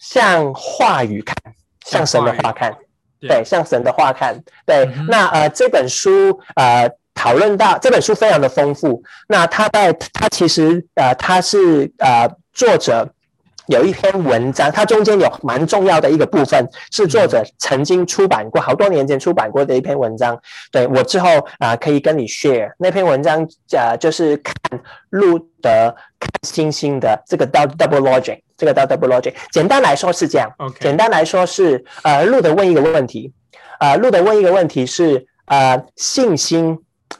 [0.00, 1.36] 向话语看，
[1.86, 2.76] 向神的话看，
[3.20, 4.88] 对，向神的话看，对。
[5.08, 9.02] 那呃，这本书呃，讨论到这本书非常的丰富。
[9.28, 13.08] 那他在他其实呃，他是呃作者。
[13.66, 20.38] 有一篇文章，它中间有蛮重要的一个部分，是作者曾经出版过好多年前出版过的一篇文章。
[20.70, 24.54] 对我之后啊，可以跟你 share 那篇文章，呃，就是看
[25.10, 29.34] 路德看星星的这个 double logic，这个 double logic。
[29.50, 30.50] 简单来说是这样，
[30.80, 33.32] 简单来说是呃，路德问一个问题，
[33.80, 36.78] 呃，路德问一个问题是呃，信心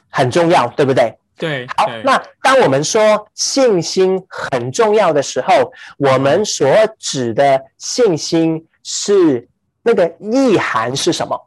[0.09, 1.17] 很重要，对不对？
[1.37, 6.65] 对，好，那当我们说信心很重要的时候，我们所
[6.97, 9.45] 指的信心是
[9.83, 11.37] 那个意涵是什么？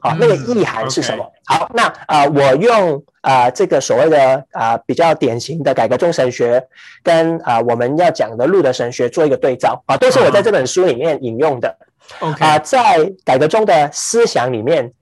[0.00, 1.24] 好，那个意涵是什么？
[1.44, 6.60] 好，那啊，我用啊这个所谓的啊比较典型的改革中神学
[7.04, 11.76] 跟啊我们要讲的路德神学做一个对照啊，都是我在这本书里面引用的。
[12.18, 14.92] OK，啊，在改革中的思想里面。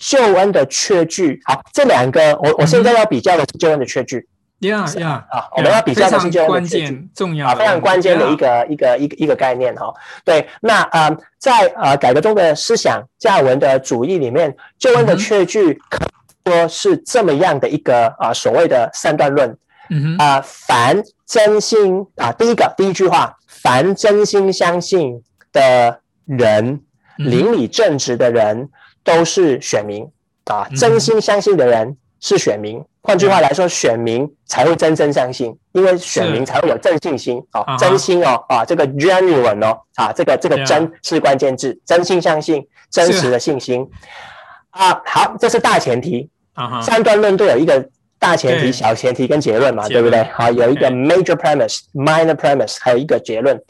[0.00, 4.26] 救恩的缺句，好，这两个我我现在要比较的是救恩的缺句。
[4.60, 9.92] 呀呀，啊，我们要比较的是救恩的缺句，重要，非常关键的一个一个一个一个概念哈。
[10.24, 15.80] 对，那啊，在呃改革中的思想加尔文的主义里面，救恩的缺句
[16.44, 19.56] 说是这么样的一个啊所谓的三段论。
[19.90, 25.22] 嗯哼，啊，凡真心啊，第一个第一句话，凡真心相信
[25.52, 26.80] 的人，
[27.16, 28.68] 邻里正直的人。
[29.04, 30.06] 都是选民。
[30.46, 32.82] 啊，真心相信的人是选民。
[33.02, 37.40] 换句话来说，选民才会真正相信，因为选民才会有正信心。
[37.52, 43.88] 啊，真心哦啊，这个 genuine 哦啊，这个这个真是关键字，真心相信，真实的信心。
[44.70, 45.00] 啊。
[45.04, 46.28] 好，这是大前提。
[46.54, 46.80] 啊。
[46.82, 47.88] 三段论都有一个
[48.18, 50.24] 大前提、小前提跟结论嘛，对不对？
[50.34, 53.62] 好，有一个 major premise、minor premise，还有一个结论。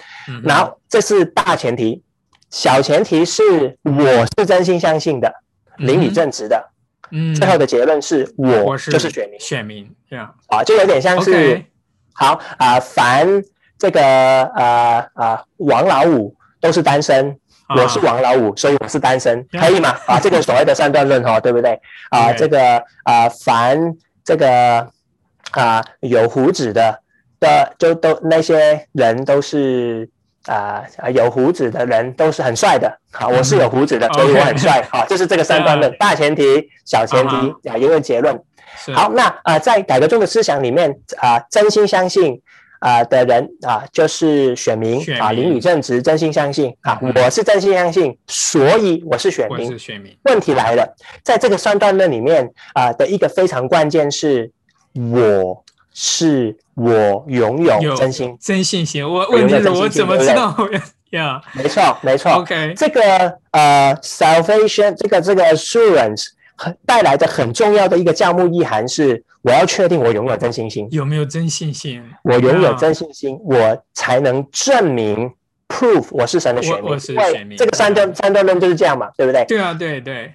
[0.45, 2.03] 然后这是大前提。
[2.51, 5.33] 小前提是我是真心相信的，
[5.79, 6.71] 邻里正直的，
[7.13, 11.65] 嗯，最后的结论是我就是选民，选民这样啊，就有点像是
[12.13, 13.43] 好啊，凡
[13.79, 17.39] 这个呃啊王老五都是单身，
[17.77, 19.97] 我是王老五，所以我是单身，可以吗？
[20.07, 21.81] 啊，这个所谓的三段论哈， 对不对？
[22.11, 23.79] 啊，这个啊，凡
[24.25, 24.91] 这个
[25.53, 26.99] 啊有胡子的
[27.39, 30.11] 的，就都那些人都是。
[30.47, 32.91] 啊啊，有胡子的人都是很帅的。
[33.13, 34.83] 好，我是有胡子的，所以我很帅。
[34.91, 36.43] 好，就是这个三段论，大前提、
[36.87, 38.35] 小前提啊，一个结论。
[38.95, 42.41] 好，那啊，在改革中的思想里面啊，真心相信
[42.79, 49.79] 啊的人啊，就是选民啊，邻里正直，真心相信啊，我是真心相信，所以我是选民。
[49.79, 50.17] 选民。
[50.23, 54.51] 问题来了，在这个三段论里面啊的一个非常关键是，
[55.13, 55.63] 我。
[56.03, 60.57] 是我拥有真心真信心，我问题是我怎么知道
[61.11, 61.39] 呀？
[61.53, 62.33] 没错，没错。
[62.37, 63.03] OK，这个
[63.51, 66.29] 呃，salvation 这个这个 assurance
[66.87, 70.89] 带来的很重要的一个教目意涵是，我要确定我拥有真信心。
[70.91, 72.03] 有没有真信心？
[72.25, 75.31] 我拥有真信心，我才能证明
[75.69, 76.91] proof 我是神的选民。
[76.91, 77.59] 我是选民。
[77.59, 79.45] 这个三段三段论就是这样嘛，对不对？
[79.45, 80.33] 对啊，对对，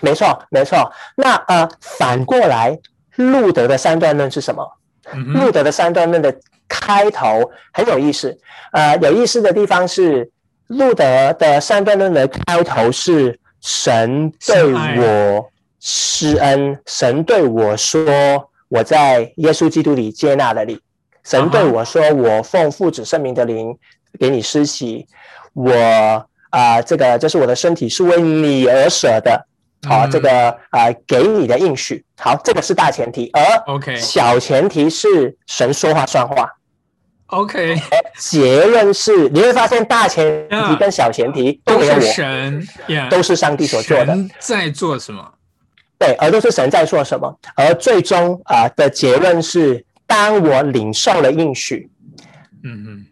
[0.00, 0.92] 没错没错。
[1.16, 2.78] 那呃，反过来，
[3.16, 4.64] 路德的三段论是什么？
[5.10, 6.34] 路德的三段论的
[6.68, 8.38] 开头很有意思，
[8.72, 10.30] 呃，有意思的地方是
[10.68, 15.50] 路德的三段论的开头是神对我
[15.80, 20.80] 施恩，神对我说我在耶稣基督里接纳了你。
[21.24, 23.78] 神对我说：“我奉父子圣名的灵
[24.18, 25.06] 给你施洗，
[25.52, 25.72] 我
[26.50, 29.46] 啊，这个这是我的身体，是为你而舍的。
[29.88, 32.04] 好，这个啊，给你的应许。
[32.16, 36.48] 好，这个是大前提，而 OK 小前提是神说话算话。
[37.26, 37.80] OK，
[38.18, 44.16] 结论是，你会发现大前提跟小前提都都没有我是，神，Yeah，都是上帝所做的。
[44.38, 45.32] 在做什么？
[45.98, 51.90] 对，而都是神在做什么，而最终啊、的结论是，当我领受了应许，
[52.62, 53.06] 嗯嗯，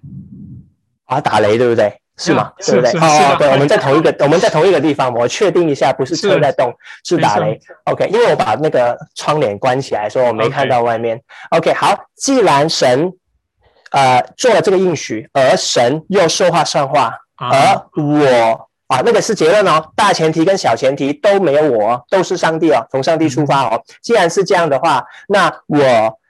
[1.06, 1.99] 啊，打雷对不对？
[2.20, 2.52] 是吗？
[2.60, 3.00] 是对不对？
[3.00, 6.72] 哦对，我们在 同一个，我们在同一个地方，我确定一下，不是车在动，
[7.04, 7.58] 是打雷。
[7.84, 11.20] OK，因为我把那个窗帘关起来，所以我没看到外面。
[11.50, 13.10] OK，好，既然神
[13.92, 23.82] 呃做了这个应许，而神又说话算话，啊而我啊，那个是结论哦，大前提跟小前提都没有我哦，都是上帝哦，从上帝出发哦。
[24.02, 25.78] 既然是这样的话，那我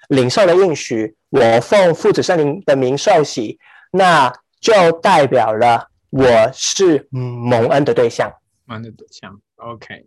[0.09, 3.59] 领受了应许，我奉父子圣灵的名受洗，
[3.91, 8.33] 那就代表了我是嗯蒙恩的对象。
[8.67, 9.41] 蒙恩的对象。
[9.57, 10.07] OK，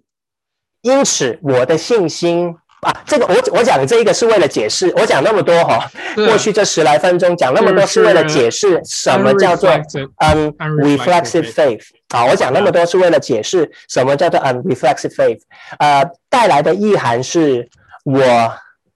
[0.81, 9.69] 因此，我的信心啊，这个我我讲这一个是为了解释，我讲那么多哈、是过去这十来分钟讲那么多是是为了解释什么叫做
[10.17, 15.39] 嗯 reflexive faith 啊，我讲那么多是为了解释什么叫做 unreflexive faith，
[15.79, 17.69] 呃，带来的意涵是
[18.03, 18.21] 我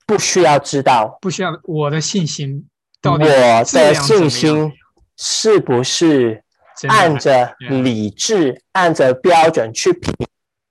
[0.05, 1.17] 不需要知道。
[1.21, 2.67] 不需要我的信心
[3.03, 3.25] 我到底
[3.63, 4.73] 质的信心
[5.17, 6.43] 是不是
[6.87, 10.13] 按着理智、按着标准去评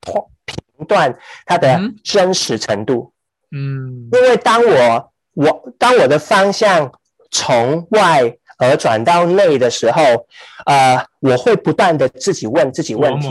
[0.07, 3.13] 评断它的嗯真实程度。
[3.51, 4.09] 嗯。
[4.13, 6.93] 因为当我我当我的方向
[7.31, 10.01] 从外而转到内的时候，
[10.65, 13.29] 呃，我会不断的自己问自己问题，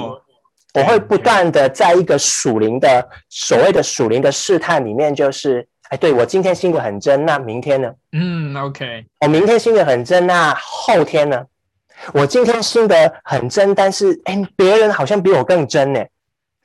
[0.76, 7.94] 我会不断的在一个属灵的所谓的属灵的试探里面，就是，哎，对我今天心的很真，那明天呢？
[8.12, 11.46] 嗯 OK 我明天心的很真，那后天呢？
[12.14, 16.04] 我今天心的很真，但是哎，别人好像比我更真呢。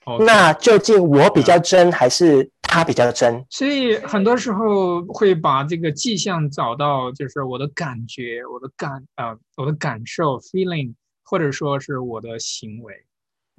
[0.04, 3.44] OK 那究竟我比较真，还是他比较真？
[3.50, 12.94] 所以很多时候会把这个迹象找到，就是我的感觉、我的感啊、我的感受 （feeling），或者说是我的行为，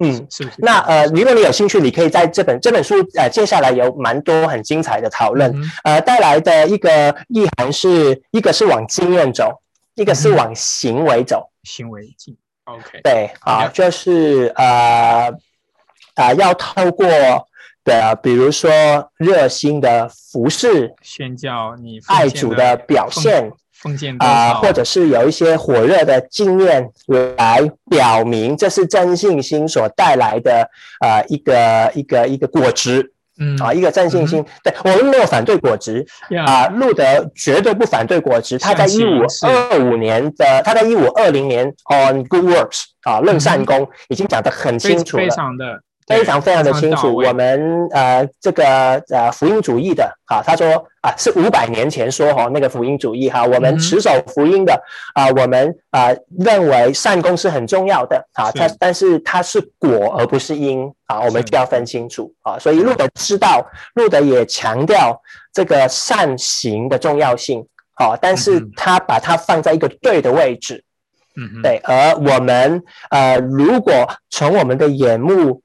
[0.02, 0.56] 嗯，是不是？
[0.58, 5.50] 那呃，如果你有兴趣，你可以在这本这本书呃，接下来有蛮多很精彩的讨论。
[5.54, 9.62] 嗯呃，带来的一个意涵是一个是往经验走，
[9.94, 11.50] 一个是嗯往行为走。
[11.62, 15.32] 行为进 OK 对啊，就是呃
[16.14, 17.06] 啊、要透过
[17.84, 18.70] 的，比如说
[19.16, 23.50] 热心的服饰、宣教你爱主的表现
[23.82, 27.60] 奉献多啊、少或者是有一些火热的经验来
[27.90, 30.68] 表明这是真信心所带来的
[31.00, 34.44] 呃一个一个一个果值嗯啊，一个真信心。
[34.62, 37.02] 对我们没有反对果实呀啊，路德
[37.34, 38.58] 绝对不反对果汁。
[38.58, 45.28] 他在一五二五年的，他在一五二零年 on good works 啊，论善功已经讲得很清楚了。
[45.30, 45.80] 常的
[46.18, 48.64] 非常非常的清楚，我们呃这个
[49.10, 54.80] 呃福音主义的啊，他说啊是五百年前说哈那个福音主义哈，我们持守福音的
[55.14, 56.08] 啊，我们啊
[56.38, 58.58] 认为善功是很重要的啊，是。
[58.58, 61.44] 它但是它是果而不是因啊，我们是。
[61.44, 65.20] 就要分清楚啊，所以路德知道，路德也强调
[65.52, 70.82] 这个善行的重要性啊，但是他把它放在一个对的位置，
[71.36, 71.62] 嗯哼。
[71.62, 75.61] 对，而我们呃，如果从我们的眼目，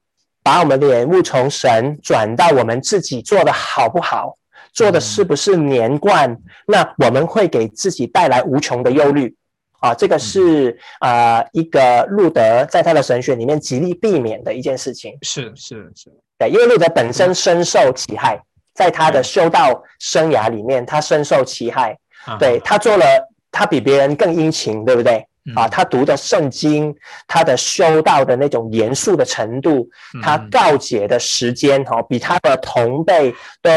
[0.48, 4.34] 把我们的眼目从神转到我们自己做的好不好，
[4.72, 6.34] 做的是不是连贯，
[6.66, 9.36] 那我们会给自己带来无穷的忧虑
[9.80, 9.92] 啊。
[9.92, 15.18] 这个是啊、呃一个路德在他的神学里面极力避免的一件事情。
[15.20, 18.40] 是是是对，因为路德本身深受其害，
[18.72, 21.94] 在他的修道生涯里面，他深受其害。
[22.24, 23.04] 啊对他做了，
[23.52, 25.26] 他比别人更殷勤，对不对？
[25.54, 26.94] 啊，嗯他读的圣经，
[27.26, 29.88] 他的修道的那种严肃的程度，
[30.22, 33.70] 他嗯告解的时间，哈，比他的同辈都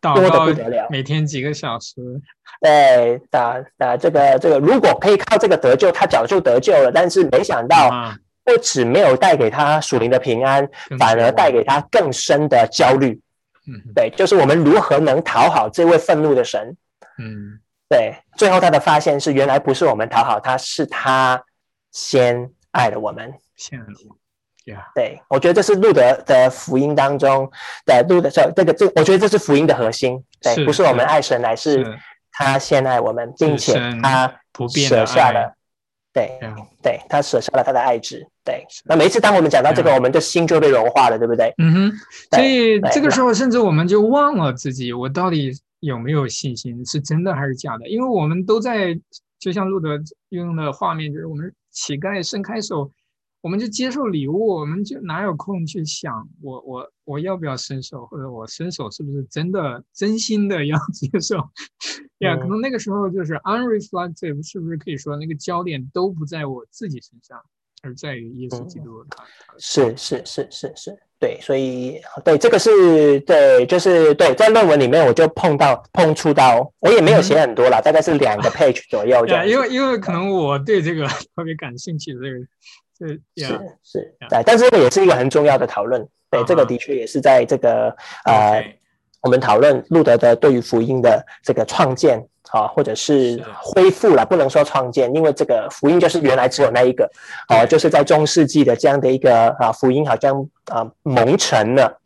[0.00, 0.86] 多得不得了。
[0.90, 1.94] 每天几个小时
[2.60, 6.90] 对，的的这个这个，如果可以靠这个得救，他早就得救了。
[6.92, 10.68] 但是没想到，啊，不止没有带给他属灵的平安，
[10.98, 13.18] 反而带给他更深的焦虑。
[13.66, 16.76] 嗯对，就是我们如何能讨好这位愤怒的神。
[17.18, 17.60] 嗯
[17.90, 21.42] 对，最后他的发现是，原来不是我们讨好他，是他
[21.90, 23.34] 先爱了我们。
[23.56, 27.50] 现在呀对，我觉得这是路德的福音当中
[27.84, 30.22] 的路德这这个这，我觉得这是福音的核心。
[30.40, 31.98] 对，是不是我们爱神，乃是是
[32.30, 35.52] 他先爱我们，并且他不变的爱舍下了。
[36.12, 38.24] 对呀对，他舍下了他的爱子。
[38.44, 41.52] 对，那每一次当我们讲到这个，嗯我们的心就被融化了，对不对？
[41.58, 41.92] 嗯哼，
[42.30, 47.88] 所以这个时候甚至我们就忘了自己，我到底有没有信心，是真的还是假的？
[47.88, 48.98] 因为我们都在，
[49.38, 49.98] 就像路德
[50.28, 52.92] 用的画面，就是我们乞丐伸开手。
[53.42, 61.36] 我们就接受礼物，我们就哪有空去想我我我要不要伸手，或者我伸手是不是真的真心的要接受？
[62.18, 67.42] 呀，可能那个时候就是 unreflective，是不是可以说那个焦点都不在我自己身上，
[67.82, 69.02] 而在于耶稣基督？
[69.56, 79.24] 是是是是是，对，所以对这个是对，就是对，在论文里面我就碰到碰触到，我也没有写很多了，大概是两个 page 左右。
[79.28, 81.06] 对，因为因为可能我对这个
[81.36, 82.38] 特别感兴趣，这个。
[83.02, 83.46] 是是
[83.82, 86.06] 是，对，但是这个也是一个很重要的讨论。
[86.30, 87.88] 对，这个的确也是在这个
[88.26, 88.62] 呃，
[89.22, 92.22] 我们讨论路德的对于福音的这个创建
[92.52, 97.10] 啊，或者是恢复了，不能说创建，因为这个福音就是原来只有那一个，
[97.48, 102.00] 哦，就是在中世纪的这样的一个啊，福音好像啊蒙尘了，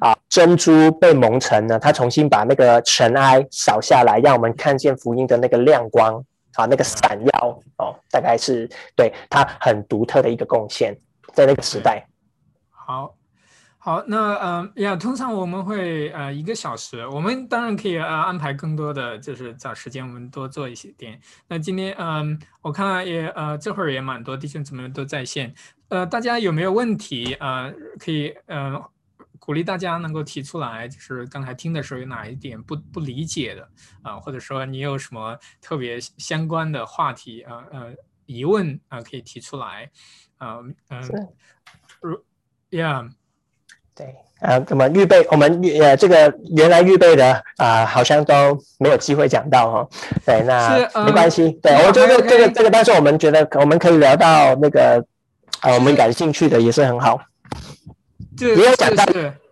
[0.00, 6.24] 啊珍珠被蒙尘了，他重新把那个尘埃扫下来，让我们看见福音的那个亮光。
[6.56, 10.96] 啊，那个闪耀哦，大概是对他很独特的一个贡献，
[11.34, 12.02] 在那个时代。
[12.70, 13.12] 好，
[13.86, 21.20] 好，那嗯呀，通常我们会呃一个小时，我们当然可以呃安排更多的，就是找时间我们多做一些点。
[21.46, 25.54] 那今天嗯，我看也呃这会儿也蛮多弟兄姊妹们都在线，
[25.86, 27.72] 呃，大家有没有问题啊？
[28.00, 28.82] 可以呃。
[29.38, 33.70] 鼓励大家能够提出来，就是刚才听的时候有哪一点不不理解的
[34.02, 37.94] 啊，或者说你有什么特别相关的话题啊呃
[38.24, 39.88] 疑问啊，可以提出来
[40.38, 40.56] 啊
[40.88, 41.00] 嗯，
[42.00, 42.20] 如
[42.70, 43.12] ，Yeah，
[43.96, 49.88] 对啊，那么预备我们预呃这个原来预备的啊，好像都没有机会讲到哈，
[50.26, 55.02] 对，那没关系，对我觉得这个这个，但是我们觉得我们可以聊到那个
[55.60, 57.18] 啊，我们感兴趣的也是很好。
[58.38, 59.06] 没有讲到，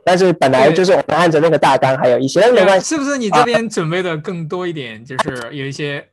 [0.04, 2.94] 但是本来就是我们按着那个大纲，还有一些没关系。
[2.94, 5.02] 是不是你这边准备的更多一点？
[5.02, 6.06] 就是有一些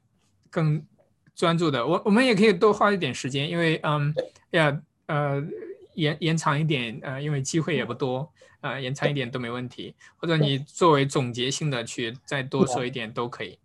[0.50, 0.82] 更
[1.36, 4.16] 专注的，我我们也可以多花一点时间，因为嗯
[4.52, 4.74] 呀
[5.08, 5.44] 呃
[5.96, 8.30] 延延长一点呃，因为机会也不多
[8.62, 9.96] 呃，延长一点都没问题。
[10.18, 13.58] 或者你作为总结性的去再多说一点都可以。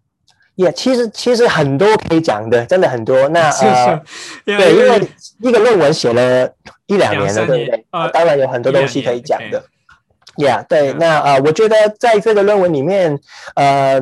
[0.55, 3.29] 也其实其实很多可以讲的，真的很多。
[3.29, 4.03] 那 呃，
[4.45, 5.09] 对，因为
[5.43, 6.51] 一个论文写了
[6.87, 7.87] 一两年了，对不对？
[7.91, 9.63] 啊，当然有很多东西可以讲的。
[10.37, 10.95] Yeah，对。
[10.95, 13.19] 那呃，我觉得在这个论文里面，
[13.55, 14.01] 呃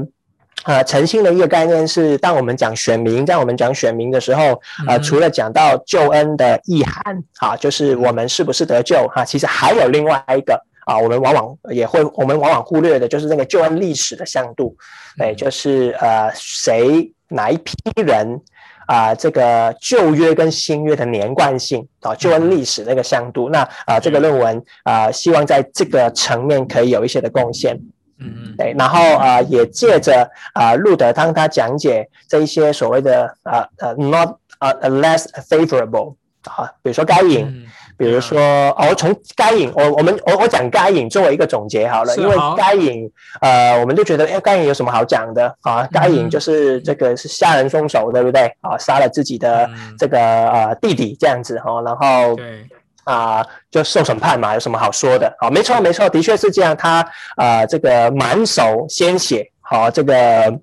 [0.64, 10.64] 呃，诚信的一个概念是，当我们讲选民，在我们讲选民的时候，呃，除了讲到救恩的意涵，啊，就是我们是不是得救，哈，其实还有另外一个。
[10.86, 14.76] 啊，我们往往也会，我们往往忽略的就是那个救恩历史的向度，
[15.16, 17.72] 对，就是呃，谁哪一批
[18.02, 18.38] 人
[18.86, 27.80] 啊，这个旧约跟新约的连贯性啊，救恩历史那个向度，那啊，这个论文啊，希望在这个层面可以有一些的贡献，
[28.18, 36.14] 嗯嗯，对，然后啊，也借着啊，路德当他讲解这一些所谓的啊呃，not 啊 less favorable
[36.44, 37.66] 啊，比如说该隐。
[37.96, 38.40] 比如说，
[38.76, 43.08] 哦，我从该隐，我我们我我讲该隐作为一个总结好了，因为该隐，
[43.40, 45.88] 呃，我们就觉得，哎，该隐有什么好讲的啊？
[45.92, 48.52] 该隐就是这个是杀人凶手，对不对？
[48.62, 52.66] 啊，杀了自己的这个呃弟弟这样子哈，然后对
[53.04, 55.34] 啊，就受审判嘛，有什么好说的？
[55.38, 57.06] 啊，没错没错，的确是这样，他
[57.36, 60.60] 啊，这个满手鲜血，好这个。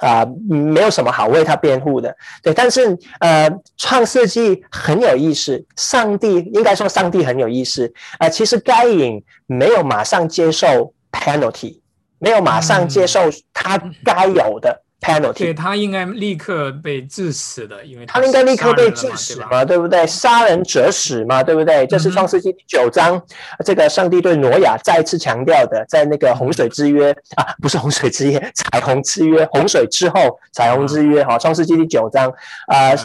[0.00, 2.52] 啊，没有什么好为他辩护的，对。
[2.52, 7.90] 但是，呃，创世纪很有意思，上帝应该说上帝很有意思。
[8.18, 11.80] 啊，其实该隐没有马上接受 penalty，
[12.18, 13.22] 没有马上接受
[13.54, 14.82] 他该有的。
[15.00, 20.06] penalty，对他应该立刻被致死的，因为他应该立刻被致死嘛，对不对？
[20.06, 21.86] 杀人者死嘛，对不对？
[21.86, 23.20] 这是创世纪第九章，
[23.64, 32.32] 这个上帝对挪亚再次强调的，在那个洪水之约啊，不是洪水之约，彩虹之约，洪水之后彩虹之约哈，创世纪第九章
[32.66, 32.96] 啊，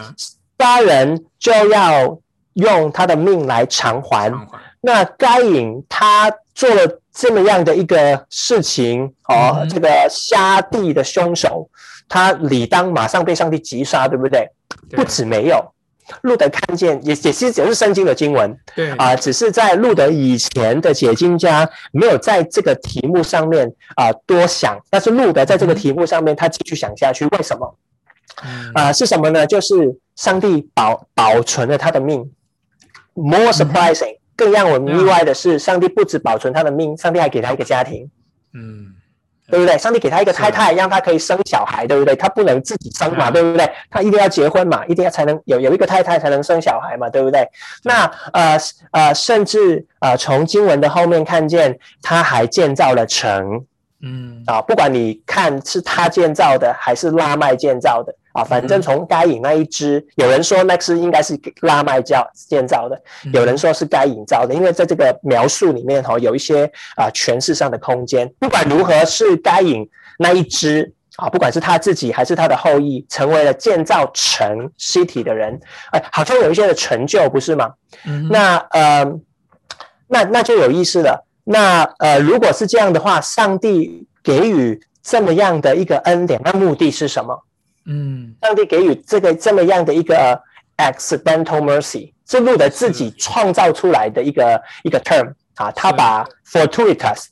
[0.58, 2.18] 杀人就要
[2.54, 4.32] 用他的命来偿还。
[4.80, 11.68] 那该隐他做了这么样的一个事情哦，这个杀弟的凶手。
[12.08, 14.50] 他理当马上被上帝击杀，对不对？
[14.90, 15.72] 不止没有，
[16.22, 27.74] 路德看见也也是也是圣经的经文，对啊，只是在路德以前的解经家没有在这个题目上面啊多想，但是路德在这个题目上面他继续想下去，为什么？
[28.74, 29.46] 啊，是什么呢？
[29.46, 32.30] 就是上帝保保存了他的命。
[33.14, 38.10] More surprising，更让我们意外的是，上帝不止保存他的命，上帝还给他一个家庭。
[38.54, 38.94] 嗯。
[39.50, 39.76] 对不对？
[39.76, 42.16] 上帝给他一个太太，让他可以生小孩，对不对？
[42.16, 43.70] 他不能自己生嘛，对不对？
[43.90, 47.46] 他一定要结婚嘛，一定要才能有有一个太太才能生小孩嘛，对不对？
[47.84, 48.58] 那呃
[48.92, 53.62] 呃，甚至呃，从经文的后面看见，他还建造了城
[54.00, 63.00] 嗯啊，不管你看是他建造的还是拉麦建造的啊，反正从该隐那一支，有人说那是应该是拉麦教建造的，
[63.32, 66.64] 有人说是该隐造的，因为在这个描述里面哈，有一些
[66.96, 68.28] 啊诠释上的空间。
[68.38, 69.88] 不管如何，是该隐
[70.18, 75.60] 那一支啊，不管是他自己还是他的后裔，成为了建造城 city 的人，
[75.90, 77.72] 哎，好像有一些的成就，不是吗？
[78.06, 79.04] 嗯那呃，
[80.08, 81.26] 那那就有意思了。
[81.44, 87.44] 那呃，如果是这样的话，上帝给予这么样的一个恩典，那目的是什么？
[87.86, 88.34] 嗯。
[88.42, 90.16] 上帝给予这个这么样的一个
[90.76, 97.26] 呃 accidental mercy，是路德自己创造出来的一个一个 term 啊，他把 fortuitous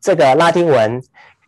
[0.00, 1.02] 这个拉丁文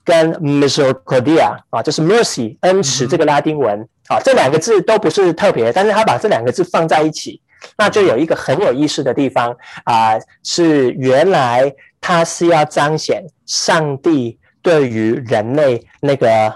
[0.04, 7.40] 跟 misericordia 啊，就是 mercy 恩慈这个拉丁文啊，这两个字都不是特别，但是他把这两个字放在一起，
[7.76, 9.54] 那就有一个很有意思的地方
[9.84, 16.54] 啊，是原来他是要彰显上帝对于人类那个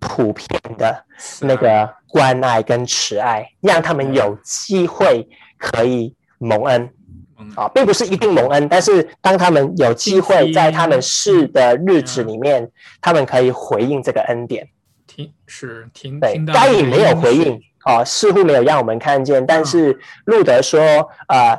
[0.00, 0.48] 普遍
[0.78, 1.04] 的
[1.40, 5.28] 那个关爱跟慈爱，让他们有机会
[5.58, 6.90] 可以蒙恩。
[7.38, 10.20] 嗯啊，并不是一定蒙恩，但是当他们有机。
[10.20, 12.70] 会在他们世的日子里面，
[13.00, 14.68] 他们可以回应这个恩典。
[15.06, 20.80] 听是听对该隐没有回应啊，似乎没有让我们看见，但是路德说，
[21.26, 21.58] 呃，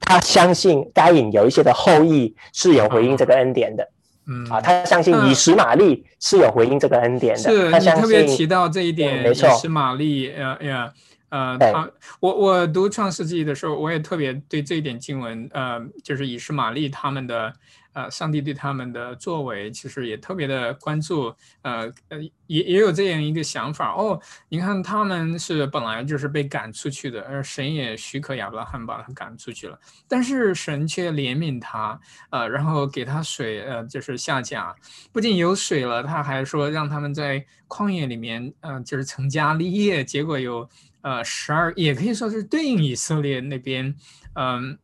[0.00, 3.88] 他相信该隐有一些的后裔是有回应这个恩典的
[4.26, 4.44] 嗯。
[4.50, 9.48] 啊，他相信嗯以实玛利是有回应这个恩典的，他相是你特别提到这一点，没错。
[9.48, 10.92] 以实玛利，呃呀，
[11.28, 11.72] 呃，对。
[11.72, 11.88] 他
[12.20, 17.52] 我我读创世纪的时候，我也特别对这一点经文，呃，就是以实玛利他们的，
[17.96, 24.20] 呃，上帝对他们的作为，其实也特别的关注，呃呃，也也有这样一个想法哦，
[24.50, 31.98] 你看他们是本来就是被赶出去的，而神也许可亚伯拉罕把他赶出去了，但是神却怜悯他，
[32.28, 34.76] 呃，然后给他水，呃，就是下甲，
[35.10, 40.04] 不仅有水了，他还说让他们在旷野里面，呃，就是成家立业。
[40.04, 40.68] 结果有
[41.00, 43.94] 呃十二，也可以说是对应以色列那边，
[44.34, 44.78] 嗯、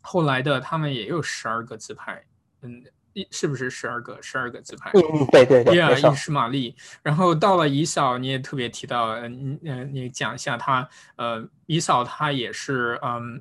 [0.00, 2.22] 后来的他们也有十二个支派，
[2.64, 2.82] 嗯，
[3.12, 4.18] 一是不是十二个？
[4.20, 4.90] 十二个字牌。
[4.94, 13.40] 嗯嗯，对对对，呀，没错以，实玛丽，然后到了以扫，你也特别提到，呃，你呃，你讲一下他，呃，以扫他也是，嗯，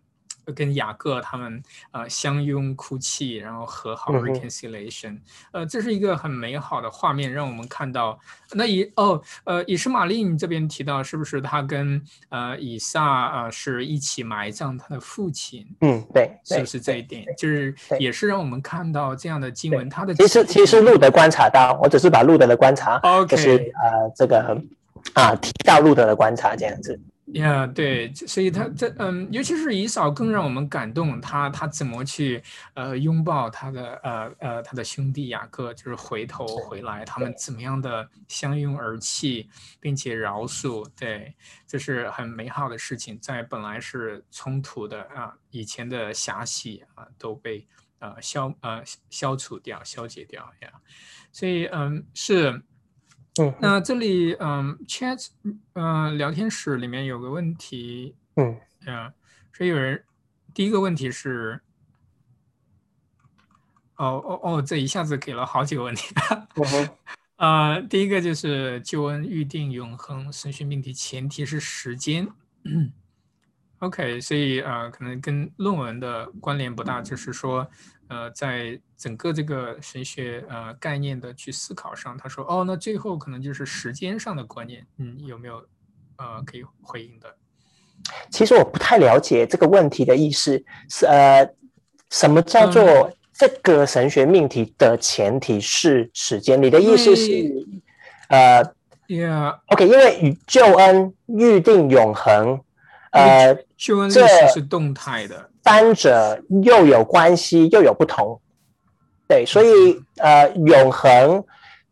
[0.55, 1.61] 跟雅各他们
[1.91, 5.17] 呃相拥哭泣，然后和好 reconciliation，
[5.51, 8.19] 呃，这是一个很美好的画面，让我们看到。
[8.55, 15.65] 那以哦，呃，以实玛利你这边提到，是不是他跟呃以撒呃是一起埋葬他的父亲？
[15.81, 17.25] 嗯，对，对是不是这一点？
[17.37, 23.49] 就是也是让我们看到这样的经文，他的其实其实路德观察到，我只是把路德的观察，OK 就是
[23.81, 24.61] 呃这个
[25.13, 26.99] 啊提到路德的观察这样子。
[27.33, 32.43] 呀对，所以他这嗯，尤其是以嫂更让我们感动，他他怎么去
[32.75, 39.49] 呃拥抱他的呃呃他的兄弟雅各，就是回头回来，他们怎么样的相拥而泣，
[39.79, 41.33] 并且饶恕，对，
[41.67, 47.67] 这是很美好的事情，在本来是冲突的啊，以前的狭隙啊都被
[47.99, 50.71] 呃消呃消除掉、消解掉呀，
[51.31, 52.61] 所以嗯是。
[53.41, 55.27] 嗯那这里，嗯，chat，
[55.73, 58.55] 嗯，聊天室里面有个问题，嗯。
[58.85, 59.11] 嗯，
[59.53, 60.03] 所以有人，
[60.53, 61.61] 第一个问题是，
[63.95, 66.13] 哦哦哦，这一下子给了好几个问题，
[66.55, 66.89] 嗯哼。
[67.37, 72.27] 呃， 第一个就是救恩预定永恒神学命题，前提是时间。
[73.79, 77.67] OK，所以呃，可能跟论文的关联不大，就是说，
[78.07, 85.65] 呃，在整个这个神学呃概念的去思考上，他说，哦，那最后可能就是时间上的观念，嗯，有没有
[86.17, 87.35] 呃可以回应的？
[88.29, 91.49] 其实我不太了解这个问题的意思，是呃，
[92.09, 96.61] 什么叫做这个神学命题的前提是时间？
[96.61, 97.65] 你的意思是
[98.27, 98.63] 呃
[99.07, 102.61] Yeah，，OK，因为与救恩预定永恒，
[103.11, 108.39] 呃，救恩历这史是动态的，三者又有关系又有不同，
[109.27, 111.43] 对，所以呃，永恒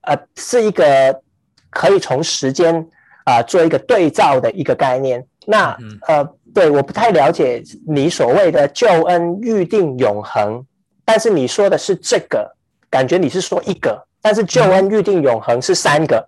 [0.01, 1.21] 呃是一个
[1.69, 2.87] 可以从时间
[3.23, 5.25] 啊、做一个对照的一个概念。
[5.45, 10.65] 那嗯呃，对，我不太了解你所谓的救恩预定永恒，
[11.05, 12.55] 但是你说的是这个，
[12.89, 16.27] 感觉你是说一个，但是救恩预定永恒是三个。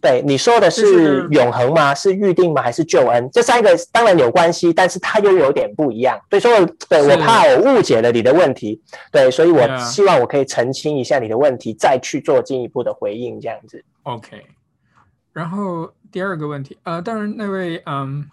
[0.00, 1.94] 对，你说的是是永恒吗？
[1.94, 2.62] 是预定吗？
[2.62, 3.28] 还是救恩？
[3.30, 6.18] 这三个当然有关系，但是它又有点不一样。
[6.30, 6.50] 所以说，
[6.88, 8.80] 对我怕我误解了你的问题，
[9.12, 13.84] 对，所以我希望我可以澄清一下你的问题，再去做进一步的回应，这样子。
[14.04, 14.46] OK，
[15.32, 18.26] 然后第二个问题，呃，当然那位嗯，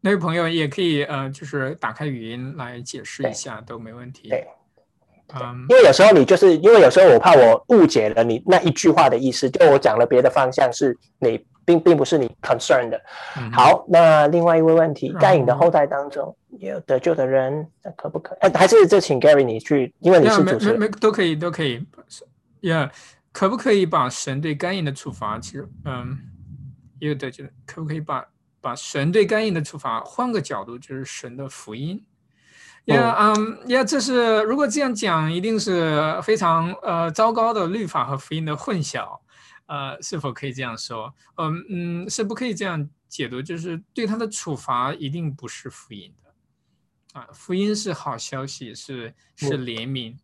[0.00, 4.28] 那位朋友也可以呃，就是打开语音来解释一下都没问题。
[4.28, 4.46] 对
[5.34, 12.98] 嗯，因为有时候你就是因为有时候我怕我误解了你那一句话的意思，就我讲了别的方向，是你并并不是你 concern 的。
[13.36, 18.34] 嗯，好，那另外一位问题，嗯该隐的后代当中有得救的人，那可不可？
[18.40, 20.78] 哎，还是就请 Gary 你去，因为你，是主持人。
[20.78, 21.86] 没没没都可以都可以，
[22.60, 22.90] 呀，
[23.30, 26.18] 可不可以把神对该隐的处罚，其实嗯，
[27.00, 28.24] 也有得救的可不可以把
[28.62, 32.02] 把神对该隐的处罚换个角度，就是神的福音。
[32.94, 39.20] 呀，嗯，呀，这是如果这样讲，一定是非常呃糟糕的律法和福音的混淆。
[39.66, 41.14] 呃，是否可以这样说？
[41.36, 47.20] 嗯嗯，是不可以这样解读，就是对他的处罚一定不是福音的。
[47.20, 50.16] 啊，福音是好消息，是是怜悯。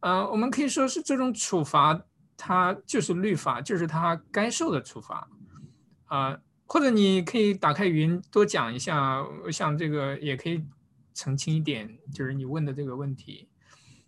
[0.00, 2.00] 呃，我们可以说是这种处罚，
[2.36, 5.28] 它就是律法，就是他该受的处罚。
[6.06, 6.36] 啊，
[6.66, 10.64] 或者你可以打开语音多讲一下，我想这个也可以
[11.18, 13.48] 澄清一点，就是你问的这个问题。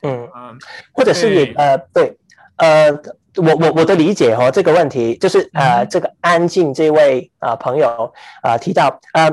[0.02, 0.56] 嗯，啊，
[0.92, 2.16] 或者是你呃，对，
[2.56, 2.88] 呃，
[3.34, 8.12] 我我我的理解哦，这个问题就是呃，嗯这个安静这位啊、呃朋友
[8.42, 9.28] 啊、呃、提到呃，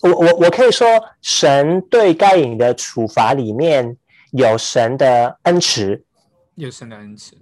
[0.00, 0.88] 我我我可以说，
[1.20, 3.98] 神对该隐的处罚里面
[4.30, 6.02] 有神的恩慈，
[6.54, 7.36] 有神的恩慈。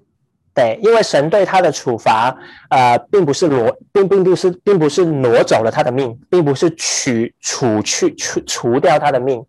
[0.55, 2.37] 对，因为神对他的处罚，
[2.71, 9.45] 呃，并不是挪，并并不是，并不是挪走了他的命，并不是取除去除除掉他的命，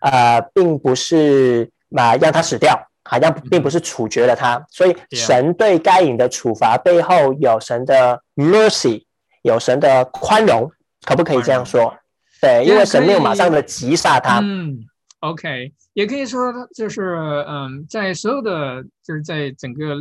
[0.00, 4.60] 呃，并不是啊、让他死掉，好像并不是处决了他。
[4.70, 9.04] 所以神对该隐的处罚背后有神的 mercy，
[9.42, 10.70] 有神的宽容，
[11.04, 11.96] 可不可以这样说？
[12.40, 14.40] 对，因为神没有马上的击杀他。
[14.40, 14.78] 嗯
[15.20, 17.14] ，OK，也可以说，就是
[17.46, 19.96] 嗯，在所有的，就是在整个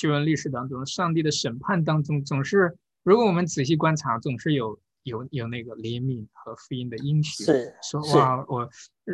[0.00, 8.66] 救恩历史当中，上帝的审判当中，总是如果我们仔细观察，总是有有有那个怜悯和福音的应许，是说是哇，我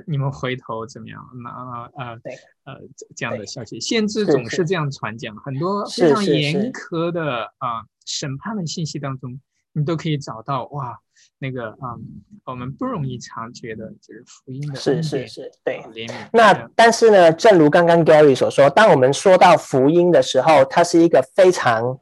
[0.06, 1.20] 你们回头怎么样？
[1.42, 9.40] 那呃对呃这这样的消息，先知总是这样传讲，很多非常严苛的啊、审判的信息当中，
[9.72, 11.00] 你都可以找到哇。
[11.38, 11.94] 那个啊、
[12.44, 15.84] 我们不容易察觉的，就是福音的是是是，对。
[16.32, 21.98] 那但是呢，正如刚刚 Gary 所说，当我们说到福音的时候，它是一个非常，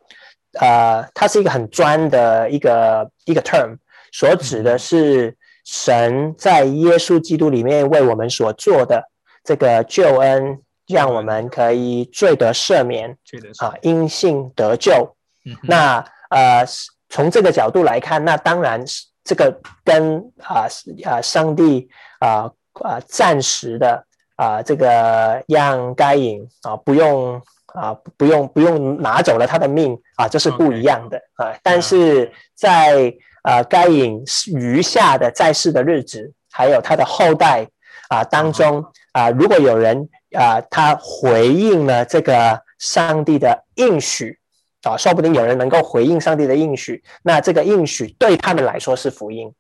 [0.60, 3.78] 呃，它是一个很专的一个一个 term，
[4.12, 9.10] 所指的是神在耶稣基督里面为我们所做的
[9.42, 13.18] 这个救恩，让我们可以罪得赦免
[13.58, 15.16] 啊，因信得救。
[15.44, 16.64] 嗯那呃，
[17.08, 20.66] 从这个角度来看，那当然是这个跟啊
[21.04, 21.88] 啊、上帝
[22.20, 24.04] 啊啊暂时的
[24.36, 31.56] 啊这个让该隐啊不用啊不用不用拿走了他的命啊，这是不一样的啊。
[31.62, 34.22] 但是在啊该隐
[34.54, 37.66] 余下的在世的日子，还有他的后代
[38.10, 44.38] 啊当中啊，如果有人啊他回应了这个上帝的应许。
[44.84, 49.52] 啊，说不定有人能够回应上帝的应许，那这个应许对他们来说是福音。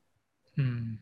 [0.56, 0.98] 嗯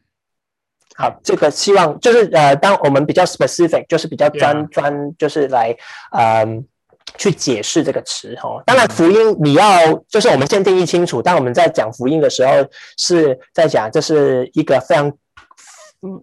[0.94, 5.74] 好，这个希望就是呃，当我们比较 specific，就是比较专专，就是来
[6.11, 6.66] 嗯、
[7.16, 8.62] 去解释这个词哦。
[8.66, 12.53] 当然，嗯福音你要就是我们先定义清楚，当我们在讲福音的时候，
[12.99, 15.09] 是在讲这是一个非常
[16.03, 16.23] 嗯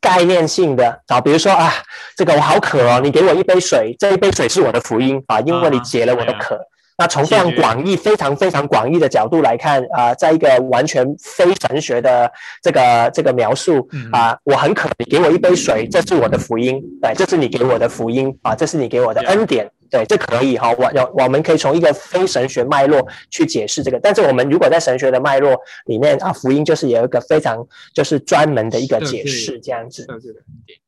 [0.00, 1.72] 概念性的啊，比如说啊，
[2.16, 6.60] 这个我好渴哦，你给我一杯水，这一杯水是我的福音啊，因为你啊解了我的渴。
[6.98, 12.30] 那从非常广义、非常非常广义的角度来看，啊、在一个完全非神学的
[12.62, 14.10] 这个这个描述嗯。
[14.12, 25.54] 啊、我很渴，你给我一杯水，这是我的福音，对，这是你给我的福音啊，这是你给我的恩典，对，这可以哈，我我我们可以从一个非神学脉络去解释这个，但是我们如果在神学的脉络
[25.84, 30.78] 里面啊，福音就是有一个非常就是专门的一个解释这样子，的恩典。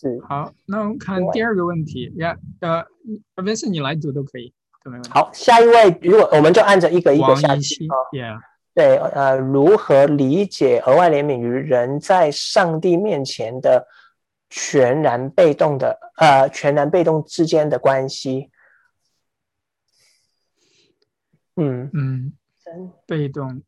[0.00, 0.20] 是。
[0.28, 2.12] 好，那我们看第二个问题。
[2.18, 2.84] 呀，呃，
[3.42, 4.52] 文是你来读都可以。
[5.10, 7.96] 好，下一位，如果我们就按着一个一个王下去啊。
[8.12, 8.40] ，Yeah，
[8.74, 13.86] 对，呃，如何理解额外怜悯于人在上帝面前的
[14.48, 18.50] 全然被动的呃全然被动之间的关系？
[21.56, 22.32] 嗯，嗯，
[22.64, 22.92] 真。
[23.06, 23.62] 被动，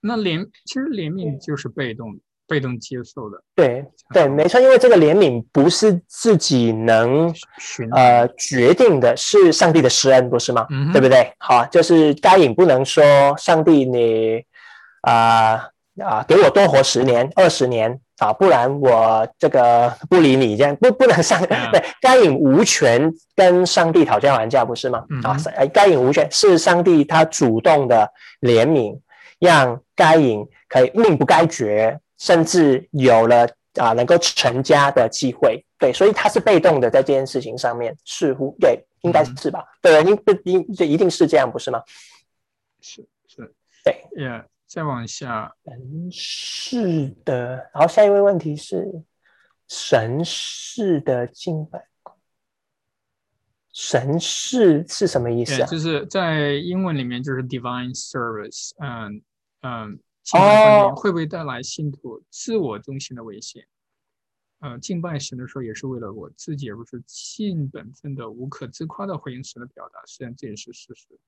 [0.00, 2.18] 那怜其实怜悯就是被动
[2.50, 10.66] 被动接受的，对对，没错，因为这个怜悯不是自己能寻呃决定的，是上帝的施恩，不是吗？
[10.68, 11.32] 嗯对不对？
[11.38, 13.04] 好，就是该隐不能说
[13.38, 14.42] 上帝你
[15.02, 15.68] 啊
[16.02, 21.40] 啊、给我多活十年、二十年啊，不然我这个不理你，这样不不能上。
[21.42, 25.04] 嗯对，该隐无权跟上帝讨价还价，不是吗？
[25.22, 25.36] 啊
[25.72, 28.10] 该隐无权是上帝他主动的
[28.40, 28.98] 怜悯，
[29.38, 35.64] 让该隐可以命不该绝，甚至有了啊能够成家的机会。
[35.76, 39.64] 对，所以他是被动的在这件事情上面，似乎对，应该是吧？
[39.82, 41.82] 对，应不应这一定是这样，不是吗？
[42.80, 47.70] 是是，对，Yeah，再往下，神是的。
[47.72, 48.86] 然后下一位问题是
[49.66, 51.86] 神是的敬拜。
[53.72, 55.66] 神是是什么意思啊？
[55.66, 59.22] 就是在英文里面就是 divine service，嗯
[59.62, 59.98] 嗯，
[60.30, 63.66] 敬拜会不会带来信徒自我中心的危险？
[64.60, 69.98] 呃，敬拜神的时候也是为了我自己，而不是尽本分的、无可自夸的回应神的表达。
[70.06, 71.18] 实际上这也是事实。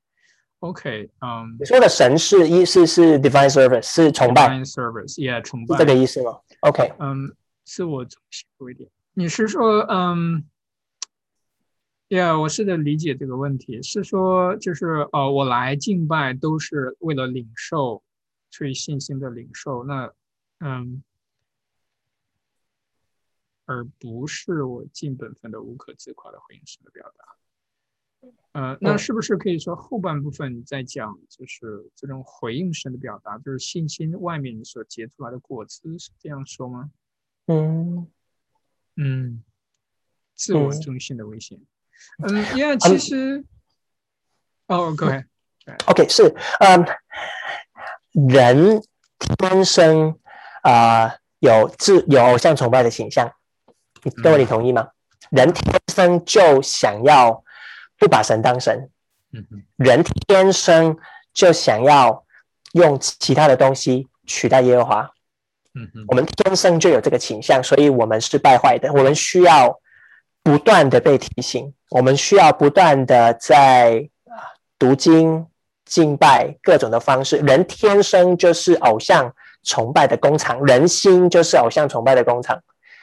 [0.60, 7.34] OK，嗯，你说的神是意思是 divine service 是崇拜，divine service，yeah，崇拜这个意思吗？OK，嗯，
[7.64, 8.88] 自我中心多一点。
[9.14, 10.44] 你是说，嗯
[12.08, 18.02] ？Yeah，我试着理解这个问题，是说就是呃，我来敬拜都是为了领受，
[18.52, 20.12] 出于信心的领受，那
[20.60, 21.02] 嗯，
[23.64, 27.36] 而不是我尽本分的无可自夸的回应式的表达。
[28.52, 36.92] 呃，那是不是可以说后半部分在讲就是这种回应式的表达，就是信心外面所结出来的果子，是这样说吗？
[37.46, 38.06] 嗯
[38.96, 39.42] 嗯，
[40.34, 41.58] 自我中心的危险。
[42.18, 43.44] 嗯，因为其实，
[44.66, 46.22] 哦，OK，OK，是，
[46.60, 46.84] 嗯，
[48.12, 48.82] 人
[49.18, 50.16] 天生
[50.62, 53.30] 啊有自有偶像崇拜的倾向，
[54.22, 54.88] 各位你同意吗？
[55.30, 57.42] 人天生就想要
[57.98, 58.90] 不把神当神，
[59.32, 59.44] 嗯
[59.76, 60.96] 人天生
[61.32, 62.24] 就想要
[62.72, 65.10] 用其他的东西取代耶和华，
[65.74, 69.78] 嗯哼，我们天生就有这个倾向，所以我们是败坏的，我们需要。
[70.44, 74.10] 不断的被提醒，我们需要不断的在
[74.76, 75.46] 读经、
[75.92, 77.36] 敬拜各种的方式。
[77.36, 79.30] 人天生就是偶像
[79.62, 82.58] 崇拜的工厂，人心就是偶像崇拜的工厂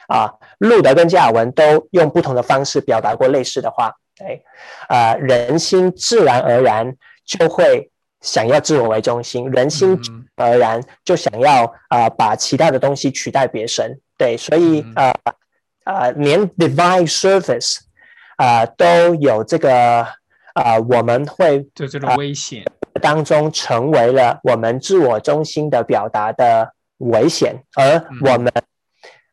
[0.08, 0.34] 啊。
[0.58, 3.94] 路德跟加尔文都用不同的方式表达过类似的话。
[4.18, 4.40] 哎，
[4.88, 6.92] 啊，人心自然而然
[7.24, 7.90] 就会
[8.20, 9.96] 想要自我为中心，人心
[10.34, 14.00] 而然就想要啊把其他的东西取代别神。
[14.18, 15.14] 对，所以啊。
[15.84, 17.78] 啊，连 divine service
[18.36, 20.06] 啊都有这个
[20.52, 22.62] 啊，我们会就这种危险
[23.00, 28.52] 当中成为了我们自我中心的表达的危险，而我们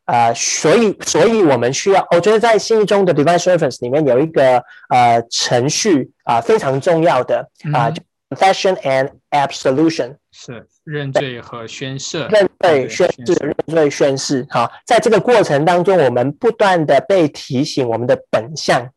[0.06, 7.94] 啊，所以，所以我们需要，我觉得在心中的 device service 里面有一个呃程序啊，非常重要的啊
[8.30, 10.65] ，confession and absolution 是。
[10.88, 14.48] 认罪和宣誓，认罪宣誓，认罪宣誓。
[14.49, 18.88] 好，在这个过程当中，我们不断的被提醒我们的本相，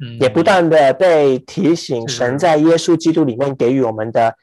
[0.00, 4.34] 嗯，也不断的被提醒神在耶稣基督里面给予我们的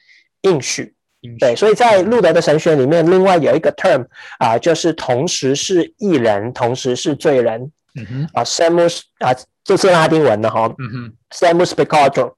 [0.41, 0.93] 应许。
[1.39, 4.05] 对，所以在路德的神学里面，另外有一个 term
[4.39, 7.71] 啊，就是同时是义人，同时是罪人。
[7.95, 10.73] 嗯哼，啊，samus 啊，这是拉丁文的哈。
[10.79, 12.31] 嗯哼，samus peccator。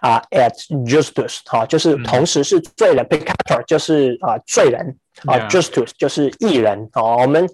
[0.00, 0.52] 啊，at
[0.86, 7.48] justus，哈，就是同时是罪人，peccator 就是啊罪人，啊，justus 就是义人，哦，我们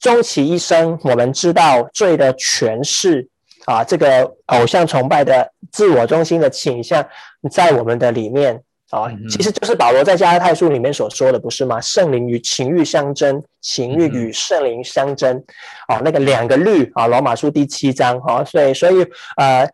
[0.00, 3.28] 终其一生，我们知道罪的诠释，
[3.70, 7.06] 啊，这个偶像崇拜的自我中心的倾向，
[7.50, 8.60] 在我们的里面，
[8.90, 11.80] 啊，其实就是保罗在加拉太书里面所说的，不是吗？
[11.80, 15.44] 圣灵与情欲相争，情欲与圣灵相争，
[15.86, 19.06] 啊，那个两个律，啊，罗马书第七章，哈，所以，所以，
[19.36, 19.68] 呃。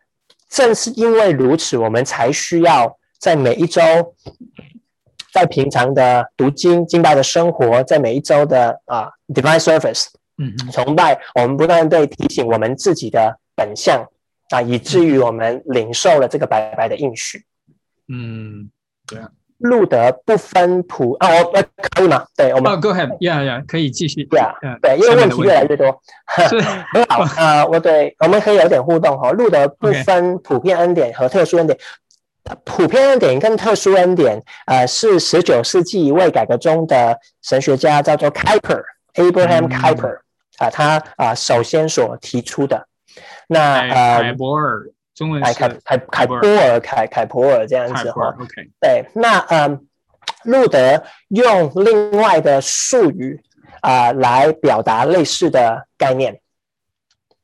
[0.49, 3.83] 正是因为如此，我们才需要在每一周，
[5.33, 10.07] 在平常的读经、敬拜的生活，在每一周的啊，divine service，
[10.39, 14.05] 嗯，崇拜，我们不断被提醒我们自己的本相
[14.51, 17.45] 啊，以至于我们领受了这个白白的应许。
[18.09, 18.71] 嗯，
[19.07, 19.31] 对啊。
[19.59, 22.27] 路德不分普啊，我呃可以吗？
[22.37, 22.79] 对，我们。
[22.79, 24.23] Go ahead，yeah，yeah，可以继续。
[24.25, 24.53] 对啊，
[24.83, 25.99] 对，因为问题越来越多。
[26.93, 29.31] 很好啊，我对，我们可以有点互动哈。
[29.33, 31.79] 路德不分普遍恩典和特殊恩典，
[32.65, 40.19] 普遍恩典跟特殊恩典，呃，是十九世纪一位改革中的神学家叫做 Kuyper，Abraham Kuyper
[40.59, 42.87] 啊，他啊首先所提出的。
[43.49, 44.91] 那呃，凯博尔。
[45.15, 49.87] 中文凯凯凯凯波尔凯凯普尔这样子哈，OK，对，那嗯，
[50.45, 53.43] 路德用另外的术语
[53.81, 56.39] 啊来表达类似的概念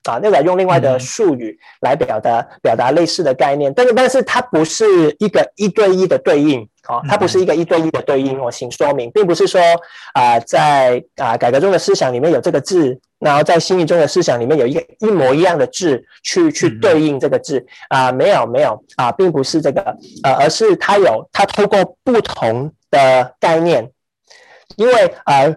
[0.04, 9.60] 啊，那个用另外的术语来表达表达类似的概念，但是但是它不是一个一对一的对应啊，它不是一个一对一的对应，我请说明，并不是说
[10.14, 12.98] 啊在啊改革中的思想里面有这个字。
[13.22, 17.64] 然后在心意中的思想里面有一个一模一样的字去去对应这个字。
[17.88, 23.88] 啊，没有没有啊，并不是这个呃，而是它有它透过不同的概念，
[24.74, 25.54] 因为呃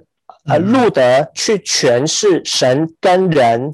[0.48, 3.74] 呃，路德去诠释神跟人、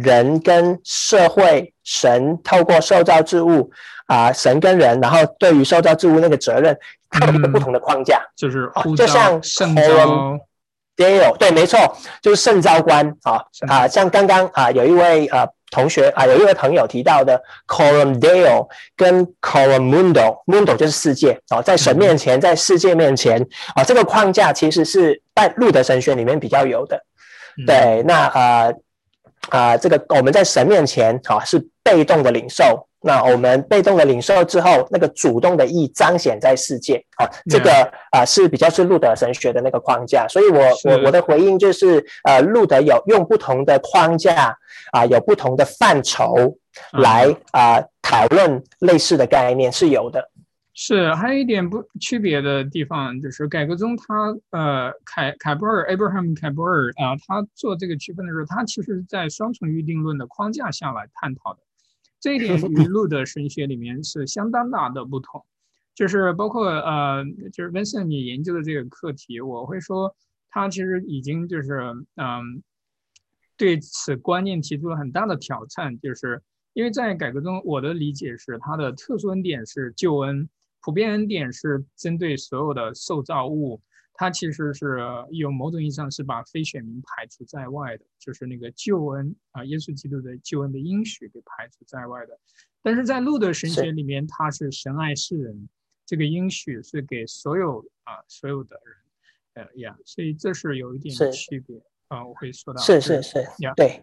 [0.00, 3.70] 人跟社会、神透过受造之物
[4.06, 6.78] 啊，神跟人，然后对于受造之物那个责任，
[7.10, 10.38] 它有一个不同的框架，就是就像圣召。
[10.94, 11.78] Dale，对，没错，
[12.20, 23.40] 就是圣召官啊啊，像刚刚啊，有一位呃同学啊，有一位朋友提到的 Coram Dale 跟 Coram Mundo，Mundo 就是世界啊，在神面前，在世界面前
[23.74, 27.02] 啊，这个框架其实是在路德神学里面比较有的。
[27.66, 28.74] 对，那呃
[29.50, 32.86] 啊，这个我们在神面前啊是被动的领受。
[33.04, 37.72] 那我们被动的领受之后，那个主动的意彰显在世界啊，这个
[38.12, 44.56] 啊是比较是路德神学的那个框架，所以我我我的回应就是，呃，路德有用不同的框架
[44.92, 46.56] 啊，有不同的范畴
[46.92, 50.30] 来啊讨论类似的概念是有的。
[50.74, 61.60] 是，还有一点不区别的地方就是改革中他呃凯凯波尔 Abraham 凯波尔啊，他做这个区分的时候，他其实在双重预定论的框架下来探讨的。
[62.20, 65.44] 这一点与 路的神学里面是相当大的不同，
[65.94, 67.22] 就是包括呃，
[67.52, 70.16] 就是 Vincent 你研究的这个课题，我会说
[70.48, 71.80] 他其实已经就是
[72.16, 72.62] 嗯，
[73.58, 76.40] 对此观念提出了很大的挑战，就是
[76.72, 80.48] 因为在改革中，我的理解是它的特殊恩典是救恩，
[80.82, 83.80] 普遍恩典是针对所有的受造物。
[84.14, 84.98] 它其实是
[85.30, 92.38] 有某种意义上是把非选民排除在外的，就是那个救恩啊，耶稣基督的救恩的应许给排除在外的。
[92.82, 95.66] 但是在路德神学里面，他是神爱世人，
[96.04, 98.78] 这个应许是给所有啊所有的
[99.54, 101.82] 人，呃呀，所以这是有一点区别
[102.12, 102.80] 啊，我会说到。
[102.82, 104.02] 是是是，对，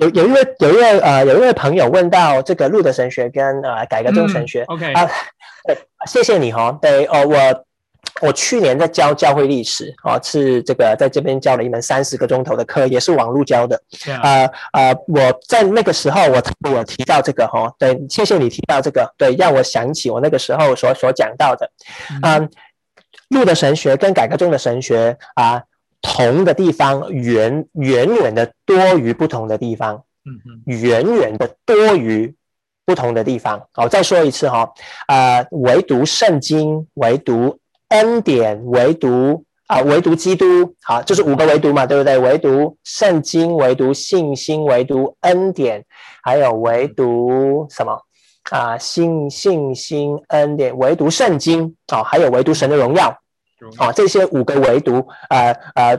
[0.00, 5.08] 有有一位有一位呃有一位朋友问到这个路德神学跟呃改革宗神学，OK 啊，
[5.66, 7.64] 对，谢谢你哈，对哦我。
[8.20, 13.80] 我去年在教教会历史啊，是这个在这边教了一门三十个钟头的课，也是网络教的。
[14.22, 21.68] 啊啊，我在那个时候我我提到这个哈，对，谢谢你提到这个，对，让我想起我那个时候所所讲到的。
[22.22, 22.48] 嗯，
[23.30, 25.62] 路的神学跟改革中的神学啊，
[26.04, 30.04] 同的地方远远远的多于不同的地方。
[30.24, 32.32] 嗯嗯，远远的多于
[32.86, 33.60] 不同的地方。
[33.72, 34.72] 好，再说一次哈，
[35.08, 37.58] 啊，唯独圣经，唯独。
[37.88, 42.18] 恩典唯独啊，唯独基督，好，就是五个唯独嘛，对不对？
[42.18, 45.84] 唯独圣经，唯独信心，唯独恩典，
[46.22, 48.00] 还有唯独什么
[48.50, 48.76] 啊？
[48.78, 53.16] 信信心恩典，唯独圣经，哦，还有唯独神的荣耀，
[53.76, 55.98] 啊，这些五个唯独，呃呃，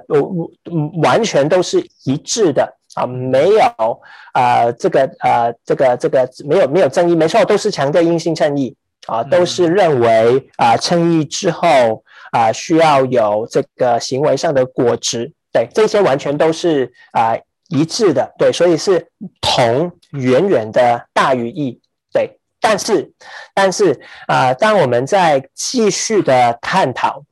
[1.01, 2.75] 完全都是一致的。
[2.95, 4.01] 啊，没有
[4.31, 8.75] 啊，这个呃，这个这个没有没有争议，没错，都是强调因性称义。
[9.07, 17.37] 啊，都是认为啊，称义之后啊，需要有这个行为上的果值，对，这些完全都是啊
[17.67, 19.07] 一致的，对，所以是
[19.41, 21.79] 同远远的大于异，
[22.11, 23.11] 对，但是
[23.53, 27.23] 但是啊，当我们在继续的探讨。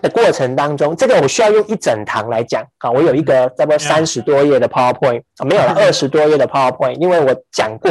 [0.00, 2.90] 的过程当中，这个我需要用一整堂来讲啊。
[2.90, 7.90] 我有一个差不多三十多页的 PowerPoint，没有了 二十多页的 PowerPoint，因为我讲过，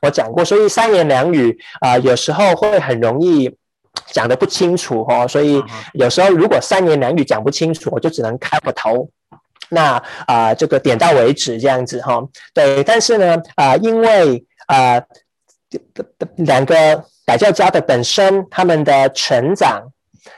[0.00, 3.54] 我讲过，所以三言两语啊，有时候会很容易
[4.06, 5.26] 讲的不清楚哦。
[5.28, 5.62] 所以
[5.92, 9.08] 有时候如果三言两语讲不清楚，我就只能开个头，
[9.68, 12.22] 那啊，这个点到为止这样子哈。
[12.54, 15.02] 对，但是呢啊，因为啊，
[16.36, 19.82] 两个改教家的本身他们的成长。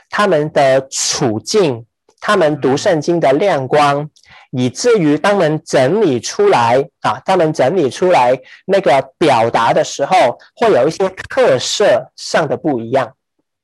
[0.09, 1.85] 他们的处境，
[2.19, 4.09] 他们读圣经的亮光，
[4.51, 13.13] 以至于当们整理出来啊，他们整理出来那个表达的时候，会有一些特色上的不一样。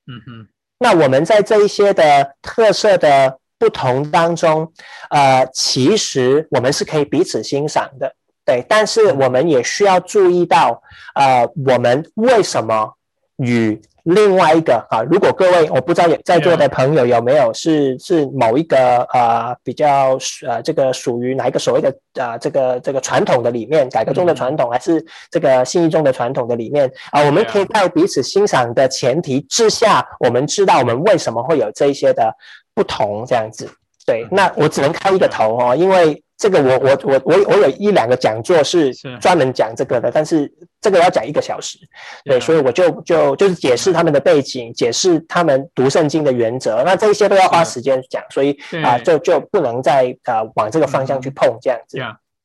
[0.08, 0.48] 嗯哼，
[0.80, 4.74] 那我们在这一些的特色的不同当中，
[5.10, 8.66] 呃，其实我们是可以彼此欣赏的，对。
[8.68, 10.82] 但是我们也需要注意到，
[11.14, 12.96] 呃，我们为什么
[13.42, 32.34] 与另外一个啊，如果各位我不知道在座的朋友有没有是是某一个呃比较呃这个属于哪一个所谓的啊这个这个传统的里面改革中的传统，还是这个信义中的传统的里面啊，我们可以在彼此欣赏的前提之下，我们知道我们为什么会有这一些的
[32.74, 33.70] 不同这样子。
[34.06, 36.24] 对，那我只能开一个头哦，因为。
[36.42, 40.52] 这个我我我我我有一两个讲座是专门讲这个的，但是
[40.82, 41.78] 这个要讲一个小时，
[42.26, 52.00] 对，所以我就就就是解释他们的背景，解释他们读圣经的原则，那这些都要花时间讲，所以啊，就就不能再啊往这个方向去碰这样子。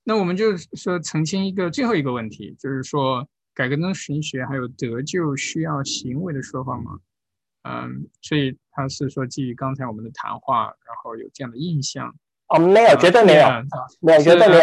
[0.05, 6.99] 那我们就说澄清一个最后一个问题，就是说改革中神学还有得救需要行为的说法吗？
[7.63, 12.15] 嗯，所以他是说基于刚才我们的谈话，然后有这样的印象。
[12.49, 13.49] 哦，没有，绝对没有，
[14.01, 14.63] 没有，绝对没有。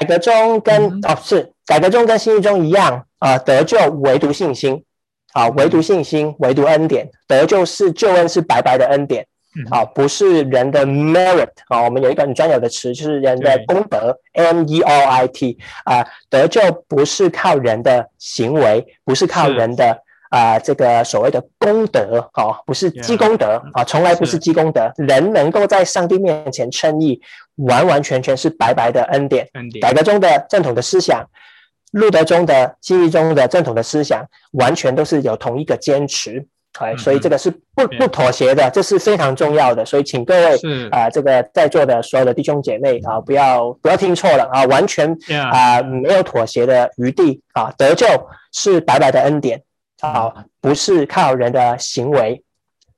[0.00, 4.84] 改革中跟哦是改革中跟新约中一样啊，得救唯独信心。
[5.32, 9.24] 啊，唯独信心，唯独恩典，得救是救恩是白白的恩典。
[9.70, 11.82] 啊，不是人的 merit 啊。
[11.82, 20.02] 我们有一个很专有的词，就是人的功德 m e r i t 啊，得救不是靠人的行为，不是靠人的。
[20.30, 24.90] 啊，这个所谓的功德哦，不是积功德啊，从来不是积功德。
[24.96, 27.20] 人能够在上帝面前称义，
[27.56, 29.46] 完完全全是白白的恩典。
[29.54, 31.24] 恩典改革中的正统的思想，
[31.92, 36.46] 路德中的记忆中的正统的思想，完全都是有同一个坚持。
[36.78, 39.84] 哎，所以这个是不不妥协的，这是非常重要的。
[39.84, 40.56] 所以请各位
[40.92, 45.12] 啊，这个在座的所有的弟兄姐妹啊，不要不要听错了啊，完全
[45.50, 48.06] 啊没有妥协的余地啊，得救
[48.52, 49.60] 是白白的恩典。
[50.00, 52.44] 啊，不是靠人的行为，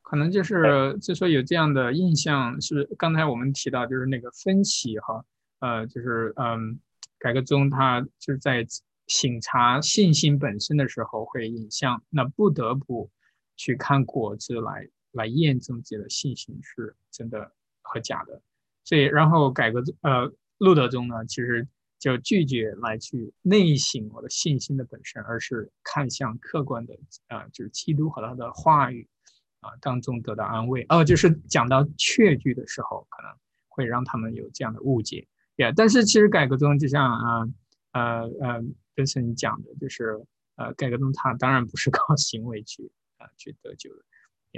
[0.03, 5.25] 可能就是就说有这样的印象，是刚才我们提到就是那个分歧哈，
[5.61, 6.79] 呃，就是嗯，
[7.19, 8.67] 改革中他就是在
[9.09, 13.11] 审查信心本身的时候会影响，那不得不
[13.57, 18.41] 去看果子来来验证自己的信心是真的和假的，
[18.85, 21.67] 所以然后改革呃路德中呢，其实。
[22.03, 26.99] 就拒绝来去内省我的信心的本身，而是看向客观的
[27.29, 29.09] 啊，就是基督和他的话语
[29.61, 30.85] 啊当中得到安慰。
[30.89, 33.31] 哦，就是讲到确据的时候，可能
[33.69, 35.29] 会让他们有这样的误解。
[35.59, 37.49] 呀，但是其实改革中就像啊
[37.93, 38.65] 呃呃，
[38.97, 40.27] 跟是你讲的，就是
[40.57, 44.03] 呃改革中他当然不是 靠行为去啊去得救的。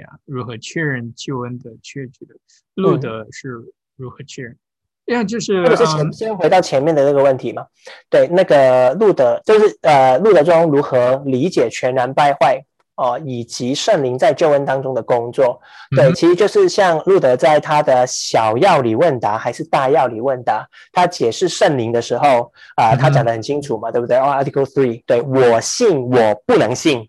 [0.01, 2.35] 呀，如何确认救恩的确据的？
[2.73, 3.63] 路德是
[3.95, 4.57] 如何确认？
[5.05, 7.63] 呀，就是或者是前先回到前面的那个问题嘛？
[8.09, 12.59] 对，那个路德就是呃，路德中如何理解全然败坏
[12.95, 15.59] 哦，以及圣灵在救恩当中的工作？
[15.95, 24.17] 对，其实就是像路德在他的小要理问答还是大要理问答，他解释圣灵的时候啊，他讲的很清楚嘛，对不对？
[24.17, 27.07] 哦，Article Three，对我信，我不能信。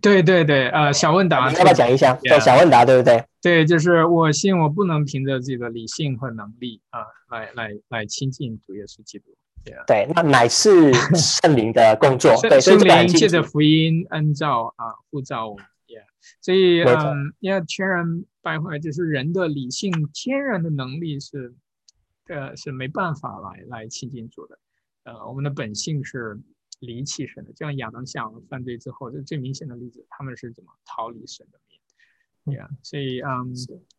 [0.00, 2.14] 对对对，呃，小问答，要不要讲一下？
[2.22, 3.24] 对，小问答，对不对？
[3.40, 7.00] 对，就是我信，我不能凭着自己的理性和能力啊，
[7.30, 9.24] 来来来亲近主耶稣基督。
[9.86, 12.32] 对，那乃是圣灵的工作。
[12.42, 15.64] 对，圣灵借着福音按照啊护照我们。
[16.40, 21.52] 所以嗯，要全然败坏，就是人的理性天然的能力是，
[22.28, 24.56] 呃，是没办法来来亲近主的。
[25.02, 26.38] 呃，我们的本性是。
[26.82, 31.80] 离弃神的，就像亚当夏娃犯罪之后，这最明显的例子，他们是怎么逃离神的面？
[32.44, 33.54] 对呀，所以嗯，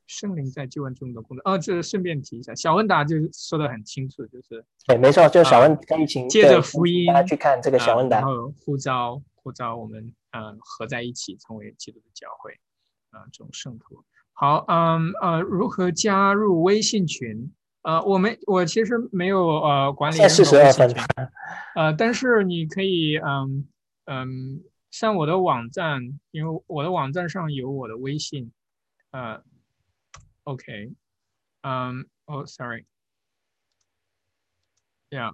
[0.05, 1.41] 圣灵在救恩中的工作。
[1.49, 12.51] 哦，这顺便提一下，小问答就说的很清楚，就是对，没错，就是小问可以请接着福音大家去看这个小问答，然后呼召呼召我们嗯合在一起成为基督的教会
[13.11, 14.03] 啊，这种圣徒。
[14.33, 17.53] 好，嗯呃，如何加入微信群？
[17.83, 20.97] 呃，我没我其实没有呃管理任何微信群，
[21.75, 23.67] 呃，但是你可以嗯
[24.05, 28.51] 嗯上我的网站，因为我的网站上有我的微信，
[29.11, 29.43] 呃
[30.43, 30.93] ，OK，
[31.61, 32.85] 嗯，哦，Sorry，Yeah，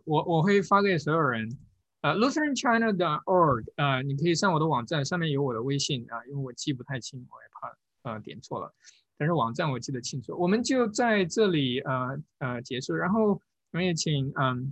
[0.05, 1.57] 我我会发给所有人，
[2.01, 7.77] 呃，lutheranchina.org，呃，你可以上我的网站，上面有我的微信啊，因为我记不太清，我也怕
[8.11, 8.73] 呃点错了。
[9.19, 13.41] 但是网站我记得清楚，我们就在这里呃呃结束，然后我
[13.71, 14.71] 们也请嗯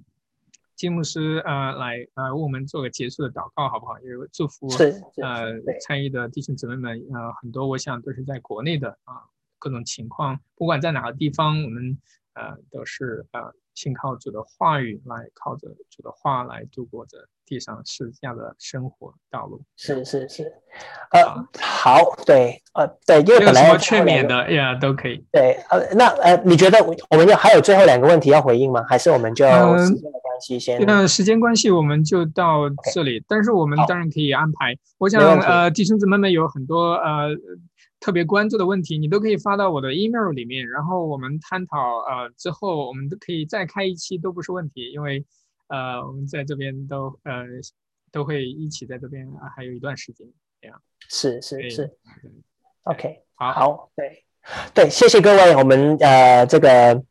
[0.74, 4.00] 金牧师呃来呃为我们做个结束的祷告，好不好？
[4.00, 4.70] 也祝福
[5.22, 9.28] 呃参与的弟兄姊妹们呃很多，我想都是在国内的啊
[9.60, 11.98] 各种情况，不管在哪个地方，我们
[12.38, 13.42] 呃都是呃
[13.74, 17.18] 信靠主的话语来靠着主的话来度过着。
[17.50, 20.52] 地上是这样的生活道路，是是是，
[21.12, 28.84] 呃，好，对，呃，对，因为本来劝勉的呀都可以，对，呃，那呃，你觉得我们要还有最后两个问题要回应吗？
[28.90, 29.46] 还是我们就
[29.78, 30.86] 时间的关系先？
[30.86, 34.76] 那时间关系我们就到这里，但是我们当然可以安排。
[34.98, 37.30] 我想呃，弟兄姊妹们有很多呃
[38.00, 45.26] 特别关注的问题，你都可以发到我的 email 里面，然后我们探讨呃之后我们都可以再开一期都不是问题，因为。
[45.70, 47.44] 呃，我们在这边都呃
[48.10, 50.26] 都会一起在这边还有一段时间
[50.62, 50.82] 这样。
[51.10, 51.98] 是是是
[52.84, 54.24] ，OK，好，好，对
[54.74, 57.04] 对，谢谢各位，我们呃这个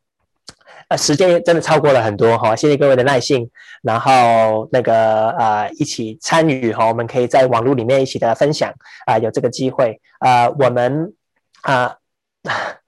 [0.89, 3.51] 呃时间真的超过了很多哈，谢谢各位的耐性，
[3.83, 8.73] 然后那个呃一起参与哈，我们可以在网络里面一起的分享
[9.07, 11.15] 啊，有这个机会啊，我们
[11.63, 11.97] 啊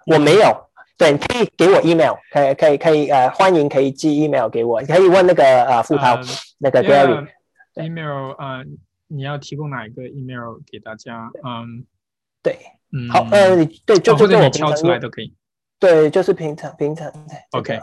[0.06, 0.64] 我没有。
[0.98, 6.18] 对，可以给我 email，可以可以可以呃，欢迎可以寄 email 给我，可以问那个呃付涛
[6.58, 7.24] 那个 Gary
[7.74, 8.64] email 呃，
[9.06, 11.30] 你要提供哪一个 email 给大家？
[11.44, 11.86] 嗯，
[12.42, 12.58] 对，
[12.92, 15.32] 嗯，好，呃，对，就就这我敲出来都可以。
[15.78, 17.12] 对，就是平常平常。
[17.52, 17.78] OK，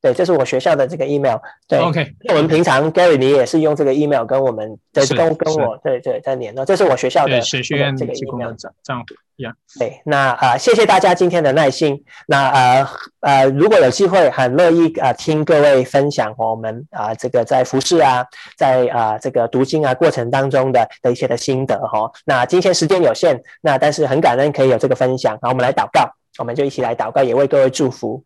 [0.00, 1.38] 对，这是我学校的这个 email。
[1.68, 2.14] 对，OK。
[2.28, 9.06] 我们平常 Gary 你也是用这个 email 跟我们对跟跟我对对在联络，这是我学校的学院这个 email 账账户。
[9.38, 9.54] Yeah。
[9.78, 12.04] 对，那啊，谢谢大家今天的耐心。
[12.26, 12.88] 那呃
[13.20, 18.24] 呃，如果有机会，很乐意啊听各位分享我们啊这个在服饰啊，
[18.56, 22.12] 在啊这个读经啊过程当中的的一些的心得哈。
[22.24, 25.36] 那今天时间有限，那但是很感恩可以有这个分享。
[25.40, 26.08] 好，我们来祷告，
[26.42, 28.24] 我们就一起来祷告，也为各位祝福。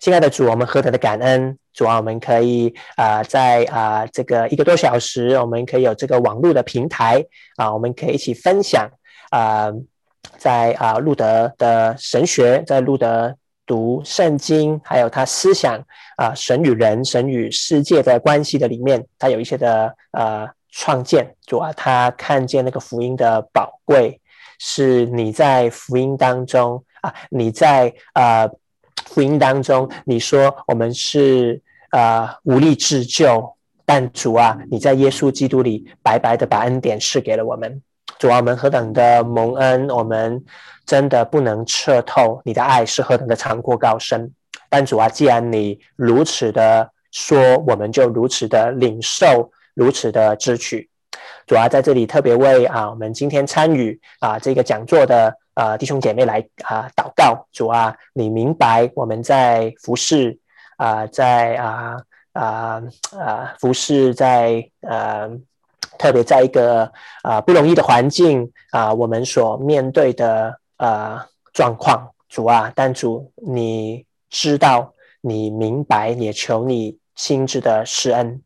[0.00, 1.58] 亲爱的主，我们何等的感恩！
[1.74, 7.22] 主啊，我们可以啊，在啊这个一个多小时，我们可以有这个网络的平台
[7.56, 8.88] 啊，我们可以一起分享
[9.30, 9.70] 啊，
[10.38, 15.78] 在啊路德的神学，在路德读圣经，还有他思想
[16.16, 21.34] 啊神与人、神与世界的关系的里面，他有一些的呃创建。
[21.46, 24.18] 主啊，他看见那个福音的宝贵，
[24.58, 28.48] 是你在福音当中啊，你在啊。
[29.06, 31.60] 福音当中，你说我们是
[31.90, 37.82] 呃无力自救，但主啊，你在耶稣基督里白白的把恩典赐给了我们。
[38.18, 40.42] 主啊，我们何等的蒙恩，我们
[40.86, 44.32] 真的不能彻透你的爱是何等的长阔高深。
[44.70, 50.88] 但主啊，既然你如此的说，我们就如此的领受，如此的支取。
[51.46, 55.36] 主啊，在这里特别为啊我们今天参与啊这个讲座的。
[55.54, 60.38] 啊，弟兄姐妹来啊，祷告主啊，你明白我们在服侍
[60.78, 61.96] 啊，在啊
[62.32, 62.82] 啊
[63.18, 65.28] 啊服侍在呃，
[65.98, 66.90] 特别在一个
[67.22, 71.20] 啊不容易的环境啊，我们所面对的呃
[71.52, 78.40] 状况，主啊，但主你知道，你明白，也求你亲自的施恩，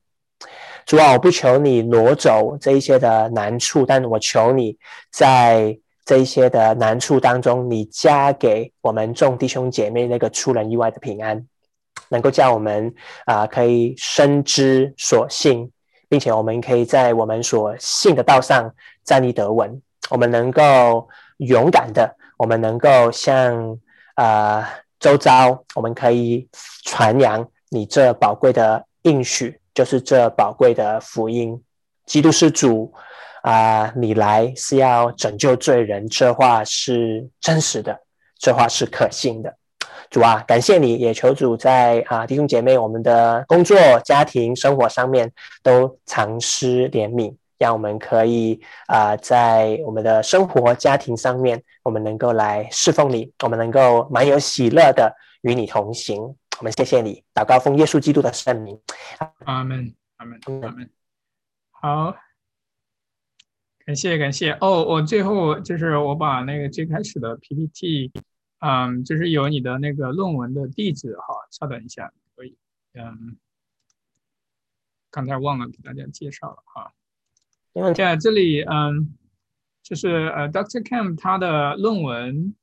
[0.85, 4.77] 主啊，我不求你挪走这一些的难处，但我求你
[5.13, 5.79] 在。
[6.07, 11.45] 这一些的难处当中，你加给我们众弟兄姐妹那个出人意外的平安，
[12.09, 15.69] 能够叫我们啊可以深知所信，
[16.09, 18.73] 并且我们可以在我们所信的道上
[19.03, 19.83] 站立得稳。
[20.09, 21.09] 我们能够
[21.39, 23.77] 勇敢的，我们能够向
[24.15, 24.65] 啊
[25.01, 26.49] 周遭，我们可以
[26.85, 31.61] 传扬你这宝贵的应许，就是这宝贵的福音，
[32.07, 32.95] 基督是主。
[33.47, 37.97] 啊，你来是要拯救罪人，这话是真实的，
[38.41, 39.57] 这话是可信的。
[40.11, 45.33] 主啊，感谢你，也求主在啊弟兄姐妹我们的工作、家庭、生活上面
[45.63, 56.21] 都常施怜悯，让我们可以啊在我们的生活、家庭上面，我们能够来侍奉你，我们能够满有喜乐的与你同行。
[56.59, 58.77] 我们谢谢你，祷告奉耶稣基督的圣名，
[59.45, 60.91] 阿门，阿门，阿门。
[61.71, 62.26] 好。
[63.87, 68.11] 感谢感谢哦，我最后就是我把那个最开始的 PPT，
[68.59, 72.57] 嗯，就是有你的那个论文的地址哈，稍等一下，可以，
[72.95, 73.37] 嗯，
[75.09, 76.93] 刚才忘了给大家介绍了哈，
[77.95, 79.17] 在这里，嗯，
[79.85, 80.83] 就是呃，Dr.
[80.83, 82.57] Cam 他的论文，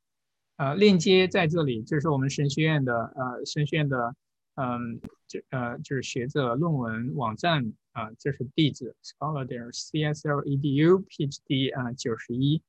[0.57, 4.13] 呃，链接在这里，就是我们神学院的呃神学院的，
[4.55, 7.73] 嗯，就呃就是学者论文网站。
[7.93, 12.59] 啊，这是地址，scholar 点 c s l e d u phd 啊九十一，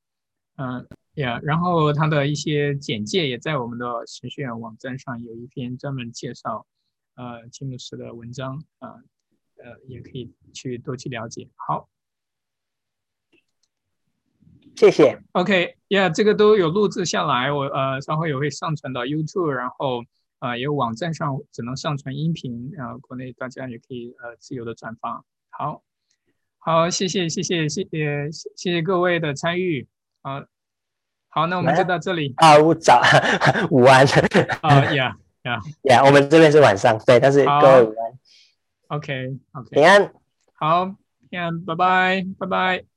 [0.56, 6.66] 嗯呀，然后它的一些简介也在我们的程序员网站上有一篇专门介绍，
[7.14, 9.02] 呃，金姆斯的文章啊，
[9.56, 11.48] 呃，也可以去多去了解。
[11.56, 11.88] 好，
[14.76, 15.22] 谢谢。
[15.32, 20.04] OK，呀，这个都有录制下来，我呃稍后也会上传到 YouTube，然后。
[20.44, 25.24] 啊，有网站上只能上传音频，然后国内大家也可以呃自由的转发。
[25.48, 25.82] 好，
[26.58, 29.88] 好，谢谢，谢谢，谢谢，谢谢各位的参与。
[30.20, 30.44] 好，
[31.30, 32.34] 好，那我们就到这里。
[32.36, 33.00] 啊，午早，
[33.70, 34.06] 午安。
[34.60, 38.98] 啊呀呀呀，我们这边是晚上，对，但是各位午安。
[38.98, 40.12] OK，OK，平安。
[40.52, 40.94] 好，
[41.30, 42.93] 平安，拜拜，拜拜。